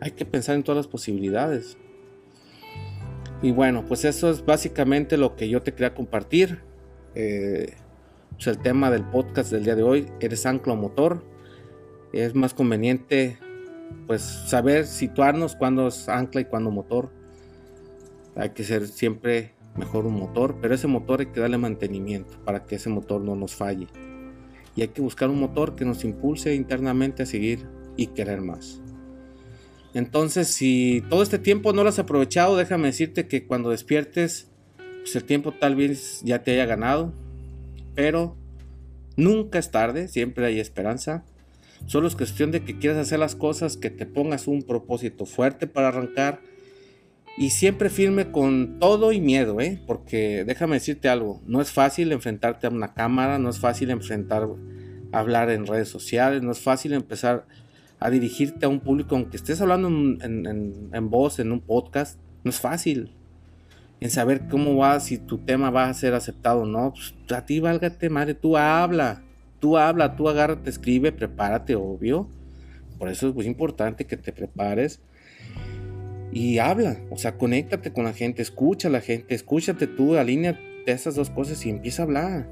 Hay 0.00 0.12
que 0.12 0.24
pensar 0.24 0.56
en 0.56 0.62
todas 0.62 0.76
las 0.76 0.86
posibilidades. 0.86 1.76
Y 3.42 3.50
bueno, 3.50 3.84
pues 3.86 4.04
eso 4.04 4.30
es 4.30 4.44
básicamente 4.44 5.16
lo 5.16 5.34
que 5.36 5.48
yo 5.48 5.62
te 5.62 5.72
quería 5.72 5.94
compartir. 5.94 6.60
Eh, 7.14 7.74
pues 8.32 8.46
el 8.46 8.58
tema 8.58 8.90
del 8.90 9.04
podcast 9.04 9.50
del 9.50 9.64
día 9.64 9.74
de 9.74 9.82
hoy, 9.82 10.06
eres 10.20 10.46
anclo 10.46 10.76
motor. 10.76 11.24
Es 12.12 12.34
más 12.34 12.54
conveniente 12.54 13.38
pues 14.06 14.22
saber 14.22 14.86
situarnos 14.86 15.56
cuando 15.56 15.88
es 15.88 16.08
ancla 16.08 16.40
y 16.40 16.44
cuando 16.44 16.70
motor. 16.70 17.10
Hay 18.36 18.50
que 18.50 18.64
ser 18.64 18.86
siempre 18.86 19.54
mejor 19.76 20.06
un 20.06 20.14
motor, 20.14 20.56
pero 20.60 20.74
ese 20.74 20.86
motor 20.86 21.20
hay 21.20 21.26
que 21.26 21.40
darle 21.40 21.58
mantenimiento 21.58 22.38
para 22.44 22.64
que 22.64 22.76
ese 22.76 22.90
motor 22.90 23.20
no 23.20 23.36
nos 23.36 23.54
falle. 23.54 23.88
Y 24.76 24.82
hay 24.82 24.88
que 24.88 25.02
buscar 25.02 25.30
un 25.30 25.40
motor 25.40 25.74
que 25.74 25.84
nos 25.84 26.04
impulse 26.04 26.54
internamente 26.54 27.22
a 27.22 27.26
seguir 27.26 27.66
y 27.96 28.08
querer 28.08 28.40
más. 28.40 28.80
Entonces, 29.94 30.48
si 30.48 31.02
todo 31.10 31.22
este 31.22 31.38
tiempo 31.38 31.72
no 31.72 31.82
lo 31.82 31.90
has 31.90 31.98
aprovechado, 31.98 32.56
déjame 32.56 32.88
decirte 32.88 33.26
que 33.26 33.46
cuando 33.46 33.70
despiertes, 33.70 34.50
pues 34.76 35.14
el 35.16 35.24
tiempo 35.24 35.52
tal 35.52 35.76
vez 35.76 36.22
ya 36.24 36.42
te 36.42 36.52
haya 36.52 36.64
ganado, 36.64 37.12
pero 37.94 38.36
nunca 39.16 39.58
es 39.58 39.70
tarde, 39.70 40.08
siempre 40.08 40.46
hay 40.46 40.60
esperanza. 40.60 41.24
Solo 41.86 42.06
es 42.06 42.16
cuestión 42.16 42.52
de 42.52 42.64
que 42.64 42.78
quieras 42.78 42.98
hacer 42.98 43.18
las 43.18 43.34
cosas, 43.34 43.76
que 43.76 43.90
te 43.90 44.06
pongas 44.06 44.46
un 44.46 44.62
propósito 44.62 45.26
fuerte 45.26 45.66
para 45.66 45.88
arrancar 45.88 46.40
y 47.38 47.50
siempre 47.50 47.90
firme 47.90 48.30
con 48.30 48.78
todo 48.78 49.12
y 49.12 49.20
miedo, 49.20 49.60
¿eh? 49.60 49.82
Porque 49.86 50.44
déjame 50.44 50.74
decirte 50.76 51.08
algo, 51.08 51.40
no 51.46 51.60
es 51.60 51.70
fácil 51.70 52.12
enfrentarte 52.12 52.66
a 52.66 52.70
una 52.70 52.94
cámara, 52.94 53.38
no 53.38 53.48
es 53.48 53.58
fácil 53.58 53.90
enfrentar, 53.90 54.48
hablar 55.12 55.50
en 55.50 55.66
redes 55.66 55.88
sociales, 55.88 56.42
no 56.42 56.52
es 56.52 56.60
fácil 56.60 56.92
empezar 56.92 57.46
a 57.98 58.10
dirigirte 58.10 58.66
a 58.66 58.68
un 58.68 58.80
público, 58.80 59.14
aunque 59.14 59.36
estés 59.36 59.60
hablando 59.60 59.88
en, 59.88 61.10
voz, 61.10 61.38
en 61.38 61.52
un 61.52 61.60
podcast, 61.60 62.18
no 62.44 62.50
es 62.50 62.60
fácil. 62.60 63.14
En 64.00 64.10
saber 64.10 64.48
cómo 64.48 64.76
va, 64.76 64.98
si 64.98 65.18
tu 65.18 65.38
tema 65.38 65.70
va 65.70 65.88
a 65.88 65.94
ser 65.94 66.14
aceptado 66.14 66.62
o 66.62 66.66
no, 66.66 66.92
pues 66.92 67.14
a 67.32 67.46
ti 67.46 67.60
válgate 67.60 68.10
madre, 68.10 68.34
tú 68.34 68.56
habla 68.56 69.22
Tú 69.62 69.78
habla, 69.78 70.16
tú 70.16 70.28
agárrate, 70.28 70.70
escribe, 70.70 71.12
prepárate, 71.12 71.76
obvio. 71.76 72.28
Por 72.98 73.08
eso 73.08 73.28
es 73.28 73.34
muy 73.36 73.46
importante 73.46 74.08
que 74.08 74.16
te 74.16 74.32
prepares 74.32 75.00
y 76.32 76.58
habla, 76.58 76.98
o 77.10 77.18
sea, 77.18 77.36
conéctate 77.36 77.92
con 77.92 78.04
la 78.04 78.14
gente, 78.14 78.40
escucha 78.40 78.88
a 78.88 78.90
la 78.90 79.02
gente, 79.02 79.34
escúchate 79.34 79.86
tú, 79.86 80.16
alinea 80.16 80.58
esas 80.86 81.14
dos 81.14 81.30
cosas 81.30 81.64
y 81.66 81.70
empieza 81.70 82.02
a 82.02 82.06
hablar. 82.06 82.48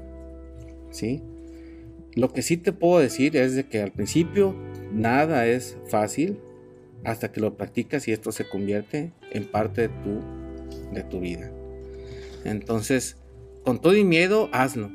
¿Sí? 0.91 1.21
Lo 2.15 2.31
que 2.31 2.41
sí 2.41 2.57
te 2.57 2.73
puedo 2.73 2.99
decir 2.99 3.35
es 3.35 3.55
de 3.55 3.65
que 3.65 3.81
al 3.81 3.91
principio 3.91 4.55
nada 4.93 5.47
es 5.47 5.77
fácil 5.87 6.39
hasta 7.03 7.31
que 7.31 7.41
lo 7.41 7.57
practicas 7.57 8.07
y 8.07 8.11
esto 8.11 8.31
se 8.31 8.47
convierte 8.47 9.13
en 9.31 9.45
parte 9.45 9.87
de 9.87 9.89
tu, 9.89 10.21
de 10.93 11.03
tu 11.03 11.19
vida. 11.19 11.51
Entonces, 12.43 13.17
con 13.63 13.81
todo 13.81 13.95
y 13.95 14.03
miedo, 14.03 14.49
hazlo. 14.51 14.91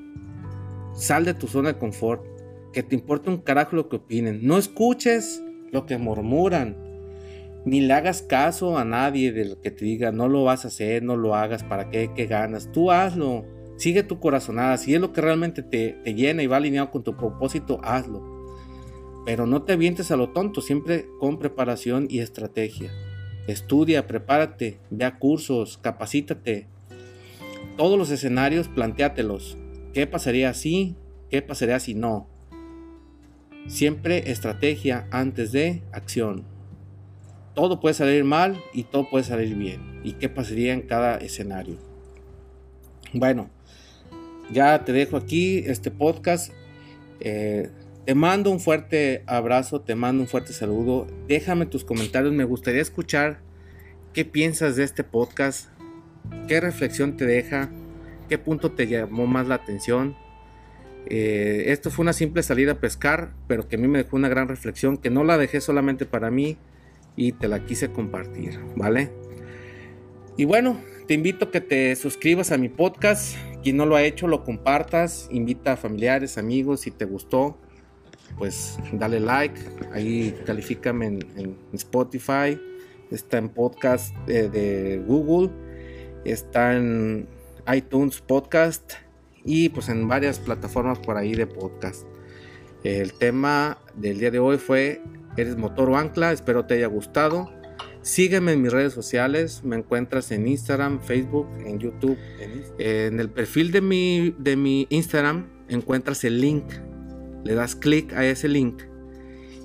Sal 0.95 1.25
de 1.25 1.35
tu 1.35 1.49
zona 1.49 1.73
de 1.73 1.79
confort. 1.79 2.25
que 2.73 2.83
te 2.83 2.95
importa 2.95 3.31
un 3.31 3.39
carajo 3.39 3.75
lo 3.75 3.89
que 3.89 3.97
opinen. 3.97 4.47
No 4.47 4.59
escuches 4.59 5.43
lo 5.73 5.87
que 5.87 5.97
murmuran. 5.97 6.77
Ni 7.67 7.81
le 7.81 7.93
hagas 7.95 8.23
caso 8.23 8.79
a 8.79 8.85
nadie 8.85 9.33
de 9.33 9.45
lo 9.45 9.61
que 9.61 9.73
te 9.73 9.85
diga, 9.85 10.13
no 10.13 10.29
lo 10.29 10.45
vas 10.45 10.65
a 10.65 10.69
hacer, 10.69 11.03
no 11.03 11.17
lo 11.17 11.35
hagas, 11.35 11.65
¿para 11.65 11.91
qué? 11.91 12.13
¿Qué 12.15 12.27
ganas? 12.27 12.71
Tú 12.71 12.93
hazlo. 12.93 13.45
Sigue 13.77 14.05
tu 14.05 14.21
corazonada. 14.21 14.79
Si 14.79 14.95
es 14.95 15.01
lo 15.01 15.13
que 15.13 15.21
realmente 15.21 15.65
te, 15.65 15.99
te 16.05 16.15
llena 16.15 16.45
y 16.45 16.47
va 16.47 16.59
alineado 16.59 16.93
con 16.93 17.03
tu 17.03 17.17
propósito, 17.17 17.81
hazlo. 17.83 18.23
Pero 19.27 19.47
no 19.47 19.65
te 19.65 19.73
avientes 19.73 20.13
a 20.13 20.17
lo 20.17 20.31
tonto, 20.31 20.61
siempre 20.61 21.09
con 21.19 21.41
preparación 21.41 22.07
y 22.09 22.21
estrategia. 22.21 22.93
Estudia, 23.49 24.07
prepárate, 24.07 24.79
ve 24.91 25.05
a 25.05 25.19
cursos, 25.19 25.77
capacítate. 25.77 26.69
Todos 27.77 27.99
los 27.99 28.13
escenarios, 28.13 28.69
planteátelos. 28.69 29.59
¿Qué 29.93 30.07
pasaría 30.07 30.55
si? 30.55 30.95
¿Qué 31.31 31.43
pasaría 31.43 31.81
si 31.81 31.95
no? 31.95 32.29
Siempre 33.67 34.31
estrategia 34.31 35.09
antes 35.11 35.51
de 35.51 35.83
acción. 35.91 36.56
Todo 37.57 37.81
puede 37.81 37.95
salir 37.95 38.23
mal 38.23 38.63
y 38.75 38.83
todo 38.85 39.09
puede 39.09 39.25
salir 39.25 39.55
bien. 39.55 39.99
¿Y 40.05 40.13
qué 40.13 40.29
pasaría 40.29 40.75
en 40.75 40.83
cada 40.83 41.17
escenario? 41.17 41.79
Bueno, 43.15 43.49
ya 44.53 44.85
te 44.85 44.93
dejo 44.93 45.17
aquí 45.17 45.65
este 45.67 45.91
podcast. 45.91 46.53
Eh, 47.21 47.71
te 48.05 48.15
mando 48.15 48.51
un 48.51 48.61
fuerte 48.61 49.23
abrazo, 49.27 49.81
te 49.81 49.95
mando 49.95 50.23
un 50.23 50.29
fuerte 50.29 50.53
saludo. 50.53 51.07
Déjame 51.29 51.65
tus 51.65 51.83
comentarios, 51.83 52.35
me 52.35 52.45
gustaría 52.45 52.83
escuchar 52.83 53.39
qué 54.13 54.27
piensas 54.27 54.77
de 54.77 54.85
este 54.85 55.03
podcast, 55.03 55.71
qué 56.49 56.61
reflexión 56.61 57.17
te 57.17 57.25
deja, 57.25 57.71
qué 58.29 58.37
punto 58.37 58.73
te 58.73 58.87
llamó 58.87 59.27
más 59.27 59.49
la 59.49 59.55
atención. 59.55 60.15
Eh, 61.09 61.65
esto 61.69 61.91
fue 61.91 62.03
una 62.03 62.13
simple 62.13 62.43
salida 62.43 62.73
a 62.73 62.81
pescar, 62.81 63.33
pero 63.49 63.67
que 63.67 63.77
a 63.77 63.79
mí 63.79 63.89
me 63.89 64.03
dejó 64.03 64.17
una 64.17 64.29
gran 64.29 64.47
reflexión, 64.47 64.99
que 64.99 65.09
no 65.09 65.25
la 65.25 65.39
dejé 65.39 65.63
solamente 65.63 66.05
para 66.05 66.31
mí 66.31 66.59
y 67.17 67.33
te 67.33 67.49
la 67.49 67.65
quise 67.65 67.91
compartir, 67.91 68.61
¿vale? 68.77 69.11
Y 70.37 70.45
bueno, 70.45 70.79
te 71.07 71.15
invito 71.15 71.47
a 71.47 71.51
que 71.51 71.61
te 71.61 71.97
suscribas 71.97 72.53
a 72.53 72.59
mi 72.59 72.69
podcast. 72.69 73.37
Quien 73.63 73.79
no 73.79 73.87
lo 73.87 73.97
ha 73.97 74.03
hecho, 74.03 74.29
lo 74.29 74.45
compartas. 74.45 75.29
Invita 75.31 75.73
a 75.73 75.77
familiares, 75.77 76.37
amigos. 76.37 76.81
Si 76.81 76.91
te 76.91 77.07
gustó, 77.07 77.57
pues 78.37 78.79
dale 78.93 79.19
like. 79.19 79.59
Ahí 79.93 80.37
califícame 80.45 81.07
en, 81.07 81.57
Spotify. 81.73 82.61
Está 83.11 83.39
en 83.39 83.49
podcast 83.49 84.15
de, 84.27 84.51
de 84.51 84.99
Google. 84.99 85.51
Está 86.25 86.77
en 86.77 87.29
iTunes 87.73 88.21
Podcast 88.21 88.93
y 89.45 89.69
pues 89.69 89.89
en 89.89 90.07
varias 90.09 90.39
plataformas 90.39 90.99
por 90.99 91.17
ahí 91.17 91.35
de 91.35 91.47
podcast. 91.47 92.05
El 92.85 93.13
tema 93.15 93.79
del 93.95 94.19
día 94.19 94.31
de 94.31 94.39
hoy 94.39 94.59
fue 94.59 95.01
Eres 95.37 95.57
motor 95.57 95.91
o 95.91 95.97
ancla, 95.97 96.33
espero 96.33 96.65
te 96.65 96.75
haya 96.75 96.87
gustado. 96.87 97.51
Sígueme 98.03 98.53
en 98.53 98.63
mis 98.63 98.73
redes 98.73 98.93
sociales, 98.93 99.63
me 99.65 99.77
encuentras 99.77 100.31
en 100.31 100.47
Instagram, 100.47 101.01
Facebook, 101.01 101.49
en 101.65 101.79
YouTube. 101.79 102.19
En, 102.79 103.19
el 103.19 103.31
perfil 103.31 103.73
de 103.73 103.81
mi, 103.81 104.35
de 104.39 104.57
mi 104.57 104.87
Instagram 104.91 105.47
encuentras 105.69 106.23
el 106.25 106.41
link. 106.41 106.65
Le 107.45 107.55
das 107.55 107.75
clic 107.75 108.13
a 108.13 108.25
ese 108.25 108.49
link 108.49 108.83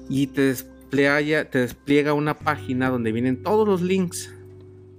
y 0.09 0.27
te 0.27 0.41
despliega, 0.41 1.49
te 1.49 1.59
despliega 1.59 2.13
una 2.13 2.37
página 2.37 2.89
donde 2.89 3.11
vienen 3.11 3.41
todos 3.43 3.67
los 3.67 3.81
links 3.81 4.33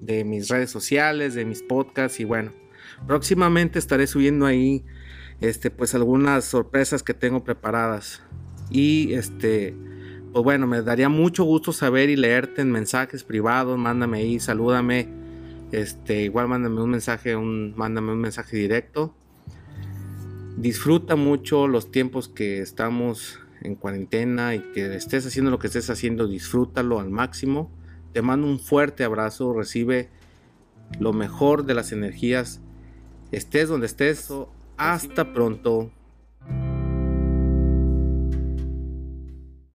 de 0.00 0.24
mis 0.24 0.48
redes 0.48 0.70
sociales, 0.70 1.34
de 1.34 1.44
mis 1.44 1.62
podcasts 1.62 2.18
y 2.18 2.24
bueno, 2.24 2.50
Próximamente 3.06 3.78
estaré 3.78 4.06
subiendo 4.06 4.46
ahí 4.46 4.84
este 5.40 5.70
pues 5.70 5.94
algunas 5.94 6.44
sorpresas 6.44 7.02
que 7.02 7.14
tengo 7.14 7.42
preparadas. 7.44 8.22
Y 8.70 9.14
este 9.14 9.74
pues 10.32 10.44
bueno, 10.44 10.66
me 10.66 10.82
daría 10.82 11.08
mucho 11.08 11.44
gusto 11.44 11.72
saber 11.72 12.10
y 12.10 12.16
leerte 12.16 12.62
en 12.62 12.70
mensajes 12.70 13.24
privados, 13.24 13.78
mándame 13.78 14.18
ahí, 14.18 14.40
salúdame. 14.40 15.08
Este, 15.72 16.22
igual 16.22 16.48
mándame 16.48 16.82
un 16.82 16.90
mensaje, 16.90 17.36
un, 17.36 17.74
mándame 17.76 18.12
un 18.12 18.20
mensaje 18.20 18.56
directo. 18.56 19.14
Disfruta 20.56 21.16
mucho 21.16 21.66
los 21.68 21.90
tiempos 21.90 22.28
que 22.28 22.60
estamos 22.60 23.40
en 23.62 23.74
cuarentena 23.74 24.54
y 24.54 24.60
que 24.72 24.94
estés 24.94 25.26
haciendo 25.26 25.50
lo 25.50 25.58
que 25.58 25.68
estés 25.68 25.88
haciendo, 25.90 26.26
disfrútalo 26.26 27.00
al 27.00 27.10
máximo. 27.10 27.70
Te 28.12 28.22
mando 28.22 28.46
un 28.46 28.58
fuerte 28.58 29.04
abrazo, 29.04 29.54
recibe 29.54 30.10
lo 30.98 31.12
mejor 31.12 31.64
de 31.64 31.74
las 31.74 31.92
energías 31.92 32.60
Estés 33.32 33.70
donde 33.70 33.86
estés, 33.86 34.30
hasta 34.76 35.32
pronto. 35.32 35.90